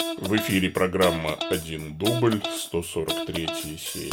В 0.00 0.34
эфире 0.36 0.70
программа 0.70 1.34
«Один 1.50 1.98
дубль», 1.98 2.40
143 2.42 3.48
серия. 3.76 4.10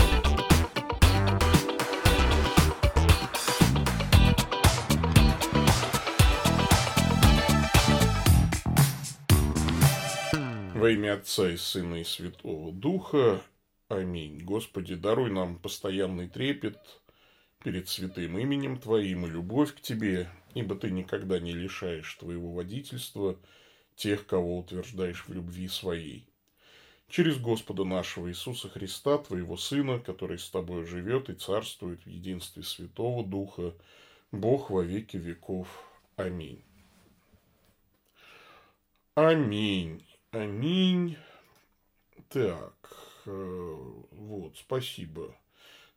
Во 10.73 10.89
имя 10.89 11.13
Отца 11.13 11.49
и 11.49 11.55
Сына 11.55 11.95
и 11.95 12.03
Святого 12.03 12.73
Духа. 12.73 13.41
Аминь. 13.87 14.43
Господи, 14.43 14.95
даруй 14.95 15.31
нам 15.31 15.57
постоянный 15.57 16.27
трепет 16.27 16.79
перед 17.63 17.87
святым 17.87 18.37
именем 18.37 18.77
Твоим 18.77 19.25
и 19.25 19.29
любовь 19.29 19.73
к 19.73 19.79
Тебе, 19.79 20.27
ибо 20.53 20.75
Ты 20.75 20.91
никогда 20.91 21.39
не 21.39 21.53
лишаешь 21.53 22.13
Твоего 22.15 22.51
водительства 22.51 23.39
тех, 23.97 24.25
кого 24.25 24.59
утверждаешь 24.59 25.25
в 25.27 25.33
любви 25.33 25.67
своей. 25.67 26.25
Через 27.09 27.37
Господа 27.37 27.83
нашего 27.83 28.29
Иисуса 28.29 28.69
Христа, 28.69 29.17
Твоего 29.17 29.57
Сына, 29.57 29.99
который 29.99 30.37
с 30.37 30.49
Тобой 30.49 30.85
живет 30.85 31.29
и 31.29 31.33
царствует 31.33 32.03
в 32.05 32.07
единстве 32.07 32.63
Святого 32.63 33.25
Духа, 33.25 33.73
Бог 34.31 34.69
во 34.69 34.83
веки 34.83 35.17
веков. 35.17 35.67
Аминь. 36.15 36.61
Аминь. 39.15 40.03
Аминь. 40.31 41.17
Так, 42.29 42.75
э, 43.25 43.75
вот, 44.11 44.57
спасибо, 44.57 45.33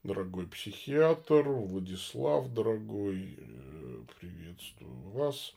дорогой 0.04 0.46
психиатр, 0.46 1.42
Владислав, 1.42 2.48
дорогой, 2.54 3.36
э, 3.36 4.04
приветствую 4.20 5.10
вас. 5.10 5.56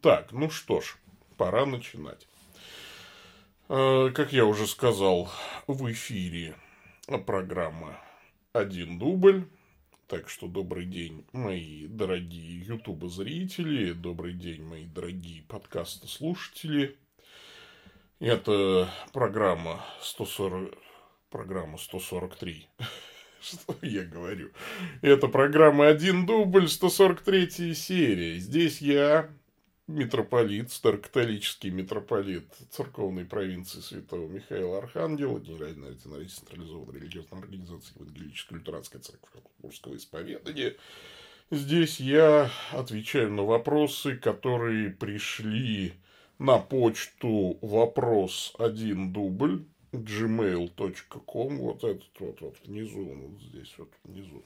Так, 0.00 0.30
ну 0.30 0.48
что 0.48 0.80
ж, 0.80 0.96
пора 1.36 1.66
начинать. 1.66 2.28
Э, 3.68 4.10
как 4.14 4.32
я 4.32 4.44
уже 4.44 4.68
сказал, 4.68 5.28
в 5.66 5.90
эфире 5.90 6.54
программа 7.26 7.98
«Один 8.52 9.00
дубль». 9.00 9.48
Так 10.06 10.28
что 10.28 10.46
добрый 10.46 10.84
день, 10.84 11.26
мои 11.32 11.88
дорогие 11.88 12.60
ютуба-зрители, 12.60 13.92
добрый 13.92 14.34
день, 14.34 14.62
мои 14.62 14.86
дорогие 14.86 15.42
подкаста-слушатели. 15.48 16.96
Это 18.20 18.88
программа 19.12 19.84
140, 20.00 20.78
программа 21.28 21.76
143. 21.76 22.68
Что 23.40 23.74
я 23.82 24.04
говорю? 24.04 24.52
Это 25.00 25.26
программа 25.26 25.88
«Один 25.88 26.24
дубль», 26.24 26.68
143 26.68 27.74
серия. 27.74 28.38
Здесь 28.38 28.80
я, 28.80 29.28
митрополит, 29.86 30.70
старокатолический 30.70 31.70
митрополит 31.70 32.46
церковной 32.70 33.24
провинции 33.24 33.80
Святого 33.80 34.28
Михаила 34.28 34.78
Архангела, 34.78 35.38
генеральный 35.38 35.88
ординарий 35.88 36.28
централизованной 36.28 37.00
религиозной 37.00 37.40
организации 37.40 37.94
Евангелической 37.98 38.58
лютеранской 38.58 39.00
церкви 39.00 39.28
Петербургского 39.32 39.96
исповедания. 39.96 40.76
Здесь 41.50 42.00
я 42.00 42.50
отвечаю 42.70 43.30
на 43.32 43.42
вопросы, 43.42 44.16
которые 44.16 44.90
пришли 44.90 45.92
на 46.38 46.58
почту 46.58 47.58
вопрос 47.60 48.54
один 48.58 49.12
дубль 49.12 49.64
gmail.com 49.92 51.58
вот 51.58 51.84
этот 51.84 52.20
вот, 52.20 52.40
вот 52.40 52.56
внизу, 52.64 53.04
вот 53.04 53.42
здесь 53.42 53.74
вот 53.76 53.90
внизу. 54.04 54.42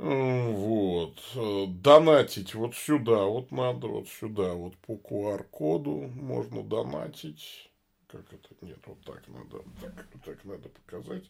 Вот. 0.00 1.20
Донатить 1.82 2.54
вот 2.54 2.74
сюда 2.74 3.24
вот 3.24 3.50
надо, 3.50 3.86
вот 3.86 4.08
сюда 4.08 4.54
вот 4.54 4.74
по 4.78 4.94
QR-коду 4.94 6.10
можно 6.14 6.62
донатить. 6.62 7.70
Как 8.06 8.24
это? 8.32 8.48
Нет, 8.62 8.78
вот 8.86 8.98
так 9.04 9.28
надо, 9.28 9.62
так, 9.82 10.06
так 10.24 10.44
надо 10.44 10.70
показать. 10.70 11.24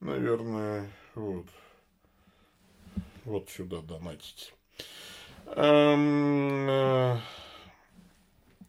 Наверное, 0.00 0.90
вот. 1.14 1.44
Вот 3.26 3.50
сюда 3.50 3.82
донатить. 3.82 4.54
Эм, 5.44 6.66
э, 6.66 7.18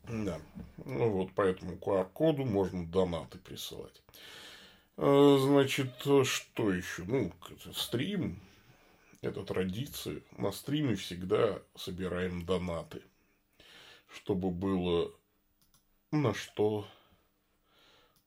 да. 0.10 0.42
Ну 0.84 1.12
вот 1.12 1.32
по 1.32 1.44
этому 1.44 1.78
QR-коду 1.78 2.44
можно 2.44 2.86
донаты 2.86 3.38
присылать. 3.38 4.02
Э, 4.98 5.38
значит, 5.40 5.94
что 6.02 6.74
еще? 6.74 7.04
Ну, 7.08 7.32
стрим 7.74 8.42
это 9.22 9.44
традиция. 9.44 10.22
На 10.38 10.52
стриме 10.52 10.96
всегда 10.96 11.62
собираем 11.76 12.46
донаты, 12.46 13.02
чтобы 14.08 14.52
было 14.52 15.12
на 16.12 16.34
что 16.34 16.88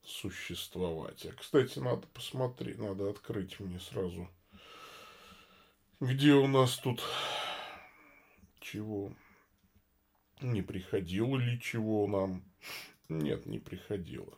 существовать. 0.03 1.25
А, 1.25 1.31
кстати, 1.33 1.79
надо 1.79 2.07
посмотреть, 2.07 2.77
надо 2.77 3.09
открыть 3.09 3.59
мне 3.59 3.79
сразу, 3.79 4.29
где 5.99 6.33
у 6.33 6.47
нас 6.47 6.77
тут 6.77 7.01
чего. 8.59 9.13
Не 10.41 10.61
приходило 10.61 11.37
ли 11.37 11.59
чего 11.59 12.05
нам? 12.07 12.43
Нет, 13.07 13.45
не 13.45 13.59
приходило. 13.59 14.37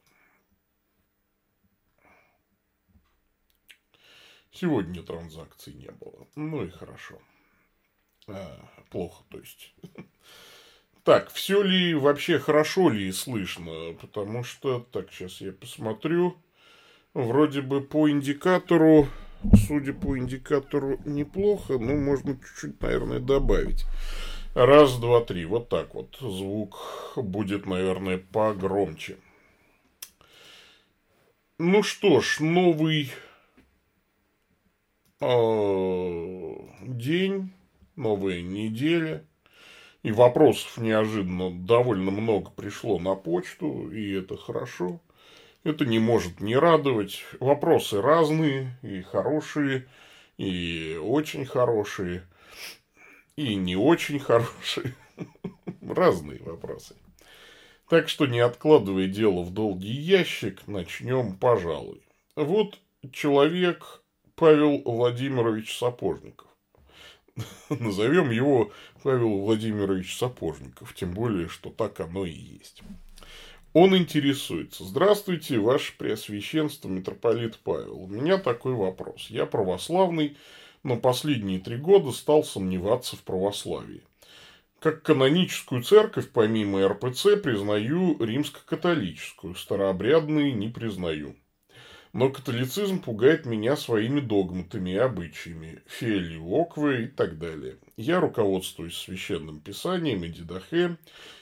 Сегодня 4.55 5.03
транзакций 5.03 5.73
не 5.73 5.91
было. 5.91 6.27
Ну 6.35 6.63
и 6.63 6.69
хорошо. 6.69 7.19
А, 8.27 8.57
плохо, 8.89 9.23
то 9.29 9.37
есть. 9.39 9.73
Так, 11.03 11.29
все 11.31 11.61
ли 11.61 11.93
вообще 11.93 12.39
хорошо 12.39 12.89
ли 12.89 13.11
слышно? 13.11 13.93
Потому 14.01 14.43
что, 14.43 14.79
так, 14.79 15.11
сейчас 15.11 15.39
я 15.39 15.51
посмотрю. 15.51 16.35
Вроде 17.13 17.61
бы 17.61 17.81
по 17.81 18.09
индикатору, 18.09 19.07
судя 19.67 19.93
по 19.93 20.17
индикатору, 20.17 20.99
неплохо, 21.05 21.77
но 21.77 21.93
можно 21.93 22.33
чуть-чуть, 22.33 22.81
наверное, 22.81 23.19
добавить. 23.19 23.85
Раз, 24.55 24.97
два, 24.97 25.21
три. 25.21 25.45
Вот 25.45 25.69
так 25.69 25.93
вот. 25.93 26.17
Звук 26.19 27.13
будет, 27.15 27.67
наверное, 27.67 28.17
погромче. 28.17 29.17
Ну 31.59 31.83
что 31.83 32.19
ж, 32.19 32.39
новый 32.39 33.11
день, 36.97 37.53
новая 37.95 38.41
неделя. 38.41 39.25
И 40.03 40.11
вопросов 40.11 40.77
неожиданно 40.77 41.51
довольно 41.51 42.11
много 42.11 42.51
пришло 42.51 42.99
на 42.99 43.15
почту, 43.15 43.89
и 43.91 44.11
это 44.11 44.37
хорошо. 44.37 45.01
Это 45.63 45.85
не 45.85 45.97
может 45.99 46.41
не 46.41 46.55
радовать. 46.55 47.23
Вопросы 47.39 48.01
разные, 48.01 48.77
и 48.83 49.01
хорошие, 49.01 49.87
и 50.37 50.99
очень 51.01 51.45
хорошие 51.45 52.23
и 53.35 53.55
не 53.55 53.75
очень 53.75 54.19
хорошие. 54.19 54.95
Разные 55.81 56.41
вопросы. 56.41 56.95
Так 57.89 58.09
что, 58.09 58.25
не 58.25 58.39
откладывая 58.39 59.07
дело 59.07 59.43
в 59.43 59.51
долгий 59.51 59.91
ящик, 59.91 60.65
начнем, 60.67 61.37
пожалуй. 61.37 62.01
Вот 62.35 62.79
человек 63.11 64.01
Павел 64.35 64.81
Владимирович 64.83 65.77
Сапожников. 65.77 66.47
Назовем 67.69 68.31
его 68.31 68.71
Павел 69.01 69.39
Владимирович 69.39 70.17
Сапожников, 70.17 70.93
тем 70.93 71.13
более, 71.13 71.47
что 71.47 71.69
так 71.69 72.01
оно 72.01 72.25
и 72.25 72.33
есть. 72.33 72.83
Он 73.71 73.95
интересуется. 73.95 74.83
Здравствуйте, 74.83 75.57
Ваше 75.57 75.97
Преосвященство, 75.97 76.89
митрополит 76.89 77.57
Павел. 77.59 78.03
У 78.03 78.07
меня 78.07 78.37
такой 78.37 78.73
вопрос. 78.73 79.27
Я 79.29 79.45
православный, 79.45 80.35
но 80.83 80.97
последние 80.97 81.59
три 81.59 81.77
года 81.77 82.11
стал 82.11 82.43
сомневаться 82.43 83.15
в 83.15 83.23
православии. 83.23 84.03
Как 84.79 85.01
каноническую 85.01 85.81
церковь, 85.81 86.29
помимо 86.29 86.85
РПЦ, 86.87 87.37
признаю 87.41 88.17
римско-католическую, 88.19 89.55
старообрядные 89.55 90.51
не 90.51 90.67
признаю. 90.67 91.35
Но 92.15 92.29
католицизм 92.29 93.01
пугает 93.01 93.45
меня 93.45 93.75
своими 93.75 94.21
догматами 94.21 94.91
и 94.91 94.95
обычаями, 94.95 95.81
фели, 95.85 96.37
оквы 96.37 97.03
и 97.03 97.07
так 97.07 97.37
далее. 97.37 97.75
Я 97.97 98.21
руководствуюсь 98.21 98.95
священным 98.95 99.59
писанием 99.59 100.23
и 100.23 100.29
дидахе. 100.29 100.95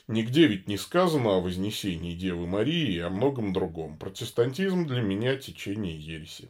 Нигде 0.08 0.48
ведь 0.48 0.68
не 0.68 0.78
сказано 0.78 1.36
о 1.36 1.42
вознесении 1.42 2.16
Девы 2.16 2.48
Марии 2.48 2.92
и 2.92 2.98
о 2.98 3.12
многом 3.12 3.54
другом. 3.54 4.00
Протестантизм 4.00 4.88
для 4.88 5.04
меня 5.04 5.36
течение 5.36 5.96
ереси. 5.96 6.50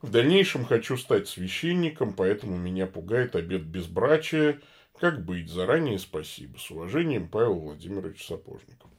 В 0.00 0.12
дальнейшем 0.12 0.64
хочу 0.64 0.96
стать 0.96 1.26
священником, 1.26 2.12
поэтому 2.12 2.56
меня 2.56 2.86
пугает 2.86 3.34
обед 3.34 3.62
безбрачия. 3.62 4.60
Как 5.00 5.24
быть? 5.24 5.50
Заранее 5.50 5.98
спасибо. 5.98 6.56
С 6.56 6.70
уважением, 6.70 7.26
Павел 7.26 7.58
Владимирович 7.58 8.24
Сапожников. 8.24 8.89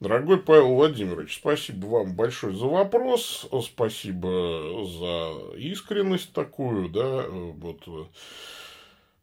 Дорогой 0.00 0.38
Павел 0.38 0.76
Владимирович, 0.76 1.36
спасибо 1.36 1.84
вам 1.84 2.14
большое 2.14 2.56
за 2.56 2.64
вопрос, 2.64 3.46
спасибо 3.62 4.86
за 4.86 5.56
искренность 5.58 6.32
такую, 6.32 6.88
да, 6.88 7.26
вот 7.28 8.08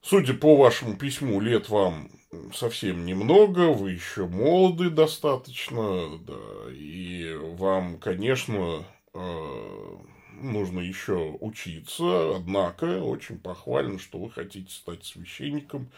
Судя 0.03 0.35
по 0.35 0.55
вашему 0.55 0.95
письму, 0.95 1.41
лет 1.41 1.67
вам 1.69 2.11
совсем 2.53 3.07
немного, 3.07 3.73
вы 3.73 3.93
еще 3.93 4.27
молоды 4.27 4.91
достаточно, 4.91 6.19
да, 6.19 6.71
и 6.71 7.33
вам, 7.55 7.97
конечно, 7.97 8.85
э, 9.15 9.97
нужно 10.39 10.79
еще 10.81 11.35
учиться, 11.39 12.35
однако 12.35 13.01
очень 13.01 13.39
похвально, 13.39 13.97
что 13.97 14.19
вы 14.19 14.29
хотите 14.29 14.71
стать 14.71 15.03
священником 15.03 15.89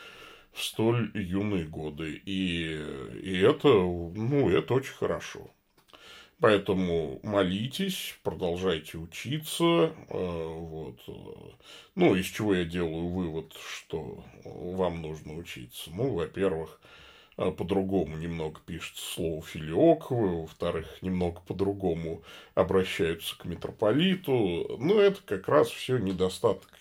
в 0.54 0.64
столь 0.64 1.12
юные 1.14 1.66
годы, 1.66 2.22
и, 2.26 2.74
и 3.22 3.40
это, 3.40 3.68
ну, 3.68 4.50
это 4.50 4.74
очень 4.74 4.94
хорошо. 4.94 5.52
Поэтому 6.40 7.20
молитесь, 7.22 8.18
продолжайте 8.24 8.98
учиться. 8.98 9.94
Э, 10.10 10.54
вот. 10.56 10.98
Ну, 11.96 12.16
из 12.16 12.28
чего 12.28 12.56
я 12.56 12.64
делаю 12.64 13.10
вывод, 13.10 13.54
что 13.58 14.24
вам 14.46 15.02
нужно 15.02 15.36
учиться. 15.36 15.92
Ну, 15.94 16.14
во-первых, 16.14 16.80
э, 17.38 17.52
по-другому 17.52 18.16
немного 18.16 18.62
пишется 18.66 19.04
слово 19.04 19.42
филиок, 19.42 20.12
во-вторых, 20.12 21.02
немного 21.02 21.42
по-другому 21.42 22.24
обращаются 22.56 23.38
к 23.38 23.44
митрополиту. 23.44 24.78
Ну, 24.80 24.98
это 24.98 25.20
как 25.26 25.50
раз 25.50 25.68
все 25.68 25.98
недостаток 25.98 26.72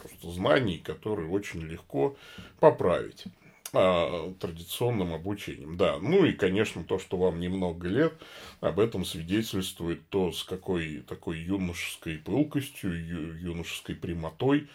просто 0.00 0.30
знаний, 0.30 0.78
которые 0.78 1.28
очень 1.30 1.60
легко 1.62 2.16
поправить 2.60 3.24
а, 3.72 4.32
традиционным 4.40 5.12
обучением. 5.12 5.76
Да, 5.76 5.98
ну 6.00 6.24
и, 6.24 6.32
конечно, 6.32 6.84
то, 6.84 6.98
что 6.98 7.16
вам 7.16 7.40
немного 7.40 7.88
лет, 7.88 8.14
об 8.60 8.80
этом 8.80 9.04
свидетельствует 9.04 10.08
то, 10.08 10.32
с 10.32 10.42
какой 10.44 11.00
такой 11.00 11.38
юношеской 11.38 12.18
пылкостью, 12.18 12.92
юношеской 13.40 13.94
прямотой 13.94 14.68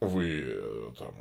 вы 0.00 0.44
э, 0.46 0.90
там 0.98 1.14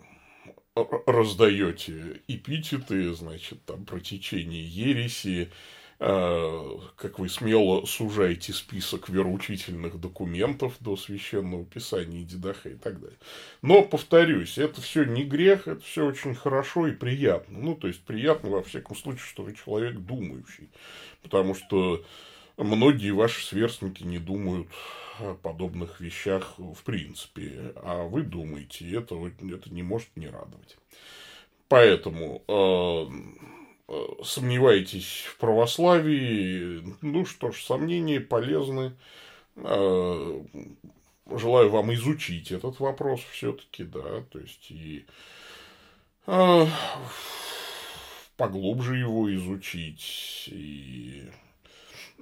раздаете 1.06 2.22
эпитеты, 2.28 3.14
значит, 3.14 3.66
там, 3.66 3.86
про 3.86 4.00
течение 4.00 4.64
ереси, 4.64 5.50
Э, 5.50 5.81
как 6.02 7.20
вы 7.20 7.30
смело 7.30 7.86
сужаете 7.86 8.54
список 8.54 9.08
вероучительных 9.08 10.00
документов 10.00 10.74
до 10.80 10.98
священного 10.98 11.64
писания 11.64 12.24
Дедахе 12.24 12.72
и 12.72 12.76
так 12.76 13.00
далее. 13.00 13.20
Но, 13.62 13.84
повторюсь, 13.84 14.58
это 14.58 14.82
все 14.82 15.04
не 15.04 15.24
грех, 15.24 15.68
это 15.68 15.82
все 15.82 16.04
очень 16.08 16.34
хорошо 16.34 16.88
и 16.88 16.92
приятно. 16.92 17.60
Ну, 17.60 17.76
то 17.76 17.88
есть, 17.88 18.02
приятно, 18.02 18.50
во 18.50 18.64
всяком 18.64 18.96
случае, 18.96 19.26
что 19.26 19.44
вы 19.44 19.54
человек 19.54 19.96
думающий. 19.96 20.70
Потому 21.22 21.54
что 21.54 22.04
многие 22.58 23.12
ваши 23.12 23.46
сверстники 23.46 24.02
не 24.02 24.18
думают 24.18 24.70
о 25.20 25.36
подобных 25.36 26.02
вещах 26.02 26.56
в 26.58 26.82
принципе, 26.84 27.74
а 27.76 28.08
вы 28.08 28.24
думаете, 28.24 28.86
и 28.86 28.96
это, 28.96 29.16
это 29.24 29.72
не 29.72 29.84
может 29.84 30.10
не 30.16 30.30
радовать. 30.30 30.78
Поэтому 31.68 32.42
э, 32.48 33.52
Э, 33.61 33.61
сомневаетесь 34.24 35.24
в 35.28 35.38
православии, 35.38 36.84
ну 37.02 37.26
что 37.26 37.52
ж, 37.52 37.62
сомнения 37.62 38.20
полезны. 38.20 38.94
Э, 39.56 40.42
желаю 41.36 41.70
вам 41.70 41.94
изучить 41.94 42.52
этот 42.52 42.80
вопрос 42.80 43.22
все-таки, 43.32 43.84
да, 43.84 44.22
то 44.32 44.40
есть 44.40 44.72
и 44.72 45.06
э, 46.28 46.66
поглубже 48.38 48.98
его 48.98 49.34
изучить 49.36 50.50
и 50.52 51.30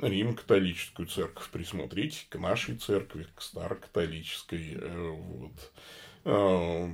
Рим-католическую 0.02 1.08
церковь 1.08 1.50
присмотреть 1.50 2.28
к 2.30 2.38
нашей 2.38 2.78
церкви, 2.78 3.28
к 3.36 3.42
старокатолической, 3.42 4.78
вот, 4.78 5.52
Э, 5.52 5.76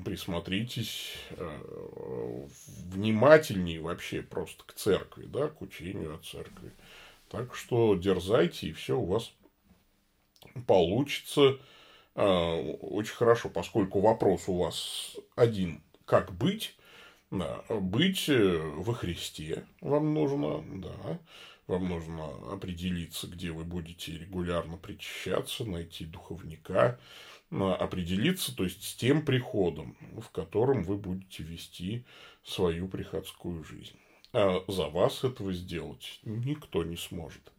присмотритесь 0.03 1.13
э, 1.31 2.47
внимательнее 2.85 3.81
вообще 3.81 4.21
просто 4.21 4.63
к 4.65 4.73
церкви, 4.73 5.25
да, 5.25 5.47
к 5.47 5.61
учению 5.61 6.15
о 6.15 6.19
церкви. 6.19 6.71
Так 7.29 7.55
что 7.55 7.95
дерзайте, 7.95 8.67
и 8.67 8.73
все 8.73 8.97
у 8.97 9.05
вас 9.05 9.31
получится. 10.67 11.57
Э, 12.15 12.71
очень 12.81 13.15
хорошо, 13.15 13.49
поскольку 13.49 13.99
вопрос 13.99 14.47
у 14.47 14.57
вас 14.57 15.17
один, 15.35 15.81
как 16.05 16.31
быть, 16.31 16.75
да, 17.31 17.63
быть 17.69 18.29
во 18.29 18.93
Христе 18.93 19.65
вам 19.81 20.13
нужно, 20.13 20.63
да, 20.81 21.19
вам 21.67 21.89
нужно 21.89 22.25
определиться, 22.51 23.27
где 23.27 23.51
вы 23.51 23.63
будете 23.63 24.17
регулярно 24.17 24.77
причащаться, 24.77 25.65
найти 25.65 26.05
духовника, 26.05 26.99
определиться, 27.49 28.55
то 28.55 28.63
есть 28.63 28.83
с 28.83 28.95
тем 28.95 29.23
приходом, 29.25 29.97
в 30.19 30.29
котором 30.29 30.83
вы 30.83 30.97
будете 30.97 31.43
вести 31.43 32.05
свою 32.43 32.87
приходскую 32.87 33.63
жизнь. 33.63 33.99
А 34.33 34.63
за 34.67 34.87
вас 34.87 35.23
этого 35.23 35.53
сделать 35.53 36.19
никто 36.23 36.83
не 36.83 36.97
сможет. 36.97 37.51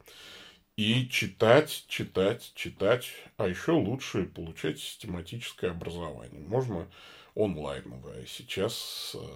И 0.76 1.08
читать, 1.08 1.86
читать, 1.88 2.52
читать, 2.54 3.06
а 3.38 3.48
еще 3.48 3.72
лучше 3.72 4.26
получать 4.26 4.78
систематическое 4.78 5.70
образование. 5.70 6.42
Можно 6.42 6.86
онлайновое. 7.34 8.26
Сейчас 8.26 9.16
э, 9.18 9.26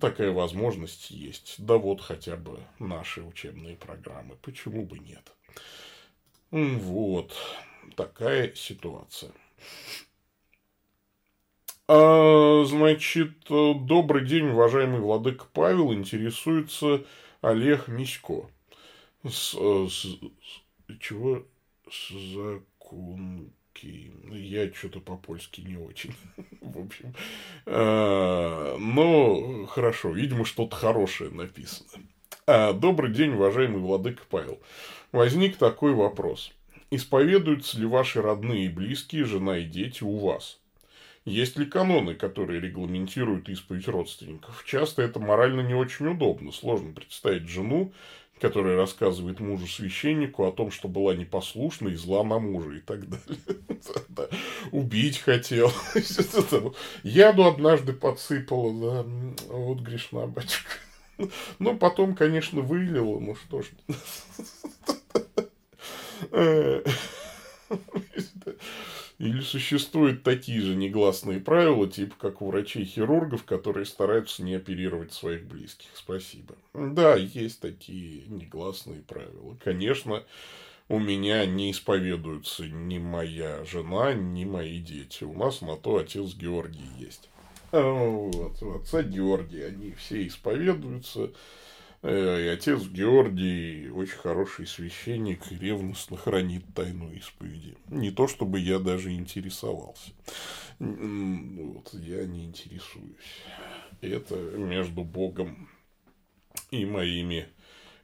такая 0.00 0.32
возможность 0.32 1.10
есть. 1.10 1.54
Да 1.58 1.76
вот 1.78 2.00
хотя 2.00 2.36
бы 2.36 2.60
наши 2.78 3.22
учебные 3.22 3.76
программы. 3.76 4.36
Почему 4.42 4.84
бы 4.84 4.98
нет? 4.98 5.32
Вот 6.50 7.34
такая 7.96 8.54
ситуация. 8.54 9.32
А, 11.86 12.64
значит, 12.66 13.32
добрый 13.48 14.26
день, 14.26 14.48
уважаемый 14.48 15.00
владыка 15.00 15.46
Павел. 15.52 15.92
Интересуется 15.92 17.04
Олег 17.40 17.88
Мисько. 17.88 18.50
С, 19.24 19.54
с, 19.54 20.06
чего? 21.00 21.44
Законки. 23.78 24.12
Я 24.30 24.72
что-то 24.72 25.00
по-польски 25.00 25.60
не 25.60 25.76
очень. 25.76 26.14
В 26.60 26.78
общем. 26.78 27.14
А, 27.66 28.76
но 28.78 29.66
хорошо, 29.66 30.10
видимо, 30.10 30.44
что-то 30.44 30.76
хорошее 30.76 31.30
написано. 31.30 31.88
А, 32.46 32.72
добрый 32.72 33.12
день, 33.12 33.32
уважаемый 33.32 33.80
владыка 33.80 34.22
Павел. 34.28 34.60
Возник 35.12 35.56
такой 35.56 35.92
вопрос. 35.92 36.52
Исповедуются 36.90 37.78
ли 37.78 37.86
ваши 37.86 38.22
родные 38.22 38.66
и 38.66 38.70
близкие, 38.70 39.24
жена 39.24 39.58
и 39.58 39.64
дети 39.64 40.02
у 40.02 40.16
вас? 40.18 40.58
Есть 41.24 41.58
ли 41.58 41.66
каноны, 41.66 42.14
которые 42.14 42.60
регламентируют 42.60 43.50
исповедь 43.50 43.88
родственников? 43.88 44.64
Часто 44.66 45.02
это 45.02 45.20
морально 45.20 45.60
не 45.60 45.74
очень 45.74 46.06
удобно. 46.06 46.52
Сложно 46.52 46.92
представить 46.92 47.48
жену, 47.48 47.92
которая 48.38 48.76
рассказывает 48.76 49.40
мужу-священнику 49.40 50.44
о 50.44 50.52
том, 50.52 50.70
что 50.70 50.88
была 50.88 51.14
непослушна 51.14 51.88
и 51.88 51.94
зла 51.94 52.24
на 52.24 52.38
мужа 52.38 52.72
и 52.72 52.80
так 52.80 53.08
далее. 53.08 53.40
Убить 54.72 55.18
хотел. 55.18 55.72
Яду 57.02 57.44
однажды 57.44 57.92
подсыпала, 57.92 59.04
да, 59.04 59.10
вот 59.48 59.80
грешна 59.80 60.26
батюшка. 60.26 60.70
Ну, 61.58 61.76
потом, 61.76 62.14
конечно, 62.14 62.60
вылила, 62.60 63.18
ну 63.18 63.34
что 63.34 63.62
ж. 63.62 63.66
Или 69.18 69.40
существуют 69.40 70.22
такие 70.22 70.60
же 70.60 70.76
негласные 70.76 71.40
правила, 71.40 71.88
типа 71.88 72.14
как 72.20 72.40
у 72.40 72.50
врачей-хирургов, 72.50 73.42
которые 73.42 73.84
стараются 73.84 74.44
не 74.44 74.54
оперировать 74.54 75.12
своих 75.12 75.44
близких. 75.44 75.88
Спасибо. 75.94 76.54
Да, 76.72 77.16
есть 77.16 77.60
такие 77.60 78.22
негласные 78.28 79.00
правила. 79.00 79.56
Конечно, 79.64 80.22
у 80.88 81.00
меня 81.00 81.44
не 81.46 81.72
исповедуются 81.72 82.68
ни 82.68 82.98
моя 82.98 83.64
жена, 83.64 84.14
ни 84.14 84.44
мои 84.44 84.78
дети. 84.78 85.24
У 85.24 85.34
нас 85.34 85.62
на 85.62 85.76
то 85.76 85.96
отец 85.96 86.34
Георгий 86.34 86.88
есть. 86.96 87.28
А 87.72 87.82
вот, 87.82 88.62
отца 88.62 89.02
Георгия, 89.02 89.66
они 89.66 89.94
все 89.94 90.26
исповедуются. 90.28 91.32
Э, 92.02 92.44
и 92.44 92.48
отец 92.48 92.82
Георгий 92.82 93.88
очень 93.90 94.18
хороший 94.18 94.66
священник, 94.66 95.50
ревностно 95.50 96.16
хранит 96.16 96.64
тайну 96.74 97.10
исповеди. 97.12 97.76
Не 97.88 98.10
то, 98.10 98.28
чтобы 98.28 98.60
я 98.60 98.78
даже 98.78 99.12
интересовался. 99.12 100.12
Вот, 100.78 101.92
я 101.94 102.24
не 102.24 102.44
интересуюсь. 102.44 103.42
Это 104.00 104.36
между 104.36 105.02
Богом 105.02 105.68
и 106.70 106.86
моими 106.86 107.48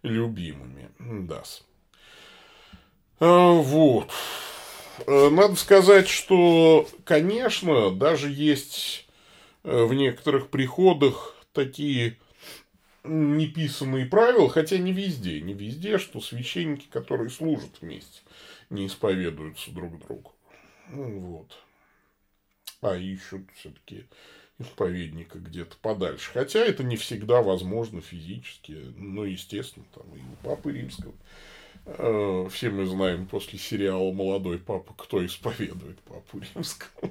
любимыми. 0.02 0.90
Да. 0.98 1.44
А, 3.20 3.52
вот. 3.52 4.10
Э, 5.06 5.28
надо 5.30 5.54
сказать, 5.54 6.08
что, 6.08 6.88
конечно, 7.04 7.92
даже 7.92 8.30
есть 8.30 9.06
э, 9.62 9.84
в 9.84 9.94
некоторых 9.94 10.50
приходах 10.50 11.36
такие 11.52 12.18
неписанные 13.04 14.06
правила, 14.06 14.48
хотя 14.48 14.78
не 14.78 14.92
везде, 14.92 15.40
не 15.40 15.52
везде, 15.52 15.98
что 15.98 16.20
священники, 16.20 16.86
которые 16.90 17.30
служат 17.30 17.80
вместе, 17.80 18.20
не 18.70 18.86
исповедуются 18.86 19.70
друг 19.70 19.98
другу. 20.06 20.32
Ну, 20.88 21.18
вот. 21.20 21.58
а 22.80 22.96
ищут 22.96 23.42
все-таки 23.54 24.06
исповедника 24.58 25.38
где-то 25.38 25.76
подальше. 25.76 26.30
Хотя 26.32 26.60
это 26.60 26.84
не 26.84 26.96
всегда 26.96 27.42
возможно 27.42 28.00
физически, 28.00 28.72
но, 28.96 29.24
естественно, 29.24 29.86
там 29.94 30.06
и 30.14 30.20
у 30.20 30.46
Папы 30.46 30.72
Римского. 30.72 31.14
Э, 31.86 32.48
все 32.50 32.70
мы 32.70 32.86
знаем 32.86 33.26
после 33.26 33.58
сериала 33.58 34.12
«Молодой 34.12 34.58
папа», 34.58 34.94
кто 34.96 35.24
исповедует 35.24 35.98
Папу 36.00 36.40
Римского. 36.40 37.10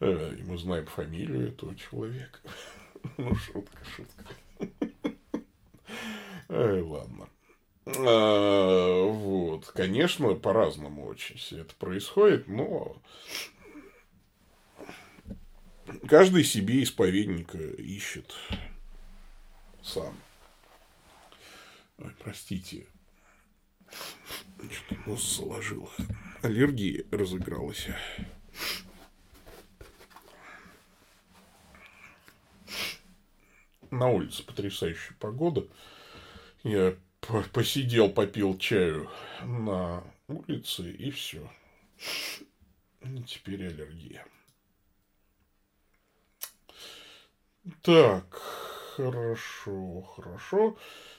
Э, 0.00 0.34
и 0.38 0.42
мы 0.42 0.58
знаем 0.58 0.86
фамилию 0.86 1.48
этого 1.48 1.74
человека. 1.76 2.40
Ну, 3.16 3.34
шутка, 3.34 3.84
шутка. 3.96 4.24
Ай, 6.54 6.82
ладно. 6.82 7.30
А, 7.86 9.06
вот, 9.06 9.68
конечно, 9.68 10.34
по-разному 10.34 11.06
очень 11.06 11.38
все 11.38 11.60
это 11.60 11.74
происходит, 11.76 12.46
но 12.46 13.00
каждый 16.06 16.44
себе 16.44 16.82
исповедника 16.82 17.56
ищет 17.56 18.34
сам. 19.82 20.14
Ой, 21.96 22.14
простите, 22.22 22.86
что-то 24.70 25.08
нос 25.08 25.36
заложило. 25.38 25.88
Аллергия 26.42 27.06
разыгралась. 27.10 27.88
На 33.90 34.08
улице 34.08 34.44
потрясающая 34.44 35.16
погода. 35.18 35.66
Я 36.64 36.94
посидел, 37.52 38.08
попил 38.08 38.56
чаю 38.56 39.10
на 39.42 40.04
улице, 40.28 40.90
и 40.92 41.10
все. 41.10 41.50
И 43.00 43.22
теперь 43.24 43.66
аллергия. 43.66 44.24
Так, 47.82 48.40
хорошо, 48.96 50.02
хорошо. 50.02 50.76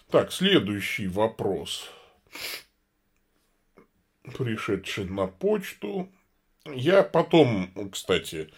Так, 0.09 0.31
следующий 0.31 1.07
вопрос, 1.07 1.89
пришедший 4.23 5.05
на 5.05 5.27
почту. 5.27 6.09
Я 6.65 7.03
потом, 7.03 7.89
кстати, 7.91 8.50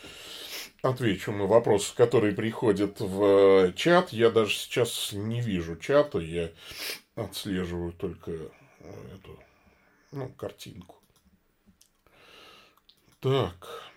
отвечу 0.85 1.31
на 1.31 1.45
вопросы, 1.45 1.95
которые 1.95 2.33
приходят 2.33 2.99
в 2.99 3.73
чат. 3.73 4.13
Я 4.13 4.29
даже 4.29 4.55
сейчас 4.55 5.11
не 5.13 5.41
вижу 5.41 5.75
чата, 5.75 6.19
я 6.19 6.51
отслеживаю 7.15 7.91
только 7.93 8.31
э, 8.31 8.49
эту 9.15 9.39
ну, 10.11 10.29
картинку. 10.29 10.95
Так. 13.19 13.91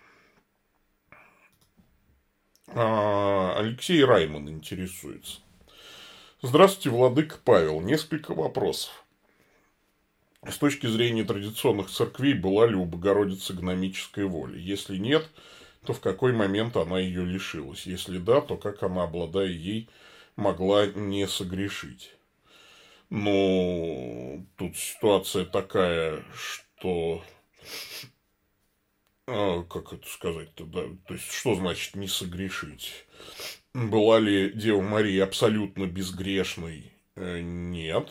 А, 2.69 3.55
Алексей 3.59 4.05
Райман 4.05 4.49
интересуется. 4.49 5.41
Здравствуйте, 6.43 6.91
Владык 6.91 7.41
Павел. 7.45 7.81
Несколько 7.81 8.35
вопросов. 8.35 9.05
С 10.47 10.57
точки 10.57 10.87
зрения 10.87 11.25
традиционных 11.25 11.91
церквей, 11.91 12.33
была 12.33 12.67
ли 12.67 12.77
у 12.77 12.85
Богородицы 12.85 13.55
гномическая 13.55 14.25
воля? 14.25 14.57
Если 14.57 14.97
нет, 14.97 15.25
то 15.25 15.41
в 15.93 16.01
какой 16.01 16.33
момент 16.33 16.77
она 16.77 16.99
ее 16.99 17.25
лишилась? 17.25 17.87
Если 17.87 18.19
да, 18.19 18.41
то 18.41 18.57
как 18.57 18.83
она, 18.83 19.05
обладая 19.05 19.49
ей, 19.49 19.89
могла 20.37 20.87
не 20.87 21.27
согрешить? 21.27 22.15
Но 23.11 24.45
тут 24.57 24.77
ситуация 24.77 25.45
такая, 25.45 26.25
что 26.35 27.23
а, 29.27 29.63
как 29.65 29.93
это 29.93 30.09
сказать-то, 30.09 30.65
да, 30.65 30.83
то 31.07 31.15
есть, 31.15 31.31
что 31.31 31.55
значит 31.55 31.95
не 31.97 32.09
согрешить? 32.09 33.07
Была 33.75 34.19
ли 34.19 34.51
Дева 34.53 34.81
Мария 34.81 35.25
абсолютно 35.25 35.85
безгрешной? 35.85 36.93
Э, 37.15 37.41
нет. 37.41 38.11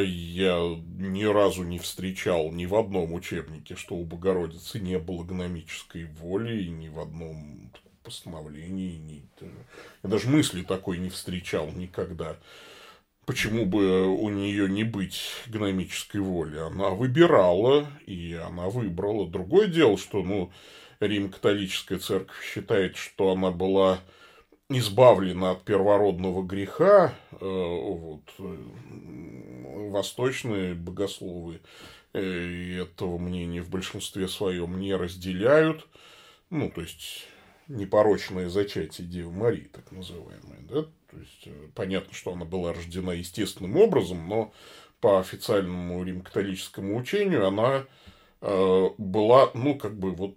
Я 0.00 0.80
ни 0.96 1.24
разу 1.24 1.64
не 1.64 1.78
встречал 1.78 2.50
ни 2.52 2.66
в 2.66 2.74
одном 2.74 3.12
учебнике, 3.12 3.76
что 3.76 3.96
у 3.96 4.04
Богородицы 4.04 4.80
не 4.80 4.98
было 4.98 5.24
гномической 5.24 6.04
воли, 6.04 6.66
ни 6.66 6.88
в 6.88 7.00
одном 7.00 7.70
постановлении, 8.02 8.96
ни... 8.96 9.24
я 10.02 10.10
даже 10.10 10.28
мысли 10.28 10.62
такой 10.62 10.98
не 10.98 11.08
встречал 11.08 11.70
никогда. 11.70 12.36
Почему 13.24 13.66
бы 13.66 14.08
у 14.08 14.28
нее 14.30 14.68
не 14.68 14.82
быть 14.82 15.20
гномической 15.46 16.20
воли? 16.20 16.58
Она 16.58 16.90
выбирала, 16.90 17.86
и 18.04 18.34
она 18.34 18.68
выбрала. 18.68 19.28
Другое 19.28 19.68
дело, 19.68 19.96
что 19.96 20.24
ну, 20.24 20.50
Рим-католическая 20.98 21.98
церковь 21.98 22.44
считает, 22.44 22.96
что 22.96 23.30
она 23.30 23.52
была 23.52 24.00
избавлена 24.78 25.52
от 25.52 25.64
первородного 25.64 26.42
греха, 26.42 27.14
э, 27.32 27.36
вот, 27.40 28.22
э, 28.38 28.56
восточные 29.90 30.74
богословы 30.74 31.60
э, 32.12 32.82
этого 32.82 33.18
мнения 33.18 33.62
в 33.62 33.70
большинстве 33.70 34.28
своем 34.28 34.78
не 34.78 34.94
разделяют. 34.94 35.86
Ну, 36.50 36.70
то 36.70 36.82
есть, 36.82 37.26
непорочное 37.68 38.48
зачатие 38.48 39.06
Девы 39.06 39.32
Марии, 39.32 39.70
так 39.72 39.90
называемое, 39.92 40.60
да, 40.68 40.82
то 41.10 41.18
есть, 41.18 41.48
понятно, 41.74 42.12
что 42.14 42.32
она 42.32 42.44
была 42.44 42.72
рождена 42.72 43.12
естественным 43.12 43.76
образом, 43.76 44.28
но 44.28 44.52
по 45.00 45.18
официальному 45.20 46.02
рим-католическому 46.04 46.96
учению 46.96 47.46
она 47.46 47.86
была, 48.40 49.50
ну, 49.54 49.78
как 49.78 49.98
бы 49.98 50.10
вот 50.10 50.36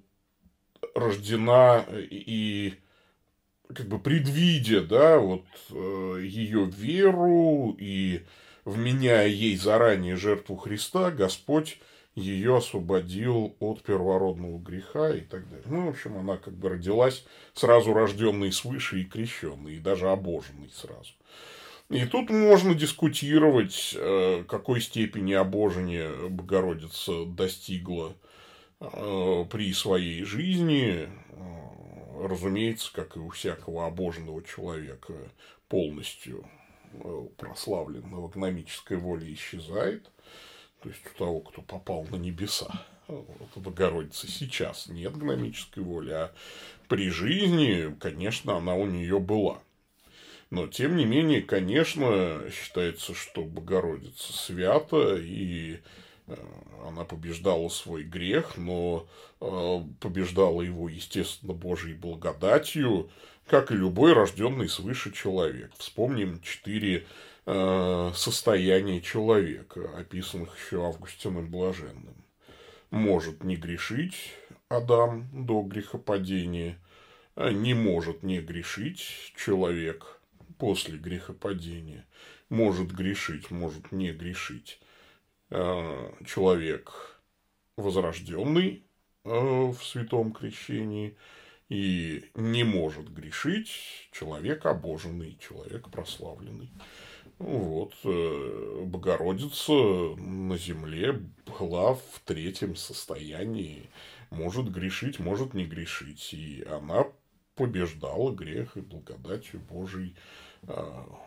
рождена 0.93 1.85
и 1.91 2.75
как 3.73 3.87
бы 3.87 3.99
предвидя, 3.99 4.81
да, 4.81 5.17
вот 5.19 5.45
э, 5.71 6.19
ее 6.23 6.65
веру 6.65 7.75
и 7.79 8.21
вменяя 8.63 9.27
ей 9.27 9.55
заранее 9.57 10.15
жертву 10.15 10.55
Христа, 10.55 11.11
Господь 11.11 11.79
ее 12.15 12.57
освободил 12.57 13.55
от 13.59 13.83
первородного 13.83 14.57
греха 14.57 15.13
и 15.13 15.21
так 15.21 15.49
далее. 15.49 15.65
Ну, 15.65 15.85
в 15.85 15.89
общем, 15.89 16.17
она 16.17 16.37
как 16.37 16.53
бы 16.53 16.69
родилась 16.69 17.25
сразу 17.53 17.93
рожденной 17.93 18.51
свыше 18.51 19.01
и 19.01 19.05
крещенной, 19.05 19.75
и 19.75 19.79
даже 19.79 20.09
обоженной 20.09 20.69
сразу. 20.73 21.11
И 21.89 22.05
тут 22.05 22.29
можно 22.29 22.73
дискутировать, 22.73 23.95
э, 23.95 24.43
какой 24.47 24.81
степени 24.81 25.33
обожения 25.33 26.09
Богородица 26.29 27.25
достигла 27.25 28.15
э, 28.79 29.45
при 29.51 29.71
своей 29.73 30.23
жизни, 30.23 31.09
разумеется, 32.21 32.91
как 32.93 33.15
и 33.15 33.19
у 33.19 33.29
всякого 33.29 33.87
обоженного 33.87 34.43
человека, 34.43 35.13
полностью 35.67 36.47
э, 36.93 37.27
прославленного 37.37 38.29
гномической 38.29 38.97
воли 38.97 39.33
исчезает. 39.33 40.09
То 40.81 40.89
есть 40.89 41.01
у 41.05 41.17
того, 41.17 41.39
кто 41.39 41.61
попал 41.61 42.05
на 42.11 42.15
небеса. 42.15 42.85
Вот 43.07 43.49
у 43.55 43.59
Богородицы 43.59 44.27
сейчас 44.27 44.87
нет 44.87 45.15
гномической 45.15 45.83
воли, 45.83 46.11
а 46.11 46.33
при 46.87 47.09
жизни, 47.09 47.95
конечно, 47.99 48.57
она 48.57 48.75
у 48.75 48.87
нее 48.87 49.19
была. 49.19 49.61
Но, 50.49 50.67
тем 50.67 50.95
не 50.95 51.05
менее, 51.05 51.41
конечно, 51.41 52.43
считается, 52.51 53.13
что 53.13 53.43
Богородица 53.43 54.33
свята, 54.33 55.17
и 55.17 55.79
она 56.27 57.03
побеждала 57.03 57.69
свой 57.69 58.03
грех, 58.03 58.57
но 58.57 59.07
э, 59.41 59.81
побеждала 59.99 60.61
его, 60.61 60.89
естественно, 60.89 61.53
Божьей 61.53 61.93
благодатью, 61.93 63.09
как 63.47 63.71
и 63.71 63.75
любой 63.75 64.13
рожденный 64.13 64.67
свыше 64.67 65.11
человек. 65.11 65.71
Вспомним 65.77 66.41
четыре 66.41 67.05
э, 67.45 68.11
состояния 68.15 69.01
человека, 69.01 69.91
описанных 69.97 70.57
еще 70.57 70.85
Августином 70.85 71.49
Блаженным. 71.49 72.15
Может 72.89 73.43
не 73.43 73.55
грешить 73.55 74.33
Адам 74.69 75.27
до 75.31 75.61
грехопадения, 75.61 76.79
не 77.35 77.73
может 77.73 78.23
не 78.23 78.39
грешить 78.39 79.33
человек 79.35 80.19
после 80.57 80.97
грехопадения, 80.97 82.05
может 82.49 82.91
грешить, 82.91 83.51
может 83.51 83.91
не 83.91 84.11
грешить 84.11 84.79
Э, 84.79 84.84
человек 85.49 87.15
возрожденный 87.77 88.83
э, 89.23 89.29
в 89.29 89.77
святом 89.83 90.31
крещении 90.31 91.17
и 91.67 92.29
не 92.35 92.63
может 92.63 93.11
грешить 93.11 94.09
человек 94.11 94.65
обоженный, 94.65 95.37
человек 95.39 95.89
прославленный. 95.89 96.71
Вот, 97.37 97.93
э, 98.03 98.83
Богородица 98.85 99.73
на 99.73 100.57
земле 100.57 101.19
была 101.59 101.95
в 101.95 102.21
третьем 102.23 102.75
состоянии, 102.75 103.89
может 104.29 104.71
грешить, 104.71 105.19
может 105.19 105.53
не 105.53 105.65
грешить, 105.65 106.33
и 106.33 106.63
она 106.69 107.05
побеждала 107.55 108.31
грех 108.31 108.77
и 108.77 108.81
благодатью 108.81 109.59
Божией 109.61 110.15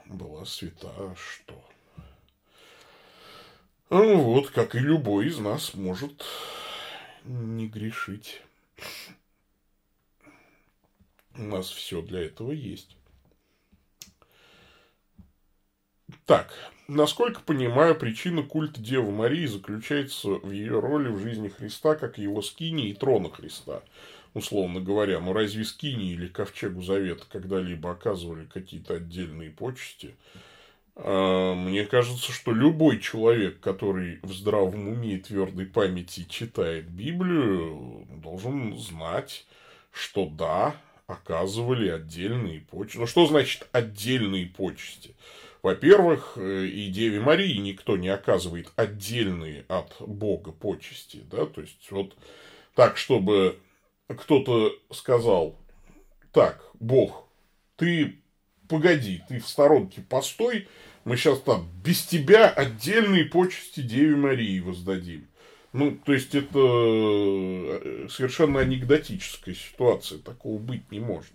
была 0.06 0.44
свята, 0.44 1.14
что 1.16 1.54
вот, 3.90 4.50
как 4.50 4.74
и 4.74 4.78
любой 4.78 5.28
из 5.28 5.38
нас 5.38 5.74
может 5.74 6.24
не 7.24 7.68
грешить. 7.68 8.42
У 11.36 11.42
нас 11.42 11.70
все 11.70 12.02
для 12.02 12.24
этого 12.24 12.52
есть. 12.52 12.96
Так, 16.26 16.52
насколько 16.88 17.40
понимаю, 17.40 17.94
причина 17.94 18.42
культа 18.42 18.80
Девы 18.80 19.10
Марии 19.12 19.46
заключается 19.46 20.28
в 20.28 20.50
ее 20.50 20.80
роли 20.80 21.08
в 21.08 21.20
жизни 21.20 21.48
Христа, 21.48 21.94
как 21.94 22.18
его 22.18 22.42
скини 22.42 22.88
и 22.88 22.94
трона 22.94 23.30
Христа, 23.30 23.82
условно 24.34 24.80
говоря. 24.80 25.20
Но 25.20 25.32
разве 25.32 25.64
скини 25.64 26.12
или 26.12 26.28
ковчегу 26.28 26.82
Завета 26.82 27.24
когда-либо 27.30 27.92
оказывали 27.92 28.44
какие-то 28.44 28.94
отдельные 28.94 29.50
почести? 29.50 30.16
А, 31.00 31.54
мне 31.54 31.84
кажется, 31.84 32.32
что 32.32 32.52
любой 32.52 32.98
человек, 32.98 33.60
который 33.60 34.18
в 34.22 34.32
здравом 34.32 34.88
уме 34.88 35.14
и 35.14 35.20
твердой 35.20 35.66
памяти 35.66 36.26
читает 36.28 36.88
Библию, 36.88 38.06
должен 38.20 38.76
знать, 38.76 39.46
что 39.92 40.26
да, 40.26 40.74
оказывали 41.06 41.88
отдельные 41.88 42.60
почести. 42.60 42.98
Ну, 42.98 43.06
что 43.06 43.26
значит 43.26 43.68
отдельные 43.70 44.46
почести? 44.46 45.14
Во-первых, 45.62 46.32
э, 46.36 46.66
и 46.66 46.88
Деве 46.88 47.20
Марии 47.20 47.56
никто 47.58 47.96
не 47.96 48.08
оказывает 48.08 48.72
отдельные 48.76 49.64
от 49.68 49.94
Бога 50.00 50.50
почести, 50.52 51.22
да, 51.30 51.46
то 51.46 51.60
есть 51.60 51.90
вот 51.90 52.16
так, 52.74 52.96
чтобы 52.96 53.58
кто-то 54.08 54.72
сказал, 54.90 55.56
так, 56.32 56.64
Бог, 56.78 57.28
ты 57.76 58.18
погоди, 58.68 59.22
ты 59.28 59.40
в 59.40 59.48
сторонке 59.48 60.00
постой, 60.02 60.68
мы 61.04 61.16
сейчас 61.16 61.40
там 61.40 61.68
без 61.84 62.02
тебя 62.04 62.48
отдельные 62.48 63.24
почести 63.24 63.80
Деве 63.80 64.16
Марии 64.16 64.60
воздадим. 64.60 65.26
Ну, 65.72 65.98
то 66.04 66.12
есть, 66.12 66.34
это 66.34 66.58
э, 66.58 68.08
совершенно 68.10 68.60
анекдотическая 68.60 69.54
ситуация, 69.54 70.18
такого 70.18 70.58
быть 70.58 70.90
не 70.90 71.00
может. 71.00 71.32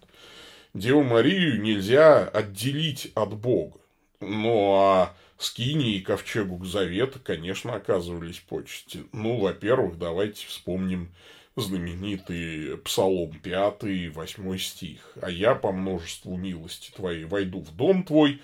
Деву 0.74 1.04
Марию 1.04 1.62
нельзя 1.62 2.28
отделить 2.28 3.12
от 3.14 3.36
Бога. 3.36 3.80
Ну, 4.20 4.74
а 4.74 5.16
Скини 5.38 5.96
и 5.96 6.02
Ковчегу 6.02 6.64
Завета, 6.66 7.20
конечно, 7.20 7.76
оказывались 7.76 8.40
почести. 8.40 9.04
Ну, 9.12 9.38
во-первых, 9.38 10.00
давайте 10.00 10.48
вспомним 10.48 11.12
знаменитый 11.56 12.78
Псалом 12.78 13.40
5, 13.40 14.14
8 14.14 14.58
стих. 14.58 15.18
«А 15.22 15.30
я 15.30 15.54
по 15.54 15.72
множеству 15.72 16.36
милости 16.38 16.92
твоей 16.92 17.26
войду 17.26 17.60
в 17.60 17.76
дом 17.76 18.04
твой, 18.04 18.42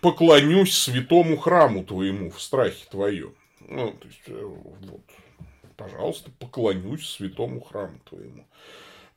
поклонюсь 0.00 0.76
святому 0.76 1.36
храму 1.36 1.84
твоему 1.84 2.30
в 2.30 2.40
страхе 2.40 2.84
твоем». 2.90 3.34
Ну, 3.60 3.92
то 3.92 4.06
есть, 4.06 4.20
э, 4.26 4.42
вот, 4.42 5.02
пожалуйста, 5.76 6.30
поклонюсь 6.38 7.08
святому 7.08 7.60
храму 7.60 7.98
твоему. 8.08 8.46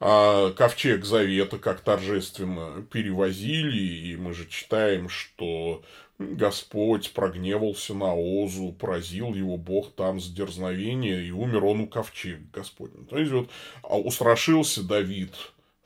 А 0.03 0.51
ковчег 0.51 1.05
Завета 1.05 1.59
как 1.59 1.81
торжественно 1.81 2.81
перевозили, 2.91 3.77
и 3.77 4.17
мы 4.17 4.33
же 4.33 4.47
читаем, 4.47 5.09
что 5.09 5.83
Господь 6.17 7.13
прогневался 7.13 7.93
на 7.93 8.13
Озу, 8.15 8.73
поразил 8.73 9.33
его 9.33 9.57
Бог 9.57 9.93
там 9.93 10.19
с 10.19 10.27
дерзновения, 10.27 11.21
и 11.21 11.31
умер 11.31 11.65
он 11.65 11.81
у 11.81 11.87
ковчега 11.87 12.43
Господня. 12.51 13.05
То 13.05 13.19
есть, 13.19 13.31
вот 13.31 13.49
а 13.83 13.99
устрашился 13.99 14.83
Давид 14.83 15.33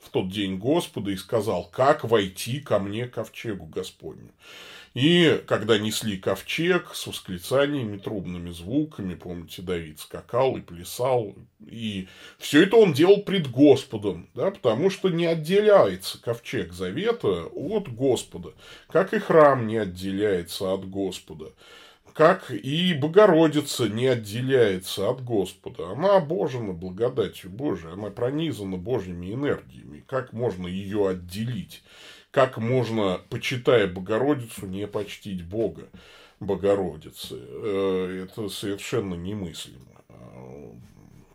в 0.06 0.10
тот 0.10 0.28
день 0.28 0.56
Господа 0.56 1.10
и 1.10 1.16
сказал, 1.16 1.64
как 1.64 2.04
войти 2.04 2.60
ко 2.60 2.78
мне 2.78 3.06
ковчегу 3.06 3.66
Господню. 3.66 4.30
И 4.94 5.42
когда 5.46 5.76
несли 5.76 6.16
ковчег 6.16 6.94
с 6.94 7.06
восклицаниями, 7.06 7.98
трубными 7.98 8.50
звуками, 8.50 9.14
помните, 9.14 9.60
Давид 9.60 10.00
скакал 10.00 10.56
и 10.56 10.62
плясал, 10.62 11.34
и 11.60 12.08
все 12.38 12.62
это 12.62 12.76
он 12.76 12.94
делал 12.94 13.22
пред 13.22 13.50
Господом, 13.50 14.30
да, 14.32 14.50
потому 14.50 14.88
что 14.88 15.10
не 15.10 15.26
отделяется 15.26 16.18
ковчег 16.22 16.72
завета 16.72 17.44
от 17.44 17.94
Господа, 17.94 18.54
как 18.88 19.12
и 19.12 19.18
храм 19.18 19.66
не 19.66 19.76
отделяется 19.76 20.72
от 20.72 20.88
Господа 20.88 21.52
как 22.16 22.50
и 22.50 22.94
Богородица 22.94 23.90
не 23.90 24.06
отделяется 24.06 25.10
от 25.10 25.22
Господа. 25.22 25.90
Она 25.90 26.16
обожена 26.16 26.72
благодатью 26.72 27.50
Божией, 27.50 27.92
она 27.92 28.08
пронизана 28.08 28.78
Божьими 28.78 29.34
энергиями. 29.34 30.02
Как 30.08 30.32
можно 30.32 30.66
ее 30.66 31.10
отделить? 31.10 31.82
Как 32.30 32.56
можно, 32.56 33.20
почитая 33.28 33.86
Богородицу, 33.86 34.66
не 34.66 34.86
почтить 34.86 35.44
Бога 35.44 35.90
Богородицы? 36.40 37.38
Э, 37.38 38.24
это 38.24 38.48
совершенно 38.48 39.12
немыслимо. 39.14 39.84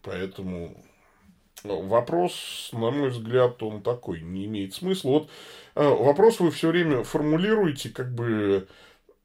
Поэтому 0.01 0.83
вопрос, 1.63 2.69
на 2.71 2.89
мой 2.89 3.09
взгляд, 3.09 3.61
он 3.61 3.83
такой, 3.83 4.21
не 4.21 4.45
имеет 4.45 4.73
смысла. 4.73 5.09
Вот 5.11 5.29
э, 5.75 5.87
вопрос 5.87 6.39
вы 6.39 6.49
все 6.49 6.69
время 6.69 7.03
формулируете 7.03 7.89
как 7.89 8.11
бы 8.15 8.67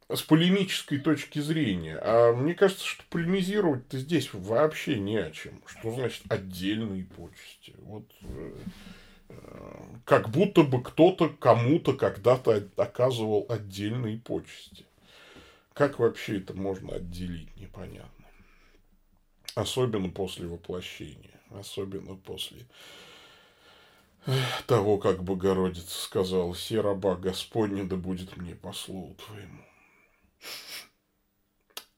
с 0.08 0.22
полемической 0.22 0.98
точки 0.98 1.40
зрения. 1.40 1.98
А 2.00 2.32
мне 2.32 2.54
кажется, 2.54 2.84
что 2.84 3.02
полемизировать-то 3.10 3.98
здесь 3.98 4.32
вообще 4.32 4.98
не 4.98 5.16
о 5.16 5.30
чем. 5.30 5.60
Что 5.66 5.92
значит 5.92 6.22
отдельные 6.28 7.04
почести? 7.04 7.74
Вот 7.78 8.04
э, 8.22 8.52
как 10.04 10.30
будто 10.30 10.62
бы 10.62 10.82
кто-то 10.82 11.28
кому-то 11.28 11.94
когда-то 11.94 12.68
оказывал 12.76 13.46
отдельные 13.48 14.18
почести. 14.18 14.86
Как 15.72 15.98
вообще 15.98 16.38
это 16.38 16.54
можно 16.54 16.94
отделить, 16.94 17.54
непонятно. 17.56 18.10
Особенно 19.54 20.08
после 20.08 20.46
воплощения. 20.46 21.40
Особенно 21.50 22.14
после 22.14 22.62
того, 24.66 24.98
как 24.98 25.22
Богородица 25.22 26.02
сказала, 26.02 26.54
«Се 26.54 26.80
раба 26.80 27.16
Господня, 27.16 27.84
да 27.84 27.96
будет 27.96 28.36
мне 28.36 28.54
по 28.54 28.72
слову 28.72 29.14
твоему». 29.14 29.65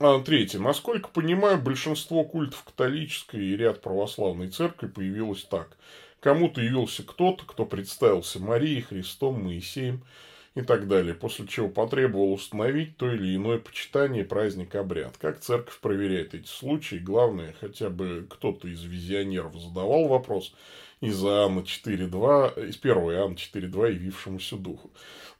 А, 0.00 0.20
третье. 0.20 0.58
Насколько 0.58 1.08
понимаю, 1.08 1.60
большинство 1.60 2.24
культов 2.24 2.62
католической 2.64 3.40
и 3.40 3.56
ряд 3.56 3.80
православной 3.80 4.48
церкви 4.48 4.86
появилось 4.86 5.44
так– 5.44 5.76
Кому-то 6.20 6.60
явился 6.60 7.04
кто-то, 7.04 7.44
кто 7.46 7.64
представился 7.64 8.40
Марией, 8.40 8.82
Христом, 8.82 9.44
Моисеем 9.44 10.04
и 10.56 10.62
так 10.62 10.88
далее, 10.88 11.14
после 11.14 11.46
чего 11.46 11.68
потребовал 11.68 12.32
установить 12.32 12.96
то 12.96 13.12
или 13.12 13.36
иное 13.36 13.58
почитание, 13.58 14.24
праздник, 14.24 14.74
обряд. 14.74 15.16
Как 15.18 15.38
церковь 15.38 15.78
проверяет 15.78 16.34
эти 16.34 16.48
случаи? 16.48 16.96
Главное, 16.96 17.54
хотя 17.60 17.88
бы 17.88 18.26
кто-то 18.28 18.66
из 18.66 18.82
визионеров 18.82 19.54
задавал 19.54 20.08
вопрос 20.08 20.52
из 21.00 21.22
Иоанна 21.22 21.60
4.2, 21.60 22.68
из 22.68 22.78
1 22.78 22.92
Иоанна 22.96 23.34
4.2 23.34 23.92
явившемуся 23.92 24.56
духу. 24.56 24.90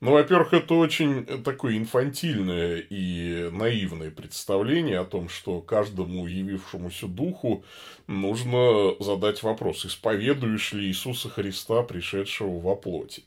Ну, 0.01 0.13
во-первых, 0.13 0.55
это 0.55 0.75
очень 0.75 1.27
такое 1.43 1.77
инфантильное 1.77 2.77
и 2.79 3.51
наивное 3.51 4.13
представление 4.13 5.01
о 5.01 5.05
том, 5.05 5.29
что 5.29 5.61
каждому 5.61 6.29
явившемуся 6.29 7.09
духу 7.09 7.65
нужно 8.07 8.95
задать 9.01 9.43
вопрос, 9.43 9.85
исповедуешь 9.85 10.73
ли 10.73 10.87
Иисуса 10.87 11.29
Христа, 11.29 11.83
пришедшего 11.83 12.61
во 12.61 12.77
плоти. 12.77 13.25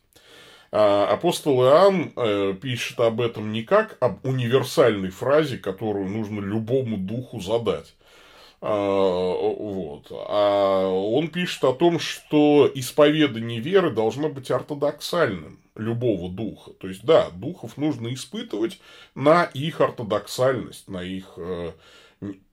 А 0.71 1.07
апостол 1.11 1.61
Иоанн 1.65 2.13
э, 2.15 2.53
пишет 2.61 3.01
об 3.01 3.19
этом 3.19 3.51
не 3.51 3.63
как 3.63 3.97
об 3.99 4.25
универсальной 4.25 5.09
фразе, 5.09 5.57
которую 5.57 6.07
нужно 6.07 6.39
любому 6.39 6.95
духу 6.95 7.41
задать, 7.41 7.93
а, 8.61 8.73
вот. 8.73 10.07
А 10.11 10.87
он 10.87 11.29
пишет 11.29 11.63
о 11.63 11.73
том, 11.73 11.99
что 11.99 12.71
исповедание 12.73 13.59
веры 13.59 13.89
должно 13.89 14.29
быть 14.29 14.51
ортодоксальным 14.51 15.59
любого 15.75 16.29
духа. 16.29 16.71
То 16.71 16.87
есть, 16.87 17.03
да, 17.03 17.29
духов 17.29 17.77
нужно 17.77 18.13
испытывать 18.13 18.79
на 19.15 19.45
их 19.45 19.81
ортодоксальность, 19.81 20.87
на 20.87 21.03
их 21.03 21.33
э, 21.37 21.71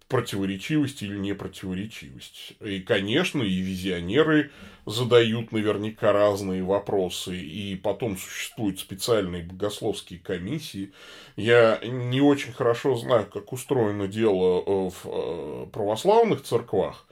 противоречивость 0.09 1.03
или 1.03 1.17
непротиворечивость. 1.19 2.55
И, 2.61 2.81
конечно, 2.81 3.43
и 3.43 3.59
визионеры 3.59 4.51
задают 4.87 5.53
наверняка 5.53 6.13
разные 6.13 6.63
вопросы, 6.63 7.37
и 7.37 7.77
потом 7.77 8.17
существуют 8.17 8.81
специальные 8.81 9.43
богословские 9.43 10.19
комиссии. 10.19 10.93
Я 11.37 11.79
не 11.85 12.23
очень 12.23 12.53
хорошо 12.53 12.97
знаю, 12.97 13.27
как 13.27 13.53
устроено 13.53 14.09
дело 14.09 14.91
в 14.91 14.97
э, 15.05 15.67
православных 15.73 16.43
церквах, 16.43 17.07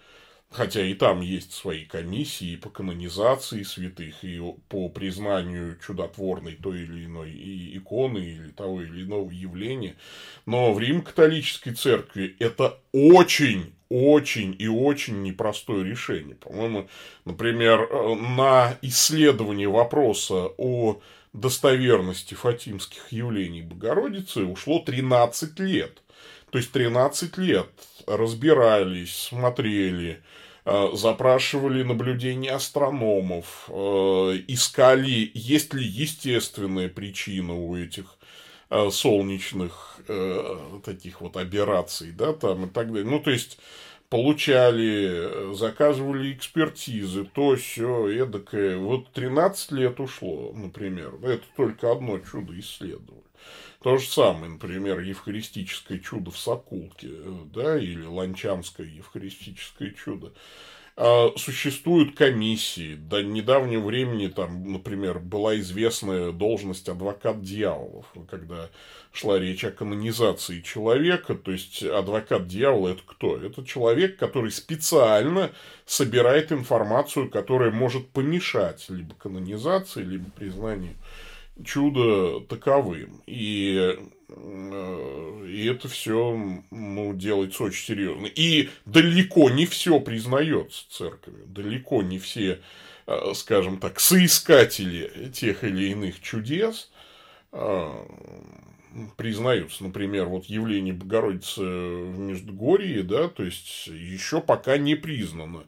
Хотя 0.51 0.87
и 0.87 0.95
там 0.95 1.21
есть 1.21 1.53
свои 1.53 1.85
комиссии 1.85 2.57
по 2.57 2.71
канонизации 2.71 3.63
святых 3.63 4.23
и 4.23 4.41
по 4.69 4.89
признанию 4.89 5.77
чудотворной 5.85 6.55
той 6.55 6.83
или 6.83 7.05
иной 7.05 7.33
иконы 7.77 8.19
или 8.19 8.51
того 8.51 8.83
или 8.83 9.03
иного 9.03 9.31
явления. 9.31 9.97
Но 10.47 10.73
в 10.73 10.79
Рим-католической 10.79 11.73
церкви 11.73 12.37
это 12.39 12.79
очень 12.93 13.73
очень 13.89 14.57
и 14.59 14.67
очень 14.67 15.23
непростое 15.23 15.85
решение. 15.85 16.35
По-моему, 16.35 16.89
например, 17.25 17.89
на 18.17 18.77
исследование 18.83 19.69
вопроса 19.69 20.49
о 20.57 21.01
достоверности 21.33 22.35
фатимских 22.35 23.13
явлений 23.13 23.63
Богородицы 23.63 24.45
ушло 24.45 24.81
13 24.81 25.59
лет. 25.61 26.03
То 26.57 26.61
есть 26.61 26.73
13 26.73 27.37
лет 27.37 27.69
разбирались, 28.07 29.14
смотрели, 29.14 30.23
э, 30.64 30.88
запрашивали 30.95 31.83
наблюдения 31.83 32.53
астрономов, 32.53 33.69
э, 33.69 33.73
искали, 34.49 35.31
есть 35.35 35.75
ли 35.75 35.85
естественная 35.85 36.88
причина 36.88 37.55
у 37.55 37.77
этих 37.77 38.07
э, 38.71 38.88
солнечных 38.90 40.01
таких 40.83 41.21
вот 41.21 41.37
операций, 41.37 42.12
да, 42.12 42.33
там 42.33 42.64
и 42.64 42.71
так 42.71 42.90
далее. 42.90 43.05
Ну, 43.05 43.21
то 43.21 43.31
есть, 43.31 43.59
получали, 44.09 45.55
заказывали 45.55 46.33
экспертизы, 46.33 47.25
то 47.25 47.57
все 47.57 48.09
эдакое. 48.09 48.77
Вот 48.77 49.12
13 49.12 49.73
лет 49.73 50.01
ушло, 50.01 50.53
например. 50.55 51.14
Это 51.23 51.45
только 51.57 51.92
одно 51.92 52.19
чудо 52.19 52.59
исследовали. 52.59 53.23
То 53.83 53.99
же 53.99 54.09
самое, 54.09 54.53
например, 54.53 55.01
евхаристическое 55.01 55.99
чудо 55.99 56.31
в 56.31 56.38
Сокулке, 56.38 57.11
да, 57.55 57.79
или 57.79 58.05
Ланчанское 58.05 58.87
евхаристическое 58.87 59.90
чудо. 59.90 60.33
А 60.99 61.31
существуют 61.37 62.17
комиссии. 62.17 62.95
До 62.95 63.23
недавнего 63.23 63.85
времени, 63.85 64.29
там, 64.29 64.73
например, 64.73 65.19
была 65.19 65.55
известная 65.59 66.33
должность 66.33 66.89
адвокат 66.89 67.43
дьяволов, 67.43 68.07
когда 68.31 68.71
шла 69.13 69.39
речь 69.39 69.63
о 69.65 69.71
канонизации 69.71 70.63
человека. 70.63 71.35
То 71.35 71.53
есть, 71.53 71.83
адвокат 71.83 72.47
дьявола– 72.47 72.89
это 72.93 73.03
кто? 73.05 73.37
Это 73.37 73.63
человек, 73.63 74.17
который 74.17 74.51
специально 74.51 75.51
собирает 75.85 76.51
информацию, 76.51 77.31
которая 77.31 77.71
может 77.71 78.09
помешать 78.09 78.87
либо 78.89 79.15
канонизации, 79.17 80.03
либо 80.03 80.31
признанию 80.31 80.95
чудо 81.64 82.40
таковым. 82.40 83.23
И, 83.27 83.97
э, 84.29 85.47
и 85.49 85.66
это 85.66 85.88
все 85.88 86.62
ну, 86.71 87.14
делается 87.14 87.64
очень 87.64 87.85
серьезно. 87.85 88.27
И 88.27 88.71
далеко 88.85 89.51
не 89.51 89.66
все 89.66 90.01
признается 90.01 90.90
церковью. 90.90 91.47
Далеко 91.47 92.03
не 92.03 92.19
все, 92.19 92.61
э, 93.07 93.35
скажем 93.35 93.79
так, 93.79 94.01
соискатели 94.01 95.31
тех 95.33 95.64
или 95.64 95.90
иных 95.90 96.21
чудес 96.21 96.90
э, 97.53 98.07
признаются, 99.16 99.85
например, 99.85 100.27
вот 100.27 100.47
явление 100.47 100.95
Богородицы 100.95 101.61
в 101.61 102.19
Междугорье, 102.19 103.03
да, 103.03 103.29
то 103.29 103.42
есть 103.45 103.87
еще 103.88 104.40
пока 104.40 104.79
не 104.79 104.95
признано, 104.95 105.64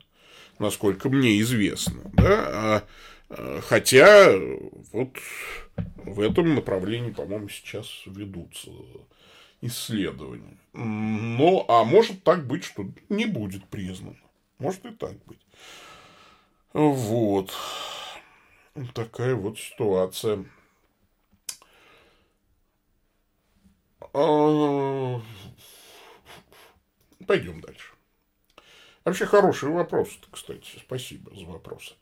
насколько 0.59 1.09
мне 1.09 1.41
известно, 1.41 2.11
да, 2.15 2.49
а, 2.49 2.85
хотя 3.63 4.33
вот 4.93 5.17
в 5.97 6.21
этом 6.21 6.55
направлении, 6.55 7.11
по-моему, 7.11 7.49
сейчас 7.49 7.89
ведутся 8.07 8.71
исследования. 9.61 10.59
Но, 10.73 11.65
а 11.69 11.85
может 11.85 12.23
так 12.25 12.47
быть, 12.47 12.65
что 12.65 12.87
не 13.09 13.27
будет 13.27 13.67
признано. 13.69 14.17
Может 14.59 14.87
и 14.87 14.91
так 14.91 15.17
быть. 15.25 15.41
Вот. 16.73 17.53
Такая 18.95 19.35
вот 19.35 19.59
ситуация. 19.59 20.45
А, 24.13 25.21
пойдем 27.27 27.61
дальше. 27.61 27.93
Вообще 29.05 29.27
хороший 29.27 29.71
вопрос, 29.71 30.09
кстати. 30.31 30.79
Спасибо 30.79 31.35
за 31.35 31.47
вопросы. 31.47 31.95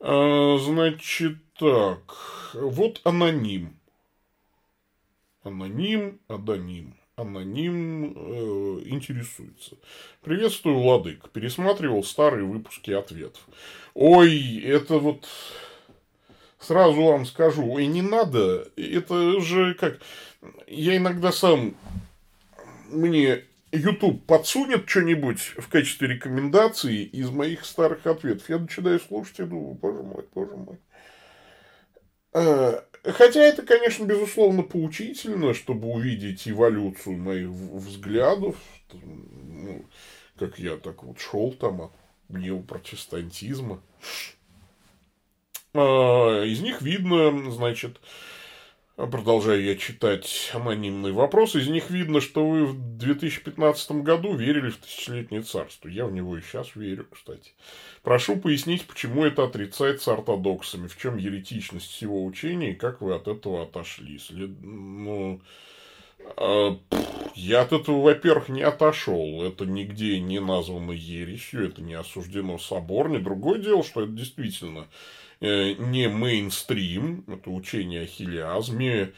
А, 0.00 0.58
значит, 0.58 1.36
так. 1.58 2.14
Вот 2.54 3.00
аноним. 3.04 3.78
Аноним, 5.42 6.20
адоним. 6.28 6.94
Аноним 7.16 8.12
э, 8.14 8.82
интересуется. 8.86 9.76
Приветствую, 10.22 10.78
Владык. 10.78 11.30
Пересматривал 11.30 12.04
старые 12.04 12.44
выпуски 12.44 12.92
ответов. 12.92 13.42
Ой, 13.94 14.60
это 14.60 14.98
вот 14.98 15.26
сразу 16.60 17.02
вам 17.02 17.26
скажу, 17.26 17.68
ой, 17.72 17.86
не 17.86 18.02
надо, 18.02 18.68
это 18.76 19.40
же 19.40 19.74
как... 19.74 20.00
Я 20.66 20.96
иногда 20.96 21.32
сам... 21.32 21.74
Мне 22.90 23.44
YouTube 23.72 24.24
подсунет 24.26 24.88
что-нибудь 24.88 25.40
в 25.58 25.68
качестве 25.68 26.08
рекомендации 26.08 27.02
из 27.02 27.30
моих 27.30 27.64
старых 27.64 28.06
ответов, 28.06 28.48
я 28.48 28.58
начинаю 28.58 28.98
слушать 29.00 29.40
и 29.40 29.44
думаю, 29.44 29.74
боже 29.74 30.02
мой, 30.02 30.24
боже 30.34 30.56
мой. 30.56 30.78
А, 32.32 32.84
хотя 33.04 33.40
это, 33.40 33.62
конечно, 33.62 34.04
безусловно, 34.04 34.62
поучительно, 34.62 35.54
чтобы 35.54 35.88
увидеть 35.88 36.48
эволюцию 36.48 37.18
моих 37.18 37.48
взглядов, 37.48 38.56
ну, 38.92 39.84
как 40.38 40.58
я 40.58 40.76
так 40.76 41.02
вот 41.02 41.18
шел 41.18 41.52
там 41.52 41.82
от 41.82 41.92
неопротестантизма. 42.28 43.82
А, 45.74 46.42
из 46.42 46.60
них 46.60 46.80
видно, 46.80 47.50
значит, 47.50 48.00
Продолжаю 48.98 49.62
я 49.62 49.76
читать 49.76 50.50
анонимные 50.52 51.12
вопросы. 51.12 51.60
Из 51.60 51.68
них 51.68 51.88
видно, 51.88 52.20
что 52.20 52.44
вы 52.44 52.66
в 52.66 52.98
2015 52.98 53.92
году 54.02 54.34
верили 54.34 54.70
в 54.70 54.78
тысячелетнее 54.78 55.42
царство. 55.42 55.86
Я 55.86 56.04
в 56.04 56.12
него 56.12 56.36
и 56.36 56.40
сейчас 56.40 56.74
верю, 56.74 57.06
кстати. 57.08 57.52
Прошу 58.02 58.34
пояснить, 58.34 58.88
почему 58.88 59.24
это 59.24 59.44
отрицается 59.44 60.14
ортодоксами, 60.14 60.88
в 60.88 60.98
чем 60.98 61.16
еретичность 61.16 61.92
всего 61.92 62.24
учения 62.24 62.72
и 62.72 62.74
как 62.74 63.00
вы 63.00 63.14
от 63.14 63.28
этого 63.28 63.62
отошли. 63.62 64.18
След... 64.18 64.50
Ну, 64.62 65.42
а, 66.36 66.76
я 67.36 67.60
от 67.60 67.72
этого, 67.72 68.02
во-первых, 68.02 68.48
не 68.48 68.62
отошел. 68.62 69.44
Это 69.44 69.64
нигде 69.64 70.18
не 70.18 70.40
названо 70.40 70.90
ересью, 70.90 71.68
это 71.68 71.82
не 71.82 71.94
осуждено 71.94 72.58
соборне. 72.58 73.20
Другое 73.20 73.60
дело, 73.60 73.84
что 73.84 74.02
это 74.02 74.10
действительно 74.10 74.88
Э, 74.88 75.17
не 75.40 76.08
мейнстрим, 76.08 77.24
это 77.28 77.50
учение 77.50 78.02
о 78.02 78.06
хилиазме, 78.06 79.12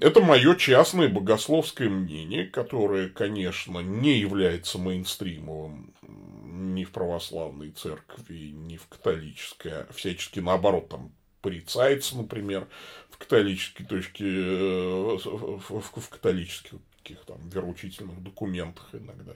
это 0.00 0.20
мое 0.22 0.54
частное 0.56 1.08
богословское 1.08 1.88
мнение, 1.88 2.46
которое, 2.46 3.08
конечно, 3.08 3.80
не 3.80 4.18
является 4.18 4.78
мейнстримовым 4.78 5.92
ни 6.02 6.84
в 6.84 6.90
православной 6.90 7.70
церкви, 7.70 8.52
ни 8.54 8.76
в 8.76 8.86
католической, 8.88 9.82
а 9.82 9.92
всячески 9.92 10.40
наоборот 10.40 10.88
там 10.88 11.12
порицается, 11.42 12.16
например, 12.16 12.68
в 13.10 13.18
католической 13.18 13.84
точке, 13.84 14.24
э, 14.24 15.18
в, 15.24 15.80
в, 15.80 16.08
католических 16.08 16.78
каких 17.02 17.24
там 17.24 17.48
вероучительных 17.48 18.22
документах 18.22 18.88
иногда. 18.92 19.32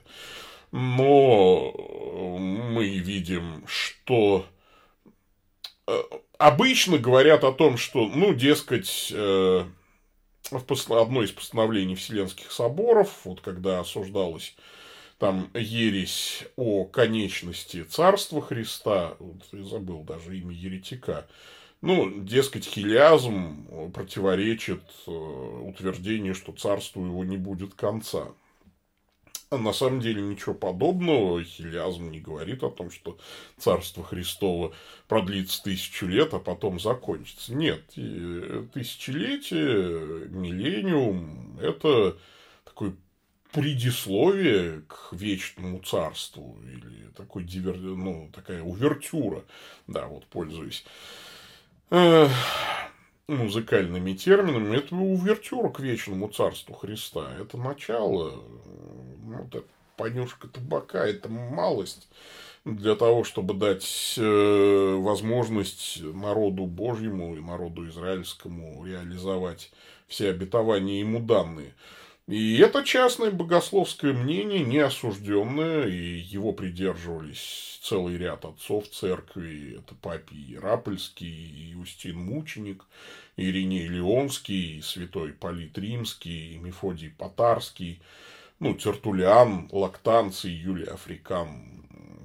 Но 0.71 2.37
мы 2.39 2.87
видим, 2.97 3.63
что 3.67 4.45
Э, 4.47 4.56
обычно 6.37 6.97
говорят 6.97 7.43
о 7.43 7.51
том, 7.51 7.77
что, 7.77 8.07
ну, 8.07 8.33
дескать, 8.33 9.11
э, 9.13 9.63
в 10.51 10.91
одно 10.91 11.23
из 11.23 11.31
постановлений 11.31 11.95
Вселенских 11.95 12.51
соборов, 12.51 13.09
вот 13.23 13.41
когда 13.41 13.79
осуждалась 13.79 14.55
там 15.17 15.49
ересь 15.53 16.43
о 16.55 16.85
конечности 16.85 17.83
Царства 17.83 18.41
Христа, 18.41 19.15
вот, 19.19 19.43
я 19.51 19.63
забыл 19.63 20.03
даже 20.03 20.37
имя 20.37 20.53
еретика, 20.53 21.27
ну, 21.81 22.21
дескать, 22.21 22.65
хилиазм 22.65 23.91
противоречит 23.93 24.81
э, 25.05 25.11
утверждению, 25.11 26.33
что 26.33 26.51
царству 26.51 27.05
его 27.05 27.23
не 27.23 27.37
будет 27.37 27.75
конца. 27.75 28.29
На 29.49 29.71
самом 29.71 30.01
деле 30.01 30.21
ничего 30.21 30.53
подобного. 30.53 31.43
Хилиазм 31.43 32.11
не 32.11 32.19
говорит 32.19 32.63
о 32.63 32.69
том, 32.69 32.91
что 32.91 33.17
Царство 33.57 34.03
Христово 34.03 34.73
продлится 35.07 35.63
тысячу 35.63 36.05
лет, 36.05 36.33
а 36.33 36.39
потом 36.39 36.79
закончится. 36.79 37.53
Нет, 37.53 37.85
тысячелетие, 38.73 40.27
миллениум– 40.29 41.57
это 41.61 42.17
такое 42.65 42.93
предисловие 43.53 44.81
к 44.87 45.13
вечному 45.13 45.79
царству 45.79 46.59
или 46.63 47.07
такой 47.15 47.43
дивер... 47.43 47.77
ну, 47.77 48.29
такая 48.35 48.61
увертюра, 48.61 49.45
да, 49.87 50.07
вот 50.07 50.25
пользуюсь 50.27 50.83
музыкальными 53.27 54.13
терминами, 54.13 54.77
это 54.77 54.95
увертюра 54.95 55.69
к 55.69 55.79
вечному 55.79 56.29
царству 56.29 56.73
Христа. 56.73 57.27
Это 57.39 57.57
начало 57.57 58.41
вот 59.23 59.55
эта 59.55 59.65
понюшка 59.97 60.47
табака– 60.47 61.05
это 61.07 61.27
малость 61.27 62.07
для 62.63 62.95
того, 62.95 63.23
чтобы 63.23 63.53
дать 63.53 64.15
э, 64.17 64.95
возможность 64.99 66.01
народу 66.01 66.65
Божьему 66.65 67.35
и 67.35 67.41
народу 67.41 67.87
израильскому 67.87 68.85
реализовать 68.85 69.71
все 70.07 70.29
обетования 70.29 70.99
ему 70.99 71.19
данные. 71.19 71.73
И 72.27 72.57
это 72.57 72.83
частное 72.83 73.31
богословское 73.31 74.11
мнение, 74.11 74.59
неосужденное, 74.59 75.87
и 75.87 76.19
его 76.19 76.51
придерживались 76.51 77.79
целый 77.81 78.17
ряд 78.17 78.43
отцов 78.43 78.89
церкви. 78.89 79.79
Это 79.79 79.95
папий 79.95 80.57
Рапольский, 80.59 81.71
Иустин 81.71 82.17
Мученик, 82.17 82.83
Ириней 83.37 83.87
Леонский, 83.87 84.81
Святой 84.81 85.31
Полит 85.31 85.77
Римский, 85.77 86.57
Мефодий 86.57 87.11
Потарский– 87.11 88.01
ну, 88.59 88.73
Тертулиан, 88.73 89.69
Лактанцы, 89.71 90.47
Юлия 90.47 90.91
Африкан 90.91 91.77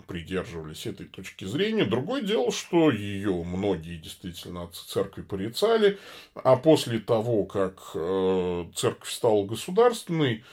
придерживались 0.07 0.87
этой 0.87 1.07
точки 1.07 1.45
зрения. 1.45 1.85
Другое 1.85 2.23
дело, 2.23 2.53
что 2.53 2.90
ее 2.90 3.33
многие 3.45 3.97
действительно 3.97 4.64
отцы 4.64 4.87
церкви 4.87 5.23
порицали, 5.23 5.99
а 6.35 6.57
после 6.57 6.99
того, 6.99 7.45
как 7.45 7.81
э, 7.95 8.66
церковь 8.75 9.11
стала 9.11 9.45
государственной, 9.47 10.45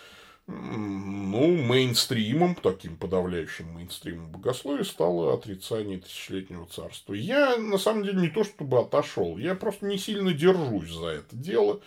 ну, 0.47 1.57
мейнстримом, 1.57 2.55
таким 2.55 2.95
подавляющим 2.95 3.67
мейнстримом 3.73 4.31
богословия 4.31 4.83
стало 4.83 5.33
отрицание 5.33 5.99
тысячелетнего 5.99 6.65
царства. 6.65 7.13
Я, 7.13 7.57
на 7.57 7.77
самом 7.77 8.03
деле, 8.03 8.21
не 8.21 8.29
то 8.29 8.43
чтобы 8.43 8.79
отошел, 8.79 9.37
я 9.37 9.53
просто 9.53 9.85
не 9.85 9.97
сильно 9.97 10.33
держусь 10.33 10.89
за 10.89 11.07
это 11.07 11.35
дело, 11.35 11.81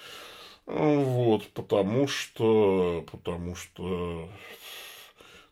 вот, 0.66 1.48
потому 1.50 2.06
что, 2.06 3.04
потому 3.10 3.54
что 3.54 4.28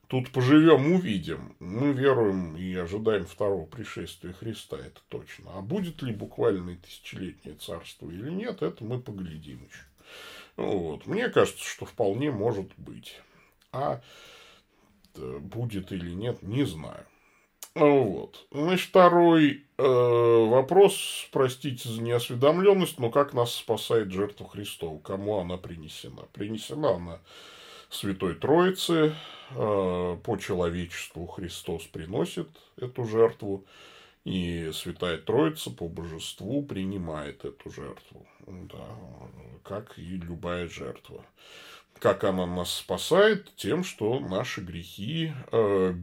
тут 0.07 0.31
поживем, 0.31 0.93
увидим. 0.93 1.57
Мы 1.59 1.93
веруем 1.93 2.57
и 2.57 2.75
ожидаем 2.75 3.27
второго 3.27 3.67
пришествия 3.67 4.33
Христа, 4.33 4.77
это 4.77 5.01
точно. 5.09 5.53
А 5.55 5.63
будет 5.63 6.03
ли 6.03 6.13
буквально 6.13 6.77
тысячелетнее 6.77 7.57
царство 7.57 8.11
или 8.11 8.31
нет, 8.31 8.63
это 8.63 8.85
мы 8.85 9.01
поглядим 9.01 9.65
еще. 9.65 9.85
Вот. 10.57 11.07
Мне 11.07 11.29
кажется, 11.29 11.65
что 11.65 11.87
вполне 11.87 12.31
может 12.31 12.73
быть. 12.77 13.21
А 13.73 14.01
будет 15.15 15.93
или 15.93 16.11
нет, 16.11 16.43
не 16.43 16.65
знаю. 16.65 17.07
Вот. 17.75 18.47
Значит, 18.51 18.89
второй 18.89 19.65
э, 19.79 19.83
вопрос, 19.83 21.29
простите 21.31 21.89
за 21.89 22.03
неосведомленность, 22.03 22.99
но 22.99 23.11
как 23.11 23.33
нас 23.33 23.55
спасает 23.55 24.11
жертва 24.11 24.49
Христова? 24.49 24.99
Кому 24.99 25.39
она 25.39 25.57
принесена? 25.57 26.23
Принесена 26.33 26.97
она 26.97 27.21
Святой 27.89 28.35
Троице, 28.35 29.15
э, 29.51 30.17
по 30.23 30.37
человечеству 30.37 31.27
Христос 31.27 31.85
приносит 31.85 32.49
эту 32.77 33.05
жертву, 33.05 33.65
и 34.25 34.71
Святая 34.75 35.19
Троица 35.19 35.71
по 35.71 35.89
божеству 35.89 36.63
принимает 36.63 37.45
эту 37.45 37.71
жертву, 37.71 38.27
да, 38.47 38.87
как 39.63 39.99
и 39.99 40.19
любая 40.19 40.69
жертва. 40.69 41.25
Как 41.99 42.25
она 42.25 42.47
нас 42.47 42.73
спасает? 42.73 43.55
Тем, 43.57 43.85
что 43.85 44.21
наши 44.21 44.61
грехи 44.61 45.33
э, 45.53 45.95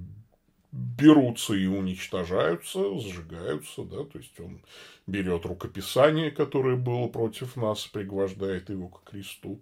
берутся 0.77 1.55
и 1.55 1.65
уничтожаются, 1.65 2.99
сжигаются, 2.99 3.83
да, 3.83 4.03
то 4.03 4.19
есть 4.19 4.39
он 4.39 4.61
берет 5.07 5.45
рукописание, 5.45 6.29
которое 6.29 6.75
было 6.75 7.07
против 7.07 7.55
нас, 7.55 7.87
пригвождает 7.87 8.69
его 8.69 8.89
к 8.89 9.09
кресту, 9.09 9.59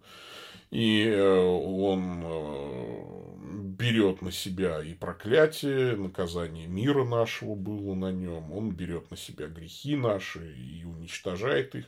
и 0.71 1.05
э, 1.07 1.39
он 1.39 2.21
э, 2.25 3.35
берет 3.77 4.21
на 4.21 4.31
себя 4.31 4.83
и 4.83 4.93
проклятие, 4.93 5.95
наказание 5.95 6.67
мира 6.67 7.05
нашего 7.05 7.55
было 7.55 7.95
на 7.95 8.11
нем, 8.11 8.51
он 8.51 8.71
берет 8.71 9.09
на 9.09 9.15
себя 9.15 9.47
грехи 9.47 9.95
наши 9.95 10.53
и 10.53 10.83
уничтожает 10.83 11.75
их, 11.75 11.85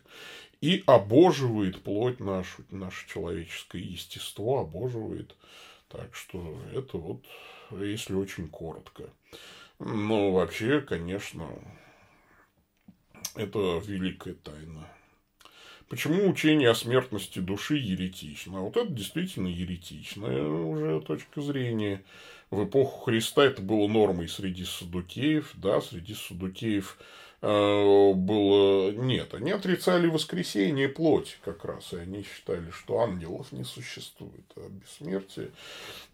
и 0.62 0.84
обоживает 0.86 1.82
плоть 1.82 2.22
нашу, 2.22 2.64
наше 2.72 3.08
человеческое 3.10 3.82
естество 3.82 4.62
обоживает. 4.62 5.36
Так 5.90 6.16
что 6.16 6.58
это 6.74 6.98
вот, 6.98 7.24
если 7.72 8.14
очень 8.14 8.48
коротко. 8.48 9.10
Но 9.80 10.32
вообще, 10.32 10.82
конечно, 10.82 11.48
это 13.36 13.82
великая 13.86 14.34
тайна. 14.34 14.88
Почему 15.90 16.30
учение 16.30 16.70
о 16.70 16.76
смертности 16.76 17.40
души 17.40 17.78
еретично? 17.78 18.58
А 18.60 18.62
вот 18.62 18.76
это 18.76 18.92
действительно 18.92 19.48
еретичная 19.48 20.44
уже 20.44 21.00
точка 21.02 21.42
зрения. 21.42 22.04
В 22.50 22.66
эпоху 22.66 23.06
Христа 23.06 23.46
это 23.46 23.62
было 23.62 23.88
нормой 23.88 24.28
среди 24.28 24.66
садукеев, 24.66 25.52
да, 25.56 25.80
среди 25.80 26.14
садукеев 26.14 26.98
было... 27.42 28.92
Нет, 28.92 29.34
они 29.34 29.52
отрицали 29.52 30.08
воскресение 30.08 30.90
плоти 30.90 31.36
как 31.46 31.66
раз, 31.66 31.94
и 31.94 31.98
они 31.98 32.24
считали, 32.24 32.72
что 32.72 33.02
ангелов 33.02 33.52
не 33.52 33.64
существует, 33.64 34.52
а 34.56 34.68
бессмертие. 34.70 35.52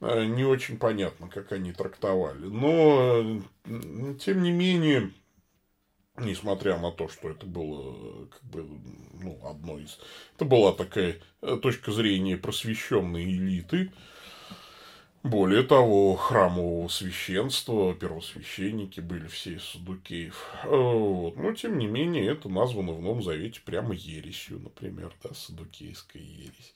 Э, 0.02 0.26
не 0.26 0.44
очень 0.44 0.78
понятно, 0.78 1.30
как 1.30 1.52
они 1.52 1.72
трактовали. 1.72 2.46
Но, 2.46 3.42
э, 3.66 4.16
тем 4.20 4.44
не 4.44 4.52
менее, 4.52 5.12
несмотря 6.18 6.78
на 6.78 6.92
то, 6.92 7.08
что 7.08 7.30
это 7.30 7.46
было 7.46 8.28
как 8.28 8.44
бы, 8.44 8.68
ну, 9.22 9.40
одно 9.46 9.80
из... 9.80 10.00
Это 10.36 10.46
была 10.46 10.74
такая 10.74 11.18
э, 11.42 11.58
точка 11.62 11.92
зрения 11.92 12.38
просвещенной 12.38 13.24
элиты, 13.24 13.92
более 15.24 15.64
того, 15.64 16.16
храмового 16.16 16.90
священства, 16.90 17.94
первосвященники 17.94 19.00
были 19.00 19.28
все 19.28 19.54
из 19.54 19.64
Садукеев. 19.64 20.36
Э, 20.66 20.68
вот. 20.68 21.38
Но, 21.38 21.54
тем 21.54 21.78
не 21.78 21.88
менее, 21.88 22.28
это 22.28 22.50
названо 22.50 22.92
в 22.92 23.02
Новом 23.02 23.24
Завете 23.24 23.62
прямо 23.66 23.94
ересью, 23.94 24.60
например, 24.60 25.14
да, 25.24 25.34
Садукейская 25.34 26.22
ересь. 26.22 26.76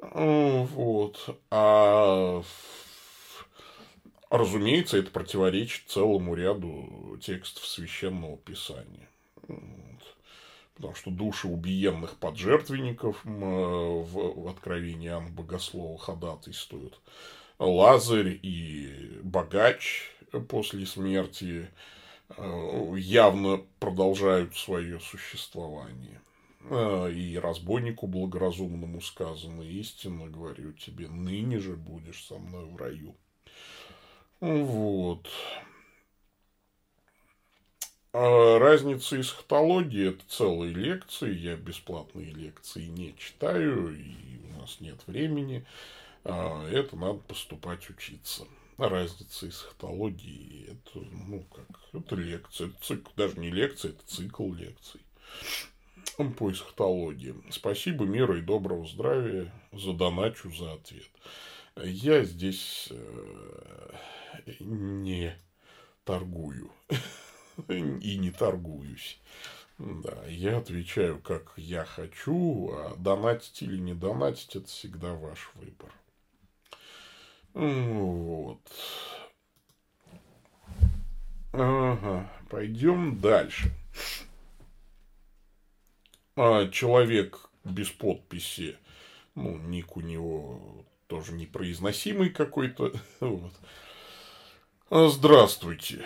Э, 0.00 0.64
вот. 0.64 1.38
А 1.50 2.42
Разумеется, 4.30 4.96
это 4.96 5.12
противоречит 5.12 5.88
целому 5.88 6.34
ряду 6.34 7.18
текстов 7.22 7.66
священного 7.66 8.36
писания. 8.36 9.08
Потому 10.74 10.96
что 10.96 11.12
души 11.12 11.46
убиенных 11.46 12.16
поджертвенников 12.16 13.20
в 13.22 14.48
Откровении 14.48 15.06
Иоанна 15.08 15.30
Богослова 15.30 15.96
ходатайствуют. 15.98 16.98
Лазарь 17.64 18.38
и 18.42 19.20
богач 19.22 20.10
после 20.48 20.86
смерти 20.86 21.70
э, 22.36 22.94
явно 22.96 23.62
продолжают 23.80 24.56
свое 24.56 25.00
существование. 25.00 26.20
Э, 26.70 27.10
и 27.12 27.38
разбойнику 27.38 28.06
благоразумному 28.06 29.00
сказано, 29.00 29.62
истинно 29.62 30.28
говорю 30.28 30.72
тебе, 30.72 31.08
ныне 31.08 31.58
же 31.58 31.76
будешь 31.76 32.24
со 32.24 32.38
мной 32.38 32.64
в 32.66 32.76
раю. 32.76 33.16
Вот. 34.40 35.28
А 38.12 38.58
разница 38.58 39.20
эсхатологии– 39.20 40.08
это 40.10 40.22
целые 40.28 40.72
лекции. 40.72 41.34
Я 41.34 41.56
бесплатные 41.56 42.30
лекции 42.30 42.84
не 42.86 43.14
читаю, 43.18 43.94
и 43.94 44.38
у 44.48 44.60
нас 44.60 44.80
нет 44.80 45.00
времени. 45.06 45.66
А 46.24 46.68
это 46.68 46.96
надо 46.96 47.18
поступать 47.18 47.88
учиться. 47.90 48.44
Разница 48.76 49.48
эсхатологии– 49.48 50.66
это, 50.68 50.98
ну, 50.98 51.44
как, 51.44 51.80
это 51.92 52.16
лекция, 52.16 52.68
это 52.68 52.82
цикл, 52.82 53.10
даже 53.16 53.38
не 53.38 53.50
лекция, 53.50 53.92
это 53.92 54.04
цикл 54.06 54.52
лекций 54.52 55.00
по 56.36 56.50
эсхатологии. 56.50 57.34
Спасибо, 57.50 58.04
мира 58.04 58.38
и 58.38 58.42
доброго 58.42 58.86
здравия, 58.86 59.52
за 59.72 59.92
доначу, 59.92 60.50
за 60.50 60.74
ответ. 60.74 61.08
Я 61.76 62.24
здесь 62.24 62.88
э, 62.90 63.92
не 64.60 65.36
торгую 66.04 66.70
и 67.68 68.16
не 68.16 68.30
торгуюсь. 68.30 69.18
Да, 69.78 70.24
я 70.28 70.58
отвечаю, 70.58 71.20
как 71.20 71.52
я 71.56 71.84
хочу, 71.84 72.70
а 72.72 72.94
донатить 72.96 73.62
или 73.62 73.76
не 73.76 73.92
донатить, 73.92 74.54
это 74.54 74.66
всегда 74.66 75.14
ваш 75.14 75.50
выбор. 75.54 75.92
Вот. 77.54 78.60
Ага, 81.52 82.28
пойдем 82.50 83.20
дальше. 83.20 83.70
А, 86.36 86.68
человек 86.68 87.48
без 87.62 87.90
подписи, 87.90 88.76
ну, 89.36 89.56
ник 89.56 89.96
у 89.96 90.00
него 90.00 90.84
тоже 91.06 91.32
непроизносимый 91.32 92.30
какой-то, 92.30 92.92
вот, 93.20 93.52
здравствуйте. 94.94 96.04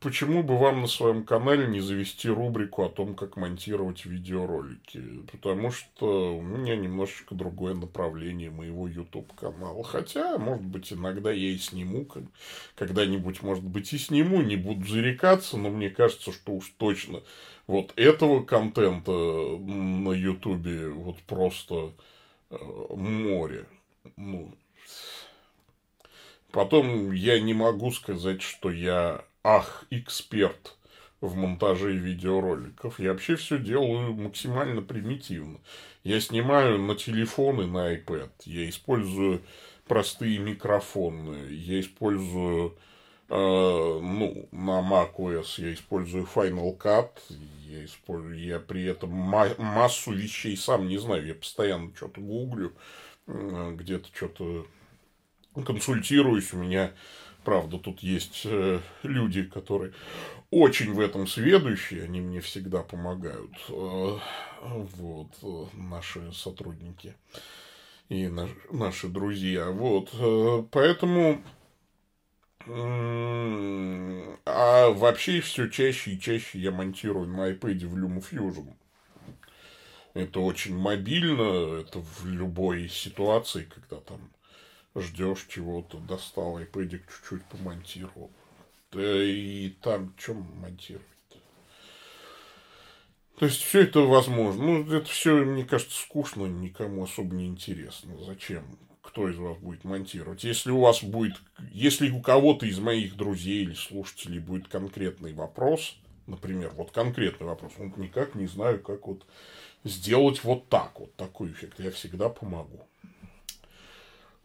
Почему 0.00 0.42
бы 0.42 0.58
вам 0.58 0.82
на 0.82 0.86
своем 0.86 1.24
канале 1.24 1.66
не 1.66 1.80
завести 1.80 2.28
рубрику 2.28 2.84
о 2.84 2.90
том, 2.90 3.14
как 3.14 3.36
монтировать 3.36 4.04
видеоролики? 4.04 5.02
Потому 5.32 5.70
что 5.70 6.36
у 6.36 6.42
меня 6.42 6.76
немножечко 6.76 7.34
другое 7.34 7.72
направление 7.72 8.50
моего 8.50 8.86
YouTube 8.86 9.32
канала. 9.32 9.82
Хотя, 9.82 10.36
может 10.36 10.66
быть, 10.66 10.92
иногда 10.92 11.32
я 11.32 11.52
и 11.52 11.56
сниму, 11.56 12.06
когда-нибудь, 12.74 13.42
может 13.42 13.64
быть, 13.64 13.90
и 13.94 13.98
сниму, 13.98 14.42
не 14.42 14.56
буду 14.56 14.86
зарекаться, 14.86 15.56
но 15.56 15.70
мне 15.70 15.88
кажется, 15.88 16.32
что 16.32 16.52
уж 16.52 16.70
точно 16.76 17.22
вот 17.66 17.94
этого 17.96 18.44
контента 18.44 19.10
на 19.10 20.12
YouTube 20.12 20.66
вот 20.96 21.16
просто 21.22 21.94
э, 22.50 22.56
море. 22.90 23.64
Ну, 24.16 24.54
Потом 26.52 27.12
я 27.12 27.40
не 27.40 27.54
могу 27.54 27.90
сказать, 27.92 28.42
что 28.42 28.70
я 28.70 29.24
ах, 29.42 29.84
эксперт 29.90 30.76
в 31.22 31.34
монтаже 31.34 31.92
видеороликов. 31.92 33.00
Я 33.00 33.12
вообще 33.12 33.36
все 33.36 33.58
делаю 33.58 34.12
максимально 34.12 34.82
примитивно. 34.82 35.60
Я 36.04 36.20
снимаю 36.20 36.78
на 36.78 36.94
телефон 36.94 37.62
и 37.62 37.66
на 37.66 37.94
iPad. 37.94 38.30
Я 38.44 38.68
использую 38.68 39.40
простые 39.86 40.38
микрофоны. 40.38 41.46
Я 41.48 41.80
использую, 41.80 42.76
э, 43.28 43.34
ну, 43.34 44.48
на 44.52 44.80
macOS 44.80 45.54
я 45.56 45.72
использую 45.72 46.28
Final 46.34 46.76
Cut. 46.76 47.10
Я, 47.66 47.84
использую, 47.86 48.38
я 48.38 48.58
при 48.58 48.84
этом 48.84 49.10
массу 49.10 50.12
вещей 50.12 50.56
сам 50.56 50.86
не 50.86 50.98
знаю. 50.98 51.26
Я 51.26 51.34
постоянно 51.34 51.94
что-то 51.96 52.20
гуглю, 52.20 52.74
где-то 53.26 54.08
что-то 54.12 54.66
консультируюсь. 55.54 56.52
У 56.52 56.58
меня 56.58 56.92
Правда, 57.44 57.78
тут 57.78 58.00
есть 58.00 58.42
э, 58.44 58.80
люди, 59.02 59.42
которые 59.42 59.92
очень 60.50 60.92
в 60.92 61.00
этом 61.00 61.26
сведущие, 61.26 62.04
они 62.04 62.20
мне 62.20 62.40
всегда 62.40 62.82
помогают. 62.82 63.50
Э, 63.68 64.18
вот, 64.62 65.28
э, 65.42 65.76
наши 65.76 66.32
сотрудники 66.32 67.16
и 68.08 68.30
наши 68.70 69.08
друзья. 69.08 69.70
Вот, 69.70 70.10
поэтому... 70.70 71.42
А 72.64 74.90
вообще 74.90 75.40
все 75.40 75.68
чаще 75.68 76.12
и 76.12 76.20
чаще 76.20 76.60
я 76.60 76.70
монтирую 76.70 77.26
на 77.26 77.50
iPad 77.50 77.88
в 77.88 77.96
LumaFusion. 77.96 78.72
Это 80.14 80.38
очень 80.38 80.76
мобильно, 80.76 81.80
это 81.80 81.98
в 81.98 82.26
любой 82.26 82.88
ситуации, 82.88 83.64
когда 83.64 83.96
там 83.96 84.30
ждешь 84.94 85.46
чего-то, 85.48 85.98
достал 85.98 86.58
iPad, 86.58 86.90
чуть-чуть 86.90 87.44
помонтировал. 87.44 88.30
Да 88.92 89.24
и 89.24 89.70
там 89.80 90.14
чем 90.18 90.46
монтировать? 90.60 91.06
То 93.38 93.46
есть 93.46 93.62
все 93.62 93.82
это 93.82 94.00
возможно. 94.00 94.62
Ну, 94.62 94.92
это 94.92 95.06
все, 95.06 95.44
мне 95.44 95.64
кажется, 95.64 96.00
скучно, 96.00 96.46
никому 96.46 97.02
особо 97.02 97.34
не 97.34 97.46
интересно. 97.46 98.16
Зачем? 98.24 98.64
Кто 99.00 99.28
из 99.28 99.36
вас 99.36 99.58
будет 99.58 99.84
монтировать? 99.84 100.44
Если 100.44 100.70
у 100.70 100.80
вас 100.80 101.02
будет, 101.02 101.34
если 101.72 102.10
у 102.10 102.20
кого-то 102.20 102.66
из 102.66 102.78
моих 102.78 103.16
друзей 103.16 103.64
или 103.64 103.74
слушателей 103.74 104.38
будет 104.38 104.68
конкретный 104.68 105.32
вопрос, 105.32 105.96
например, 106.26 106.70
вот 106.76 106.92
конкретный 106.92 107.46
вопрос, 107.46 107.72
вот 107.78 107.96
никак 107.96 108.34
не 108.34 108.46
знаю, 108.46 108.80
как 108.80 109.06
вот 109.06 109.26
сделать 109.82 110.44
вот 110.44 110.68
так, 110.68 111.00
вот 111.00 111.14
такой 111.16 111.50
эффект, 111.50 111.80
я 111.80 111.90
всегда 111.90 112.28
помогу. 112.28 112.86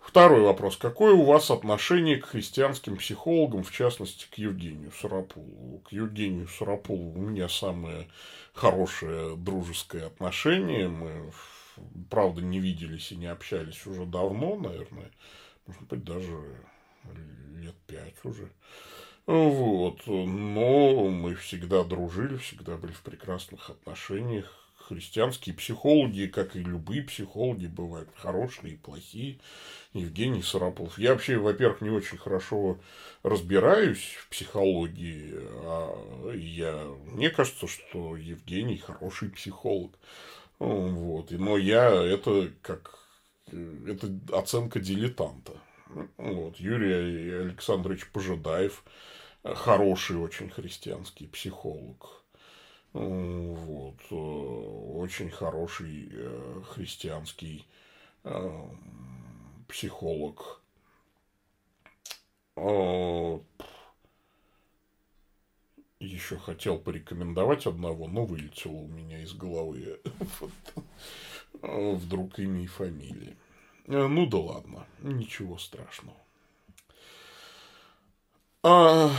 Второй 0.08 0.40
вопрос. 0.40 0.78
Какое 0.78 1.14
у 1.14 1.24
вас 1.24 1.52
отношение 1.52 2.16
к 2.16 2.28
христианским 2.28 2.96
психологам, 2.96 3.62
в 3.62 3.74
частности, 3.74 4.26
к 4.32 4.36
Евгению 4.36 4.94
Сарапулову? 4.94 5.80
К 5.80 5.92
Евгению 5.92 6.48
Сарапулову 6.48 7.20
у 7.20 7.22
меня 7.22 7.50
самое 7.50 8.08
хорошее 8.54 9.36
дружеское 9.36 10.06
отношение. 10.06 10.88
Мы, 10.88 11.30
правда, 12.10 12.42
не 12.42 12.62
виделись 12.62 13.12
и 13.12 13.18
не 13.18 13.26
общались 13.26 13.86
уже 13.86 14.06
давно, 14.06 14.56
наверное. 14.56 15.12
Может 15.68 15.84
быть, 15.84 16.06
даже 16.06 16.42
лет 17.58 17.76
пять 17.86 18.16
уже. 18.24 18.50
Вот. 19.26 20.08
Но 20.08 21.10
мы 21.10 21.36
всегда 21.36 21.84
дружили, 21.84 22.38
всегда 22.38 22.78
были 22.78 22.94
в 22.94 23.02
прекрасных 23.02 23.70
отношениях 23.70 24.67
христианские 24.88 25.56
психологи, 25.56 26.28
как 26.28 26.56
и 26.56 26.64
любые 26.64 27.04
психологи, 27.04 27.68
бывают 27.68 28.10
хорошие 28.16 28.74
и 28.74 28.78
плохие. 28.78 29.40
Евгений 29.94 30.42
Сарапулов. 30.42 30.98
Я 30.98 31.14
вообще, 31.14 31.38
во-первых, 31.38 31.82
не 31.82 31.90
очень 31.90 32.18
хорошо 32.18 32.80
разбираюсь 33.24 34.16
в 34.20 34.30
психологии. 34.30 35.34
А 35.64 36.32
я... 36.34 36.86
Мне 37.06 37.30
кажется, 37.30 37.68
что 37.68 38.16
Евгений 38.16 38.78
хороший 38.78 39.30
психолог. 39.30 39.98
Вот. 40.60 41.32
Но 41.32 41.58
я 41.58 41.90
это 41.90 42.52
как... 42.62 42.98
Это 43.52 44.10
оценка 44.34 44.80
дилетанта. 44.80 45.54
Вот. 46.18 46.58
Юрий 46.58 47.32
Александрович 47.32 48.10
Пожидаев 48.12 48.84
хороший 49.44 50.18
очень 50.18 50.50
христианский 50.50 51.28
психолог. 51.28 52.24
Вот. 52.94 54.00
Э, 54.10 54.16
очень 54.16 55.30
хороший 55.30 56.10
э, 56.12 56.62
христианский 56.66 57.66
э, 58.24 58.70
психолог. 59.68 60.62
Еще 66.00 66.38
хотел 66.38 66.80
порекомендовать 66.80 67.68
одного, 67.68 68.08
но 68.08 68.26
вылетело 68.26 68.78
у 68.78 68.88
меня 68.88 69.22
из 69.22 69.34
головы. 69.34 70.00
Вдруг 71.62 72.40
имя 72.40 72.64
и 72.64 72.68
фамилия. 72.68 73.38
Ну 73.86 74.26
да 74.26 74.38
ладно, 74.38 74.88
ничего 75.00 75.58
страшного. 75.60 76.18
А, 78.64 79.12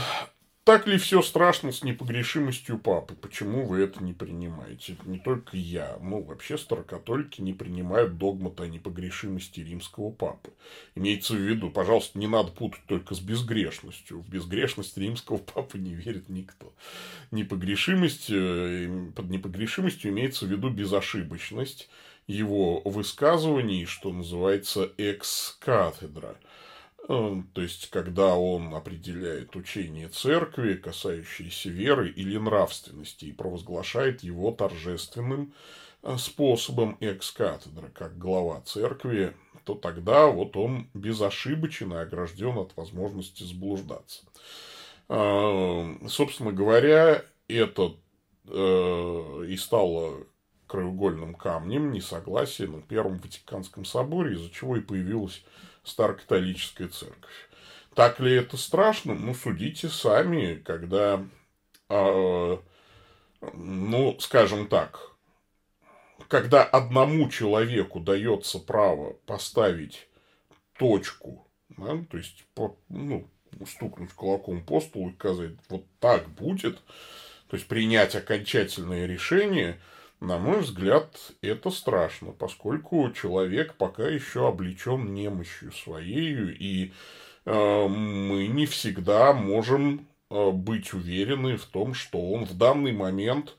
так 0.69 0.85
ли 0.85 0.99
все 0.99 1.23
страшно 1.23 1.71
с 1.71 1.83
непогрешимостью 1.83 2.77
папы? 2.77 3.15
Почему 3.15 3.65
вы 3.65 3.79
это 3.79 4.03
не 4.03 4.13
принимаете? 4.13 4.97
Не 5.05 5.17
только 5.17 5.57
я. 5.57 5.97
Ну, 5.99 6.21
вообще 6.21 6.59
старокатолики 6.59 7.41
не 7.41 7.53
принимают 7.53 8.19
догмата 8.19 8.61
о 8.61 8.67
непогрешимости 8.67 9.61
римского 9.61 10.11
папы. 10.11 10.51
Имеется 10.93 11.33
в 11.33 11.37
виду, 11.37 11.71
пожалуйста, 11.71 12.19
не 12.19 12.27
надо 12.27 12.51
путать 12.51 12.83
только 12.85 13.15
с 13.15 13.19
безгрешностью. 13.19 14.19
В 14.19 14.29
безгрешность 14.29 14.95
римского 14.95 15.37
папы 15.55 15.79
не 15.79 15.95
верит 15.95 16.29
никто. 16.29 16.71
Непогрешимость, 17.31 18.29
э, 18.29 19.09
под 19.15 19.27
непогрешимостью 19.31 20.11
имеется 20.11 20.45
в 20.45 20.49
виду 20.49 20.69
безошибочность 20.69 21.89
его 22.27 22.81
высказываний, 22.81 23.85
что 23.85 24.13
называется 24.13 24.91
экс-кафедра– 24.99 26.37
то 27.07 27.61
есть, 27.61 27.89
когда 27.89 28.35
он 28.35 28.75
определяет 28.75 29.55
учение 29.55 30.09
церкви, 30.09 30.75
касающееся 30.75 31.69
веры 31.69 32.09
или 32.09 32.37
нравственности, 32.37 33.25
и 33.25 33.31
провозглашает 33.31 34.21
его 34.21 34.51
торжественным 34.51 35.53
э, 36.03 36.17
способом 36.17 36.97
экс-катедра, 36.99 37.89
как 37.89 38.17
глава 38.17 38.61
церкви, 38.61 39.35
то 39.63 39.73
тогда 39.73 40.27
вот 40.27 40.55
он 40.55 40.89
безошибочен 40.93 41.93
и 41.93 41.97
огражден 41.97 42.57
от 42.57 42.75
возможности 42.77 43.43
заблуждаться. 43.43 44.23
Эм, 45.09 46.07
собственно 46.07 46.51
говоря, 46.51 47.23
это 47.47 47.95
э, 48.47 49.45
и 49.47 49.57
стало 49.57 50.25
краеугольным 50.67 51.33
камнем 51.33 51.91
несогласия 51.91 52.67
на 52.67 52.81
Первом 52.81 53.17
Ватиканском 53.17 53.85
соборе, 53.85 54.35
из-за 54.35 54.51
чего 54.51 54.77
и 54.77 54.81
появилась 54.81 55.43
Старокатолическая 55.89 56.87
церковь. 56.87 57.49
Так 57.95 58.19
ли 58.19 58.33
это 58.33 58.57
страшно? 58.57 59.15
Ну, 59.15 59.33
судите 59.33 59.89
сами, 59.89 60.55
когда, 60.63 61.25
э, 61.89 62.57
ну, 63.53 64.19
скажем 64.19 64.67
так, 64.67 65.11
когда 66.27 66.63
одному 66.63 67.27
человеку 67.29 67.99
дается 67.99 68.59
право 68.59 69.13
поставить 69.25 70.07
точку, 70.77 71.47
да, 71.69 71.97
то 72.09 72.17
есть, 72.17 72.45
по, 72.53 72.77
ну, 72.89 73.27
стукнуть 73.65 74.13
кулаком 74.13 74.63
по 74.63 74.79
столу 74.79 75.09
и 75.09 75.13
сказать, 75.15 75.53
вот 75.69 75.85
так 75.99 76.29
будет, 76.29 76.77
то 77.47 77.55
есть 77.55 77.67
принять 77.67 78.15
окончательное 78.15 79.07
решение– 79.07 79.79
на 80.19 80.37
мой 80.37 80.59
взгляд, 80.61 81.17
это 81.41 81.69
страшно, 81.69 82.31
поскольку 82.31 83.09
человек 83.11 83.75
пока 83.75 84.07
еще 84.07 84.47
облечен 84.47 85.13
немощью 85.13 85.71
своей, 85.71 86.51
и 86.51 86.93
э, 87.45 87.87
мы 87.87 88.47
не 88.47 88.65
всегда 88.65 89.31
можем 89.33 90.07
э, 90.29 90.51
быть 90.51 90.93
уверены 90.93 91.55
в 91.55 91.65
том, 91.65 91.93
что 91.93 92.19
он 92.31 92.45
в 92.45 92.57
данный 92.57 92.91
момент 92.91 93.55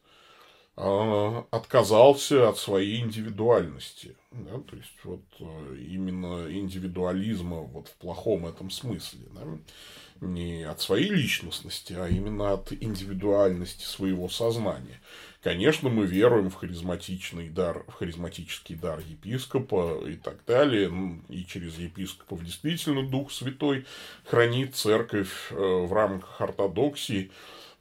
э, 0.76 1.42
отказался 1.50 2.50
от 2.50 2.58
своей 2.58 3.00
индивидуальности. 3.00 4.16
Да? 4.30 4.60
То 4.60 4.76
есть, 4.76 4.98
вот 5.04 5.24
э, 5.40 5.76
именно 5.76 6.46
индивидуализма 6.52 7.60
вот 7.60 7.88
в 7.88 7.94
плохом 7.94 8.46
этом 8.46 8.70
смысле. 8.70 9.20
Да? 9.32 10.26
Не 10.26 10.64
от 10.64 10.82
своей 10.82 11.08
личностности, 11.08 11.94
а 11.94 12.06
именно 12.06 12.52
от 12.52 12.70
индивидуальности 12.70 13.84
своего 13.84 14.28
сознания. 14.28 15.00
Конечно, 15.42 15.88
мы 15.88 16.04
веруем 16.04 16.50
в 16.50 16.54
харизматичный 16.56 17.48
дар, 17.48 17.84
в 17.88 17.94
харизматический 17.94 18.74
дар 18.74 19.00
епископа 19.00 20.02
и 20.06 20.16
так 20.16 20.44
далее. 20.44 20.92
И 21.30 21.46
через 21.46 21.78
епископов 21.78 22.44
действительно 22.44 23.08
Дух 23.08 23.32
Святой 23.32 23.86
хранит 24.26 24.76
церковь 24.76 25.50
э, 25.50 25.54
в 25.54 25.90
рамках 25.94 26.42
ортодоксии. 26.42 27.30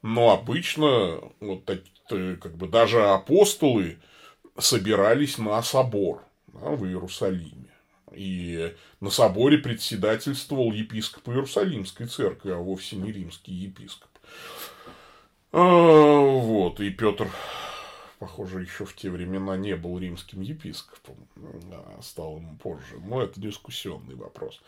Но 0.00 0.30
обычно 0.30 1.20
вот 1.40 1.70
как 2.08 2.56
бы 2.56 2.66
даже 2.66 3.04
апостолы 3.06 3.98
собирались 4.58 5.36
на 5.36 5.62
собор 5.62 6.24
да, 6.46 6.70
в 6.70 6.86
Иерусалиме. 6.86 7.68
И 8.12 8.74
на 9.00 9.10
соборе 9.10 9.58
председательствовал 9.58 10.72
епископ 10.72 11.28
Иерусалимской 11.28 12.06
церкви, 12.06 12.50
а 12.52 12.56
вовсе 12.56 12.96
не 12.96 13.12
римский 13.12 13.52
епископ. 13.52 14.08
А, 15.52 15.60
вот, 15.60 16.80
и 16.80 16.90
Петр 16.90 17.28
похоже, 18.20 18.60
еще 18.60 18.84
в 18.84 18.94
те 18.94 19.10
времена 19.10 19.56
не 19.56 19.74
был 19.74 19.98
римским 19.98 20.42
епископом, 20.42 21.16
а 21.72 21.98
стал 22.02 22.36
ему 22.36 22.56
позже. 22.56 23.00
Но 23.02 23.22
это 23.22 23.40
дискуссионный 23.40 24.14
вопрос. 24.14 24.60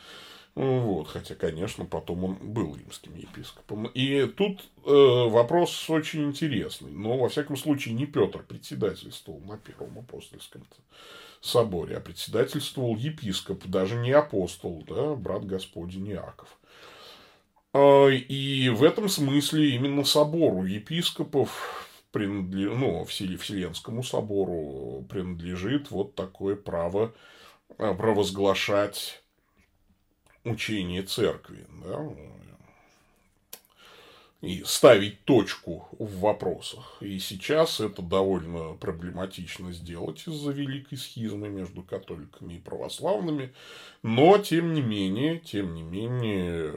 Вот, 0.55 1.09
хотя, 1.09 1.35
конечно, 1.35 1.85
потом 1.85 2.25
он 2.25 2.35
был 2.41 2.75
римским 2.77 3.15
епископом. 3.15 3.87
И 3.87 4.27
тут 4.27 4.69
э, 4.85 4.91
вопрос 4.91 5.89
очень 5.89 6.25
интересный. 6.25 6.91
Но, 6.91 7.17
во 7.19 7.29
всяком 7.29 7.57
случае, 7.57 7.95
не 7.95 8.07
Петр 8.07 8.43
председательствовал 8.43 9.41
на 9.41 9.57
Первом 9.57 9.99
апостольском 9.99 10.63
соборе, 11.41 11.97
а 11.97 12.01
председательствовал 12.01 12.97
епископ, 12.97 13.65
даже 13.67 13.97
не 13.97 14.13
апостол, 14.13 14.83
да, 14.89 15.15
брат 15.15 15.45
Господень 15.45 16.11
Иаков. 16.11 16.49
А, 17.73 18.09
и 18.09 18.69
в 18.69 18.83
этом 18.83 19.09
смысле 19.09 19.71
именно 19.71 20.05
собору 20.05 20.65
епископов 20.65 21.89
принадлежит, 22.11 22.77
ну, 22.77 23.05
Вселенскому 23.05 24.03
собору 24.03 25.07
принадлежит 25.09 25.91
вот 25.91 26.15
такое 26.15 26.57
право 26.57 27.15
а, 27.79 27.95
провозглашать 27.95 29.23
учение 30.45 31.03
церкви, 31.03 31.67
да, 31.85 31.99
и 34.43 34.65
ставить 34.65 35.25
точку 35.25 35.89
в 35.99 36.19
вопросах. 36.19 36.97
И 37.01 37.19
сейчас 37.21 37.81
это 37.81 38.03
довольно 38.03 38.75
проблематично 38.75 39.73
сделать 39.73 40.27
из-за 40.27 40.51
великой 40.51 40.99
схизмы 40.99 41.49
между 41.49 41.83
католиками 41.83 42.55
и 42.55 42.59
православными, 42.59 43.55
но 44.03 44.37
тем 44.39 44.75
не 44.75 44.83
менее, 44.83 45.39
тем 45.39 45.75
не 45.75 45.83
менее, 45.83 46.75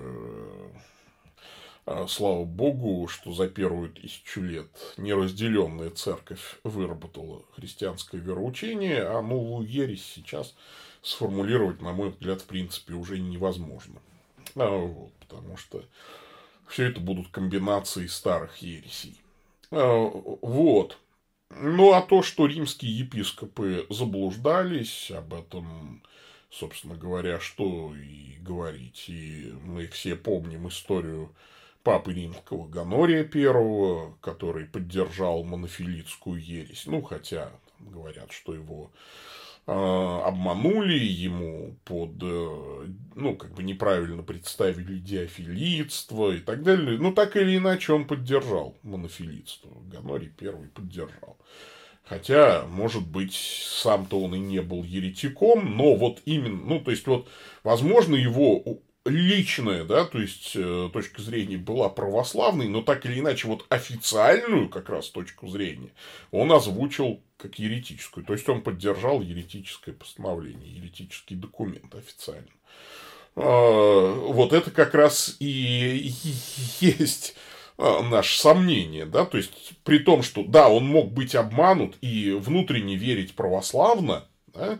э, 1.88 2.06
слава 2.08 2.46
богу, 2.46 3.08
что 3.08 3.32
за 3.32 3.50
первую 3.50 3.90
тысячу 3.90 4.42
лет 4.42 4.70
неразделенная 4.98 5.90
церковь 5.90 6.60
выработала 6.64 7.42
христианское 7.56 8.20
вероучение, 8.20 9.02
а 9.08 9.24
новую 9.24 9.68
ересь 9.68 10.06
сейчас 10.06 10.54
сформулировать, 11.02 11.82
на 11.82 11.94
мой 11.94 12.10
взгляд, 12.12 12.42
в 12.42 12.46
принципе, 12.46 12.94
уже 12.94 13.18
невозможно. 13.18 14.00
А, 14.56 14.70
вот, 14.70 15.14
потому 15.14 15.58
что 15.58 15.84
все 16.68 16.86
это 16.86 17.00
будут 17.00 17.30
комбинации 17.30 18.08
старых 18.08 18.58
ересей. 18.58 19.22
А, 19.72 20.10
вот. 20.42 20.98
Ну, 21.50 21.94
а 21.94 22.02
то, 22.02 22.22
что 22.24 22.48
римские 22.48 22.98
епископы 23.00 23.86
заблуждались, 23.90 25.12
об 25.12 25.34
этом, 25.34 26.02
собственно 26.50 26.96
говоря, 26.96 27.40
что 27.40 27.94
и 27.96 28.38
говорить. 28.42 29.06
И 29.08 29.54
мы 29.64 29.88
все 29.88 30.16
помним 30.16 30.68
историю 30.68 31.34
папы 31.84 32.14
римского 32.14 32.68
Ганория 32.68 33.24
I, 33.24 34.14
который 34.22 34.66
поддержал 34.66 35.44
монофилитскую 35.44 36.42
ересь. 36.42 36.88
Ну, 36.88 37.02
хотя 37.02 37.52
говорят, 37.80 38.32
что 38.32 38.54
его 38.56 38.92
обманули 39.68 40.98
ему 40.98 41.76
под, 41.86 42.22
э, 42.22 42.88
ну, 43.16 43.36
как 43.36 43.54
бы 43.56 43.64
неправильно 43.64 44.22
представили 44.22 45.00
диафилитство 45.00 46.32
и 46.32 46.40
так 46.40 46.62
далее. 46.62 47.00
Ну, 47.00 47.12
так 47.12 47.36
или 47.36 47.58
иначе, 47.58 47.94
он 47.94 48.06
поддержал 48.06 48.78
монофилитство. 48.84 49.72
Ганорий 49.92 50.30
первый 50.30 50.68
поддержал. 50.68 51.38
Хотя, 52.04 52.66
может 52.68 53.08
быть, 53.08 53.34
сам-то 53.34 54.22
он 54.22 54.36
и 54.36 54.40
не 54.40 54.62
был 54.62 54.84
еретиком, 54.84 55.76
но 55.76 55.96
вот 55.96 56.22
именно, 56.26 56.64
ну, 56.64 56.80
то 56.80 56.92
есть, 56.92 57.08
вот, 57.08 57.28
возможно, 57.64 58.16
его 58.16 58.62
личная, 59.06 59.84
да, 59.84 60.06
то 60.06 60.20
есть 60.20 60.54
э, 60.56 60.90
точка 60.92 61.22
зрения 61.22 61.58
была 61.58 61.90
православной, 61.90 62.68
но 62.68 62.82
так 62.82 63.06
или 63.06 63.20
иначе 63.20 63.48
вот 63.48 63.66
официальную 63.70 64.68
как 64.68 64.90
раз 64.90 65.10
точку 65.10 65.48
зрения 65.48 65.92
он 66.32 66.52
озвучил 66.52 67.22
как 67.38 67.60
еретическую. 67.60 68.26
То 68.26 68.34
есть 68.34 68.50
он 68.50 68.62
поддержал 68.62 69.22
еретическое 69.22 69.94
постановление, 69.94 70.76
еретический 70.76 71.36
документ 71.36 71.94
официально. 71.94 72.48
А, 73.36 74.14
вот 74.14 74.54
это 74.54 74.72
как 74.72 74.96
раз 74.96 75.36
и 75.40 76.12
есть 76.80 77.36
а, 77.78 78.02
наше 78.02 78.40
сомнение, 78.40 79.06
да, 79.06 79.26
то 79.26 79.38
есть 79.38 79.74
при 79.84 80.00
том, 80.00 80.24
что 80.24 80.44
да, 80.44 80.68
он 80.68 80.86
мог 80.86 81.12
быть 81.12 81.36
обманут 81.36 81.96
и 82.02 82.32
внутренне 82.32 82.96
верить 82.96 83.36
православно, 83.36 84.26
да, 84.48 84.80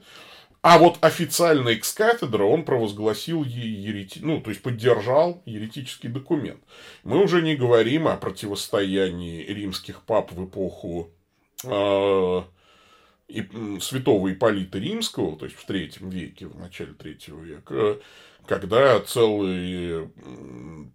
а 0.68 0.80
вот 0.80 0.98
официально 1.02 1.70
экс-кафедра 1.70 2.44
он 2.44 2.66
провозгласил 2.66 3.44
ерети... 3.44 4.18
ну, 4.24 4.42
то 4.42 4.50
есть 4.50 4.64
поддержал 4.64 5.44
еретический 5.46 6.10
документ. 6.10 6.60
Мы 7.04 7.24
уже 7.24 7.44
не 7.44 7.56
говорим 7.56 8.08
о 8.08 8.18
противостоянии 8.18 9.44
римских 9.44 10.02
пап 10.02 10.32
в 10.32 10.44
эпоху 10.44 11.12
э, 11.66 12.42
и, 13.28 13.48
святого 13.80 14.34
Иполита 14.34 14.80
Римского, 14.80 15.38
то 15.38 15.46
есть 15.46 15.56
в 15.56 15.68
третьем 15.68 16.10
веке, 16.10 16.48
в 16.48 16.58
начале 16.58 16.94
третьего 16.94 17.44
века, 17.44 18.00
когда 18.48 19.00
целая 19.02 20.10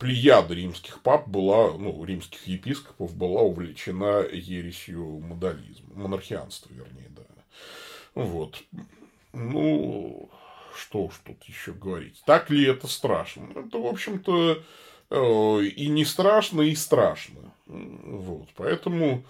плеяда 0.00 0.52
римских 0.52 1.00
пап 1.00 1.28
была, 1.28 1.74
ну, 1.78 2.04
римских 2.04 2.44
епископов 2.48 3.14
была 3.14 3.42
увлечена 3.42 4.26
ересью 4.32 5.20
модализма, 5.20 5.94
монархианства, 5.94 6.72
вернее, 6.72 7.10
да. 7.10 7.22
Вот. 8.16 8.60
Ну, 9.32 10.30
что 10.74 11.04
уж 11.04 11.14
тут 11.24 11.42
еще 11.44 11.72
говорить. 11.72 12.22
Так 12.26 12.50
ли 12.50 12.64
это 12.64 12.86
страшно? 12.86 13.48
Это, 13.54 13.78
в 13.78 13.86
общем-то, 13.86 14.62
э, 15.10 15.62
и 15.64 15.88
не 15.88 16.04
страшно, 16.04 16.62
и 16.62 16.74
страшно. 16.74 17.52
Вот. 17.66 18.48
Поэтому 18.56 19.24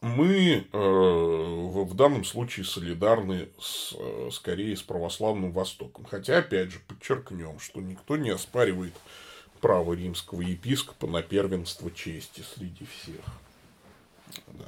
мы 0.00 0.66
э, 0.72 0.78
в 0.78 1.94
данном 1.94 2.24
случае 2.24 2.64
солидарны 2.64 3.48
с, 3.60 3.94
э, 3.98 4.30
скорее 4.32 4.76
с 4.76 4.82
православным 4.82 5.52
Востоком. 5.52 6.04
Хотя, 6.04 6.38
опять 6.38 6.70
же, 6.70 6.80
подчеркнем, 6.80 7.60
что 7.60 7.80
никто 7.80 8.16
не 8.16 8.30
оспаривает 8.30 8.94
право 9.60 9.92
римского 9.92 10.40
епископа 10.40 11.06
на 11.06 11.22
первенство 11.22 11.90
чести 11.90 12.42
среди 12.54 12.86
всех. 12.86 13.24
Да. 14.46 14.66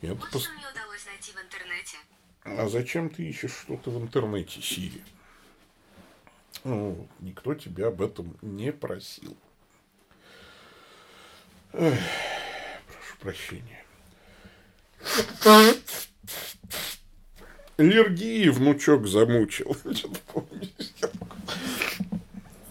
Это 0.00 0.14
вот 0.14 0.28
что 0.28 0.52
мне 0.52 0.66
удалось 0.68 1.04
найти 1.06 1.32
в 1.32 1.40
интернете. 1.40 1.98
А 2.44 2.68
зачем 2.68 3.08
ты 3.08 3.22
ищешь 3.24 3.52
что-то 3.52 3.90
в 3.90 4.02
интернете, 4.02 4.60
Сири? 4.60 5.02
Ну, 6.64 7.08
никто 7.20 7.54
тебя 7.54 7.88
об 7.88 8.02
этом 8.02 8.36
не 8.42 8.72
просил. 8.72 9.36
Эх, 11.72 11.98
прошу 12.86 13.16
прощения. 13.20 13.84
Аллергии 17.76 18.48
внучок 18.48 19.06
замучил. 19.06 19.76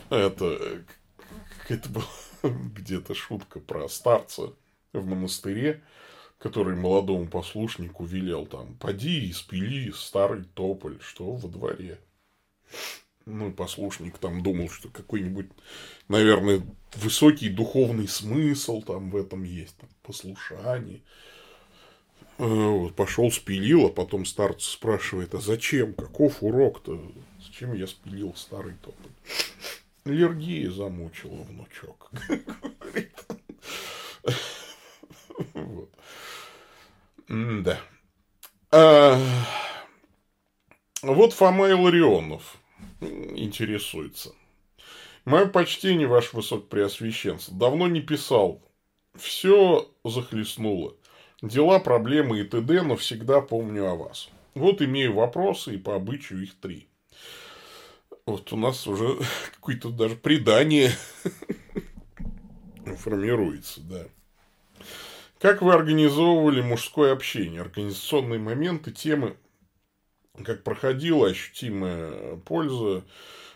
Это 0.10 0.84
это 1.72 1.90
была 1.90 2.06
где-то 2.44 3.16
шутка 3.16 3.60
про 3.60 3.88
старца 3.88 4.54
в 4.94 5.06
монастыре, 5.06 5.82
который 6.42 6.76
молодому 6.76 7.28
послушнику 7.28 8.04
велел 8.04 8.48
там, 8.48 8.74
поди 8.80 9.28
и 9.28 9.32
спили 9.32 9.92
старый 9.92 10.44
тополь, 10.44 11.00
что 11.00 11.34
во 11.34 11.48
дворе. 11.48 12.00
Ну, 13.28 13.50
и 13.50 13.54
послушник 13.54 14.18
там 14.18 14.42
думал, 14.42 14.70
что 14.70 14.89
какой-нибудь, 14.89 15.48
наверное, 16.08 16.64
высокий 16.96 17.50
духовный 17.50 18.08
смысл 18.08 18.82
там 18.82 19.12
в 19.12 19.18
этом 19.18 19.44
есть, 19.44 19.78
там, 19.78 19.89
послушание. 20.02 21.02
Э, 22.39 22.46
вот, 22.46 22.96
пошел 22.96 23.32
спилил, 23.32 23.86
а 23.86 23.89
потом 23.89 24.26
старец 24.26 24.64
спрашивает, 24.64 25.36
а 25.36 25.39
зачем, 25.39 25.94
каков 25.94 26.42
урок-то, 26.42 27.00
зачем 27.46 27.74
я 27.76 27.86
спилил 27.86 28.34
старый 28.36 28.74
тополь? 28.82 29.12
Аллергия 30.06 30.72
замучила 30.72 31.44
внучок. 31.44 32.10
Вот. 34.24 34.36
Да. 37.32 37.80
А, 38.72 39.18
вот 41.02 41.32
Фома 41.32 41.70
Иларионов 41.70 42.58
интересуется. 43.00 44.34
Мое 45.24 45.46
почтение, 45.46 46.08
ваше 46.08 46.36
высокопреосвященство. 46.36 47.56
Давно 47.56 47.88
не 47.88 48.02
писал. 48.02 48.62
Все 49.16 49.90
захлестнуло. 50.04 50.98
Дела, 51.42 51.80
проблемы 51.80 52.42
и 52.42 52.44
т.д., 52.44 52.82
но 52.82 52.98
всегда 52.98 53.40
помню 53.40 53.90
о 53.90 53.96
вас. 53.96 54.30
Вот 54.54 54.82
имею 54.82 55.14
вопросы, 55.14 55.76
и 55.76 55.78
по 55.78 55.96
обычаю 55.96 56.44
их 56.44 56.60
три. 56.60 56.90
Вот 58.26 58.52
у 58.52 58.58
нас 58.58 58.86
уже 58.88 59.20
какое-то 59.56 59.90
даже 59.90 60.18
предание 60.18 60.92
формируется, 62.98 63.80
да. 63.82 64.06
Как 65.42 65.64
вы 65.64 65.74
организовывали 65.74 66.62
мужское 66.62 67.12
общение, 67.12 67.62
организационные 67.62 68.38
моменты, 68.38 68.92
темы, 68.92 69.38
как 70.46 70.64
проходила 70.64 71.30
ощутимая 71.30 72.36
польза. 72.46 73.04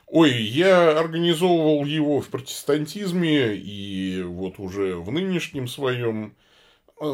Ой, 0.07 0.31
я 0.31 0.97
организовывал 0.97 1.85
его 1.85 2.21
в 2.21 2.29
протестантизме 2.29 3.55
и 3.55 4.23
вот 4.23 4.57
уже 4.57 4.95
в 4.95 5.11
нынешнем 5.11 5.67
своем 5.67 6.35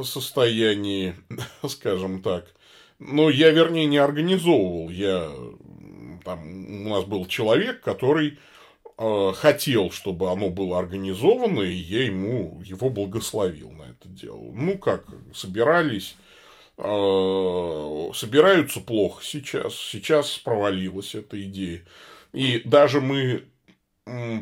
состоянии, 0.03 1.15
скажем 1.67 2.21
так. 2.21 2.47
Но 2.97 3.29
я, 3.29 3.51
вернее, 3.51 3.87
не 3.87 3.97
организовывал. 3.97 4.89
Я 4.89 5.29
там, 6.23 6.85
у 6.85 6.89
нас 6.89 7.03
был 7.03 7.25
человек, 7.25 7.81
который 7.81 8.39
э, 9.01 9.33
хотел, 9.35 9.91
чтобы 9.91 10.31
оно 10.31 10.49
было 10.49 10.77
организовано, 10.79 11.61
и 11.61 11.73
я 11.73 12.05
ему 12.05 12.61
его 12.63 12.89
благословил 12.89 13.71
на 13.71 13.83
это 13.83 14.07
дело. 14.07 14.51
Ну, 14.53 14.77
как, 14.77 15.05
собирались, 15.33 16.15
э, 16.77 18.11
собираются 18.13 18.79
плохо 18.79 19.23
сейчас. 19.23 19.75
Сейчас 19.75 20.37
провалилась 20.37 21.15
эта 21.15 21.41
идея. 21.43 21.83
И 22.33 22.61
даже 22.63 23.01
мы, 23.01 23.43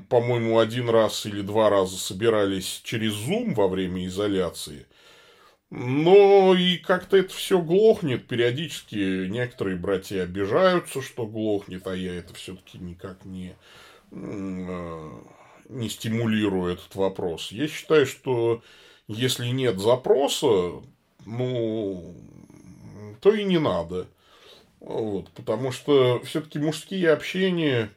по-моему, 0.09 0.59
один 0.59 0.89
раз 0.89 1.25
или 1.25 1.41
два 1.41 1.69
раза 1.69 1.97
собирались 1.97 2.81
через 2.83 3.13
Zoom 3.13 3.55
во 3.55 3.67
время 3.67 4.05
изоляции. 4.05 4.85
Но 5.71 6.55
и 6.55 6.77
как-то 6.77 7.17
это 7.17 7.33
все 7.33 7.61
глохнет. 7.61 8.27
Периодически 8.27 9.27
некоторые 9.27 9.77
братья 9.77 10.23
обижаются, 10.23 11.01
что 11.01 11.27
глохнет, 11.27 11.85
а 11.87 11.95
я 11.95 12.15
это 12.15 12.33
все-таки 12.33 12.79
никак 12.79 13.23
не, 13.23 13.55
не 14.11 15.89
стимулирую 15.89 16.73
этот 16.73 16.95
вопрос. 16.95 17.51
Я 17.51 17.67
считаю, 17.67 18.05
что 18.05 18.61
если 19.07 19.47
нет 19.47 19.79
запроса, 19.79 20.81
ну, 21.25 22.15
то 23.21 23.33
и 23.33 23.43
не 23.43 23.59
надо. 23.59 24.07
Вот, 24.79 25.29
потому 25.31 25.71
что 25.71 26.21
все-таки 26.23 26.57
мужские 26.57 27.11
общения, 27.11 27.89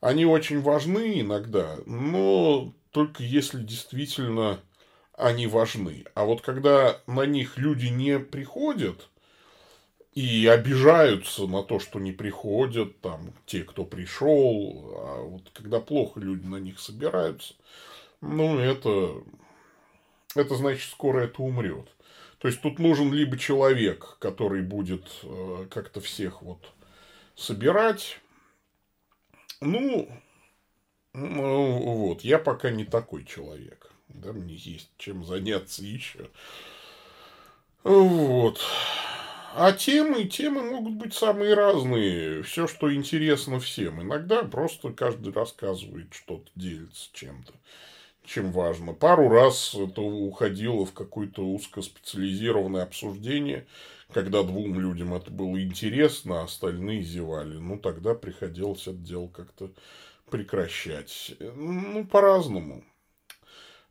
они 0.00 0.24
очень 0.24 0.60
важны 0.60 1.20
иногда, 1.20 1.76
но 1.84 2.72
только 2.90 3.22
если 3.22 3.62
действительно 3.62 4.60
они 5.12 5.46
важны. 5.46 6.04
А 6.14 6.24
вот 6.24 6.40
когда 6.40 7.00
на 7.06 7.26
них 7.26 7.58
люди 7.58 7.86
не 7.86 8.18
приходят 8.18 9.08
и 10.16 10.48
обижаются 10.48 11.46
на 11.46 11.62
то, 11.62 11.78
что 11.78 12.00
не 12.00 12.10
приходят, 12.10 13.00
там, 13.00 13.32
те, 13.46 13.62
кто 13.62 13.84
пришел, 13.84 14.92
а 14.96 15.22
вот 15.22 15.50
когда 15.52 15.78
плохо 15.78 16.18
люди 16.18 16.44
на 16.44 16.56
них 16.56 16.80
собираются, 16.80 17.54
ну, 18.20 18.58
это, 18.58 19.22
это 20.34 20.56
значит, 20.56 20.90
скоро 20.90 21.20
это 21.20 21.42
умрет. 21.42 21.86
То 22.38 22.48
есть 22.48 22.60
тут 22.60 22.80
нужен 22.80 23.12
либо 23.12 23.38
человек, 23.38 24.16
который 24.18 24.62
будет 24.62 25.06
э, 25.22 25.66
как-то 25.70 26.00
всех 26.00 26.42
вот 26.42 26.72
собирать. 27.36 28.18
Ну, 29.60 30.08
ну, 31.12 31.78
вот, 31.78 32.22
я 32.22 32.38
пока 32.38 32.70
не 32.70 32.84
такой 32.84 33.24
человек 33.24 33.92
да, 34.08 34.32
мне 34.32 34.54
есть 34.54 34.90
чем 34.98 35.24
заняться 35.24 35.82
еще. 35.84 36.30
Вот. 37.84 38.60
А 39.58 39.72
темы, 39.72 40.24
темы 40.24 40.64
могут 40.64 40.96
быть 40.96 41.14
самые 41.14 41.54
разные. 41.54 42.42
Все, 42.42 42.66
что 42.66 42.94
интересно 42.94 43.58
всем. 43.58 44.02
Иногда 44.02 44.42
просто 44.42 44.92
каждый 44.92 45.32
рассказывает 45.32 46.12
что-то, 46.12 46.50
делится 46.54 47.08
чем-то, 47.14 47.54
чем 48.22 48.52
важно. 48.52 48.92
Пару 48.92 49.30
раз 49.30 49.74
это 49.74 50.02
уходило 50.02 50.84
в 50.84 50.92
какое-то 50.92 51.42
узкоспециализированное 51.42 52.82
обсуждение, 52.82 53.66
когда 54.12 54.42
двум 54.42 54.78
людям 54.78 55.14
это 55.14 55.30
было 55.30 55.58
интересно, 55.58 56.42
а 56.42 56.44
остальные 56.44 57.00
зевали. 57.00 57.56
Ну, 57.56 57.78
тогда 57.78 58.14
приходилось 58.14 58.82
это 58.82 58.98
дело 58.98 59.28
как-то 59.28 59.70
прекращать. 60.30 61.34
Ну, 61.40 62.04
по-разному. 62.04 62.84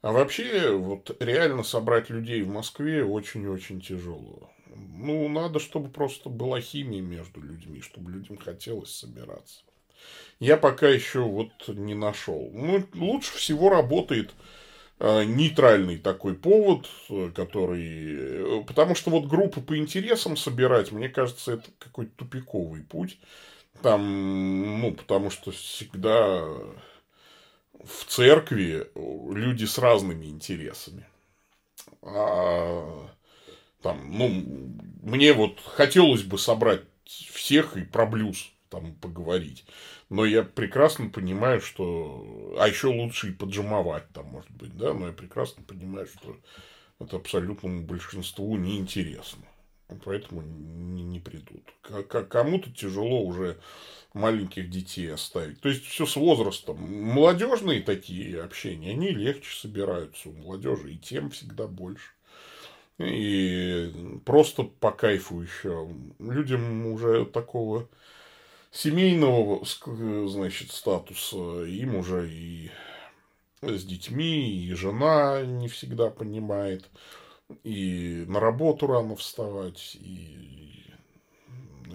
А 0.03 0.11
вообще, 0.11 0.77
вот 0.77 1.17
реально 1.19 1.63
собрать 1.63 2.11
людей 2.11 2.43
в 2.43 2.49
Москве 2.49 3.03
очень-очень 3.03 3.81
тяжело. 3.81 4.51
Ну, 4.67 5.27
надо, 5.29 5.59
чтобы 5.59 5.89
просто 5.89 6.29
была 6.29 6.61
химия 6.61 7.01
между 7.01 7.41
людьми, 7.41 7.81
чтобы 7.81 8.11
людям 8.11 8.37
хотелось 8.37 8.93
собираться. 8.93 9.61
Я 10.39 10.57
пока 10.57 10.87
еще 10.87 11.21
вот 11.21 11.51
не 11.67 11.93
нашел. 11.93 12.49
Ну, 12.53 12.85
лучше 12.93 13.33
всего 13.35 13.69
работает 13.69 14.33
э, 14.99 15.23
нейтральный 15.23 15.97
такой 15.97 16.35
повод, 16.35 16.87
который... 17.33 18.63
Потому 18.65 18.95
что 18.95 19.11
вот 19.11 19.25
группы 19.25 19.61
по 19.61 19.77
интересам 19.77 20.35
собирать, 20.37 20.91
мне 20.91 21.09
кажется, 21.09 21.53
это 21.53 21.69
какой-то 21.79 22.11
тупиковый 22.17 22.83
путь. 22.83 23.19
Там, 23.81 24.79
ну, 24.81 24.93
потому 24.93 25.29
что 25.29 25.51
всегда 25.51 26.45
в 27.83 28.05
церкви 28.07 28.87
люди 28.95 29.65
с 29.65 29.77
разными 29.77 30.25
интересами. 30.25 31.07
А, 32.01 33.09
там, 33.85 34.17
ну, 34.17 34.43
мне 35.03 35.31
вот 35.33 35.59
хотелось 35.63 36.23
бы 36.23 36.39
собрать 36.39 36.81
всех 37.05 37.77
и 37.77 37.83
про 37.83 38.07
блюз 38.07 38.51
там 38.69 38.95
поговорить. 38.95 39.63
Но 40.09 40.25
я 40.25 40.41
прекрасно 40.41 41.09
понимаю, 41.11 41.61
что... 41.61 42.55
А 42.59 42.67
еще 42.67 42.87
лучше 42.87 43.29
и 43.29 43.31
поджимовать 43.31 44.09
там, 44.11 44.25
может 44.25 44.49
быть, 44.49 44.75
да? 44.75 44.95
Но 44.95 45.05
я 45.05 45.13
прекрасно 45.13 45.61
понимаю, 45.61 46.07
что 46.07 46.35
это 46.99 47.17
абсолютному 47.17 47.83
большинству 47.83 48.57
неинтересно. 48.57 49.45
Поэтому 50.03 50.41
не, 50.41 51.03
не 51.03 51.19
придут. 51.19 51.71
Кому-то 51.83 52.71
тяжело 52.71 53.21
уже 53.21 53.59
маленьких 54.15 54.71
детей 54.71 55.13
оставить. 55.13 55.61
То 55.61 55.69
есть 55.69 55.85
все 55.85 56.07
с 56.07 56.15
возрастом. 56.15 56.77
Молодежные 56.81 57.83
такие 57.83 58.41
общения, 58.41 58.93
они 58.93 59.09
легче 59.11 59.55
собираются 59.55 60.29
у 60.29 60.33
молодежи, 60.33 60.93
и 60.93 60.97
тем 60.97 61.29
всегда 61.29 61.67
больше. 61.67 62.14
И 62.97 63.91
просто 64.25 64.63
по 64.63 64.91
кайфу 64.91 65.41
еще. 65.41 65.89
Людям 66.19 66.87
уже 66.87 67.25
такого 67.25 67.89
семейного, 68.71 69.65
значит, 70.27 70.71
статуса, 70.71 71.63
им 71.63 71.95
уже 71.95 72.29
и 72.29 72.71
с 73.61 73.83
детьми, 73.83 74.65
и 74.65 74.73
жена 74.73 75.41
не 75.43 75.67
всегда 75.67 76.09
понимает, 76.09 76.89
и 77.63 78.25
на 78.27 78.39
работу 78.39 78.87
рано 78.87 79.15
вставать, 79.15 79.95
и 79.95 80.93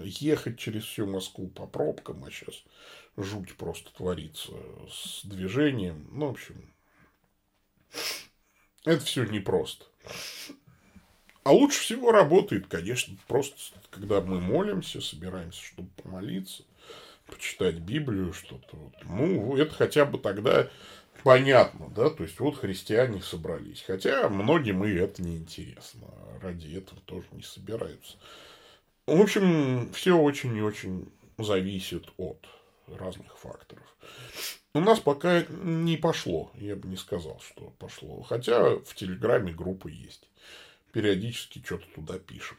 ехать 0.03 0.59
через 0.59 0.83
всю 0.83 1.05
Москву 1.05 1.47
по 1.47 1.67
пробкам, 1.67 2.23
а 2.23 2.31
сейчас 2.31 2.63
жуть 3.17 3.55
просто 3.55 3.93
творится 3.93 4.53
с 4.91 5.25
движением. 5.25 6.07
Ну, 6.11 6.27
в 6.27 6.31
общем, 6.31 6.73
это 8.83 9.03
все 9.03 9.23
непросто. 9.25 9.85
А 11.43 11.51
лучше 11.51 11.81
всего 11.81 12.11
работает, 12.11 12.67
конечно, 12.67 13.15
просто 13.27 13.57
когда 13.89 14.21
мы 14.21 14.39
молимся, 14.39 15.01
собираемся, 15.01 15.61
чтобы 15.63 15.89
помолиться, 16.01 16.63
почитать 17.25 17.75
Библию, 17.75 18.33
что-то. 18.33 18.77
Ну, 19.05 19.57
это 19.57 19.73
хотя 19.73 20.05
бы 20.05 20.19
тогда 20.19 20.69
понятно, 21.23 21.89
да, 21.89 22.09
то 22.09 22.23
есть 22.23 22.39
вот 22.39 22.57
христиане 22.57 23.21
собрались. 23.21 23.83
Хотя 23.85 24.29
многим 24.29 24.83
и 24.83 24.91
это 24.91 25.23
не 25.23 25.37
интересно. 25.37 26.07
Ради 26.41 26.75
этого 26.75 27.01
тоже 27.01 27.25
не 27.31 27.43
собираются. 27.43 28.17
В 29.07 29.19
общем, 29.19 29.91
все 29.93 30.17
очень 30.17 30.55
и 30.55 30.61
очень 30.61 31.11
зависит 31.37 32.07
от 32.17 32.45
разных 32.87 33.37
факторов. 33.37 33.83
У 34.73 34.79
нас 34.79 34.99
пока 34.99 35.43
не 35.49 35.97
пошло, 35.97 36.51
я 36.55 36.75
бы 36.75 36.87
не 36.87 36.97
сказал, 36.97 37.41
что 37.41 37.73
пошло. 37.77 38.21
Хотя 38.21 38.75
в 38.77 38.95
Телеграме 38.95 39.51
группа 39.53 39.87
есть. 39.87 40.29
Периодически 40.91 41.61
что-то 41.63 41.85
туда 41.95 42.19
пишем. 42.19 42.57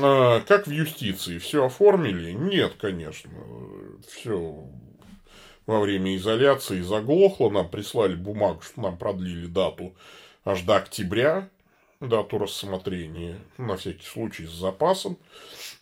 А, 0.00 0.40
как 0.40 0.66
в 0.66 0.70
юстиции? 0.70 1.38
Все 1.38 1.64
оформили? 1.64 2.32
Нет, 2.32 2.74
конечно. 2.78 3.30
Все 4.08 4.68
во 5.66 5.80
время 5.80 6.16
изоляции 6.16 6.80
заглохло. 6.80 7.50
Нам 7.50 7.68
прислали 7.68 8.14
бумагу, 8.14 8.62
что 8.62 8.80
нам 8.80 8.98
продлили 8.98 9.46
дату 9.46 9.94
аж 10.44 10.62
до 10.62 10.76
октября 10.76 11.48
дату 12.00 12.38
рассмотрения, 12.38 13.38
на 13.58 13.76
всякий 13.76 14.06
случай 14.06 14.46
с 14.46 14.52
запасом. 14.52 15.18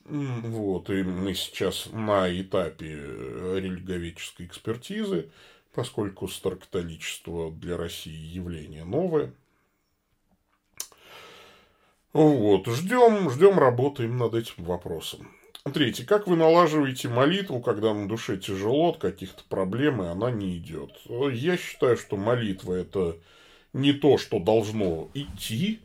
Вот, 0.04 0.90
и 0.90 1.02
мы 1.02 1.34
сейчас 1.34 1.88
на 1.92 2.28
этапе 2.28 2.86
религовеческой 2.94 4.46
экспертизы, 4.46 5.30
поскольку 5.74 6.28
старокатоличество 6.28 7.50
для 7.50 7.76
России 7.76 8.12
явление 8.12 8.84
новое. 8.84 9.32
Вот, 12.12 12.66
ждем, 12.66 13.30
ждем, 13.30 13.58
работаем 13.58 14.18
над 14.18 14.34
этим 14.34 14.64
вопросом. 14.64 15.30
Третье. 15.72 16.04
Как 16.04 16.26
вы 16.26 16.36
налаживаете 16.36 17.08
молитву, 17.08 17.60
когда 17.60 17.94
на 17.94 18.08
душе 18.08 18.36
тяжело 18.36 18.90
от 18.90 18.98
каких-то 18.98 19.44
проблем, 19.48 20.02
и 20.02 20.06
она 20.06 20.30
не 20.30 20.58
идет? 20.58 20.90
Я 21.08 21.56
считаю, 21.56 21.96
что 21.96 22.16
молитва 22.16 22.74
это 22.74 23.16
не 23.72 23.92
то, 23.92 24.18
что 24.18 24.38
должно 24.40 25.08
идти, 25.14 25.80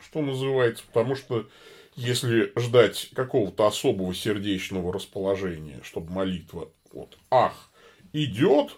что 0.00 0.20
называется, 0.20 0.84
потому 0.86 1.16
что 1.16 1.48
если 1.96 2.52
ждать 2.56 3.10
какого-то 3.14 3.66
особого 3.66 4.14
сердечного 4.14 4.92
расположения, 4.92 5.80
чтобы 5.82 6.12
молитва 6.12 6.68
вот 6.92 7.18
ах 7.30 7.70
идет, 8.12 8.76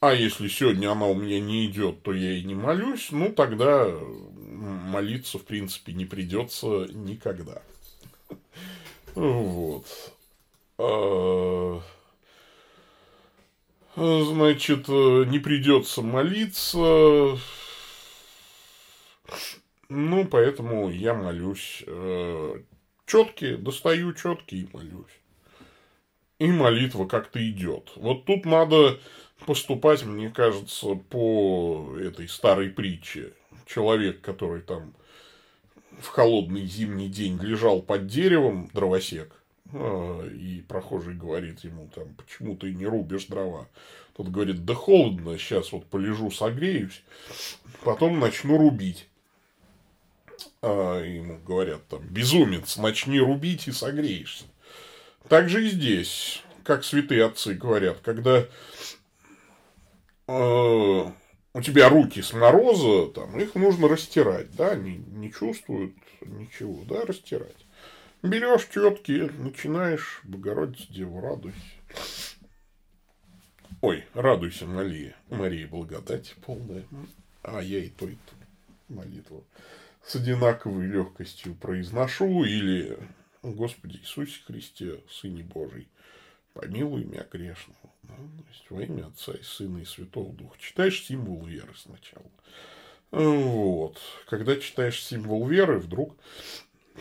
А 0.00 0.12
если 0.12 0.48
сегодня 0.48 0.90
она 0.90 1.06
у 1.06 1.14
меня 1.14 1.40
не 1.40 1.64
идет, 1.64 2.02
то 2.02 2.12
я 2.12 2.32
и 2.32 2.42
не 2.44 2.54
молюсь, 2.54 3.08
ну 3.10 3.32
тогда 3.32 3.86
молиться, 4.64 5.38
в 5.38 5.44
принципе, 5.44 5.92
не 5.92 6.04
придется 6.04 6.86
никогда. 6.92 7.62
Вот. 9.14 9.86
А, 10.78 11.80
значит, 13.96 14.88
не 14.88 15.38
придется 15.38 16.02
молиться. 16.02 17.38
Ну, 19.88 20.24
поэтому 20.24 20.90
я 20.90 21.14
молюсь. 21.14 21.84
Э, 21.86 22.60
четкие, 23.06 23.56
достаю 23.56 24.12
четкие 24.12 24.62
и 24.62 24.68
молюсь. 24.72 25.20
И 26.38 26.46
молитва 26.50 27.06
как-то 27.06 27.38
идет. 27.48 27.92
Вот 27.96 28.24
тут 28.24 28.44
надо 28.44 28.98
поступать, 29.46 30.04
мне 30.04 30.30
кажется, 30.30 30.94
по 30.94 31.96
этой 32.00 32.28
старой 32.28 32.70
притче. 32.70 33.32
Человек, 33.66 34.20
который 34.20 34.62
там 34.62 34.94
в 36.00 36.08
холодный 36.08 36.66
зимний 36.66 37.08
день 37.08 37.38
лежал 37.40 37.82
под 37.82 38.06
деревом, 38.06 38.68
дровосек, 38.72 39.32
а, 39.72 40.26
и 40.28 40.60
прохожий 40.62 41.14
говорит 41.14 41.60
ему 41.60 41.88
там, 41.94 42.14
почему 42.14 42.56
ты 42.56 42.74
не 42.74 42.86
рубишь 42.86 43.26
дрова? 43.26 43.68
Тот 44.16 44.28
говорит, 44.28 44.64
да 44.64 44.74
холодно, 44.74 45.38
сейчас 45.38 45.72
вот 45.72 45.86
полежу, 45.86 46.30
согреюсь, 46.30 47.02
потом 47.82 48.20
начну 48.20 48.58
рубить. 48.58 49.08
А 50.62 51.00
ему 51.00 51.38
говорят 51.38 51.86
там, 51.88 52.06
безумец, 52.06 52.76
начни 52.76 53.18
рубить 53.18 53.68
и 53.68 53.72
согреешься. 53.72 54.44
Так 55.28 55.48
же 55.48 55.66
и 55.66 55.70
здесь, 55.70 56.42
как 56.64 56.84
святые 56.84 57.24
отцы 57.24 57.54
говорят, 57.54 57.98
когда 58.00 58.46
Э, 60.26 61.10
у 61.54 61.62
тебя 61.62 61.88
руки 61.88 62.20
с 62.20 62.32
мороза, 62.32 63.10
там, 63.12 63.38
их 63.38 63.54
нужно 63.54 63.88
растирать, 63.88 64.54
да, 64.56 64.72
они 64.72 64.96
не 64.96 65.32
чувствуют 65.32 65.94
ничего, 66.20 66.84
да, 66.84 67.04
растирать. 67.04 67.66
Берешь 68.22 68.68
четки, 68.72 69.30
начинаешь, 69.38 70.20
Богородица, 70.24 70.92
Деву, 70.92 71.20
радуйся. 71.20 71.58
Ой, 73.80 74.04
радуйся, 74.14 74.66
Мария, 74.66 75.14
Мария, 75.30 75.68
благодать 75.68 76.34
полная. 76.44 76.84
А 77.42 77.60
я 77.60 77.78
и 77.78 77.88
то, 77.90 78.08
и 78.08 78.14
то 78.14 78.34
молитву 78.88 79.44
с 80.06 80.16
одинаковой 80.16 80.86
легкостью 80.86 81.54
произношу, 81.54 82.44
или 82.44 82.98
Господи 83.42 83.98
Иисусе 83.98 84.40
Христе, 84.46 85.00
Сыне 85.10 85.42
Божий, 85.42 85.88
помилуй 86.52 87.04
меня 87.04 87.26
грешного. 87.30 87.93
Ну, 88.08 88.44
есть 88.48 88.70
во 88.70 88.82
имя 88.82 89.06
Отца 89.06 89.32
и 89.32 89.42
Сына 89.42 89.78
и 89.78 89.84
Святого 89.84 90.32
Духа. 90.32 90.56
Читаешь 90.58 91.04
символ 91.04 91.44
веры 91.44 91.72
сначала. 91.76 92.26
Вот. 93.10 93.98
Когда 94.26 94.56
читаешь 94.56 95.02
символ 95.02 95.46
веры, 95.46 95.78
вдруг 95.78 96.16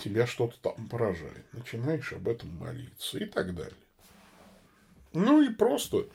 тебя 0.03 0.27
что-то 0.27 0.57
там 0.59 0.87
поражает. 0.89 1.45
Начинаешь 1.53 2.13
об 2.13 2.27
этом 2.27 2.55
молиться 2.57 3.17
и 3.17 3.25
так 3.25 3.55
далее. 3.55 3.73
Ну 5.13 5.41
и 5.41 5.49
просто 5.49 6.07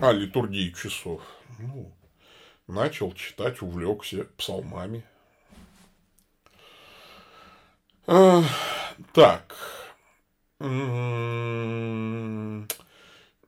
а 0.00 0.12
литургии 0.12 0.70
часов. 0.70 1.22
Ну, 1.58 1.92
начал 2.66 3.12
читать, 3.12 3.62
увлекся 3.62 4.24
псалмами. 4.36 5.04
А, 8.06 8.42
так. 9.12 9.56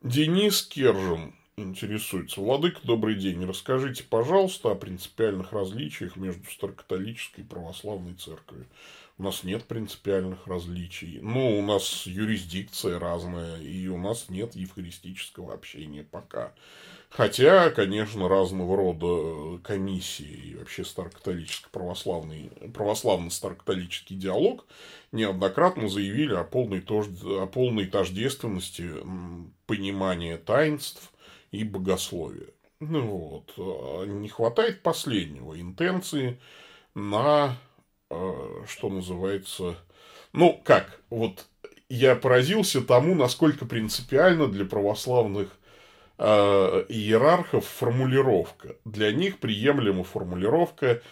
Денис 0.04 0.60
Кержин 0.60 1.32
интересуется. 1.56 2.38
Владыка, 2.38 2.78
добрый 2.84 3.14
день. 3.14 3.42
Расскажите, 3.46 4.04
пожалуйста, 4.04 4.70
о 4.70 4.74
принципиальных 4.74 5.52
различиях 5.52 6.16
между 6.16 6.44
старокатолической 6.50 7.42
и 7.42 7.46
православной 7.46 8.12
церковью. 8.12 8.66
У 9.16 9.22
нас 9.22 9.44
нет 9.44 9.64
принципиальных 9.64 10.46
различий. 10.46 11.20
Ну, 11.22 11.58
у 11.58 11.62
нас 11.62 12.04
юрисдикция 12.04 12.98
разная, 12.98 13.60
и 13.60 13.86
у 13.86 13.96
нас 13.96 14.28
нет 14.28 14.56
евхаристического 14.56 15.54
общения 15.54 16.02
пока. 16.02 16.52
Хотя, 17.10 17.70
конечно, 17.70 18.28
разного 18.28 18.76
рода 18.76 19.58
комиссии 19.62 20.50
и 20.50 20.56
вообще 20.56 20.82
старокатолическо-православный, 20.82 22.50
православно-старокатолический 22.74 24.16
диалог 24.16 24.66
неоднократно 25.12 25.88
заявили 25.88 26.34
о 26.34 26.42
полной, 26.42 26.80
тож... 26.80 27.06
о 27.24 27.46
полной 27.46 27.86
тождественности 27.86 28.90
понимания 29.66 30.38
таинств 30.38 31.12
и 31.52 31.62
богословия. 31.62 32.48
Ну 32.80 33.06
вот, 33.06 33.54
а 33.56 34.04
не 34.06 34.28
хватает 34.28 34.82
последнего, 34.82 35.58
интенции 35.60 36.40
на, 36.96 37.56
что 38.66 38.88
называется, 38.88 39.76
ну 40.32 40.60
как, 40.64 41.00
вот 41.10 41.46
я 41.88 42.16
поразился 42.16 42.80
тому, 42.80 43.14
насколько 43.14 43.66
принципиально 43.66 44.48
для 44.48 44.64
православных 44.64 45.48
э, 46.18 46.24
иерархов 46.88 47.66
формулировка. 47.66 48.76
Для 48.84 49.12
них 49.12 49.38
приемлема 49.38 50.04
формулировка, 50.04 51.02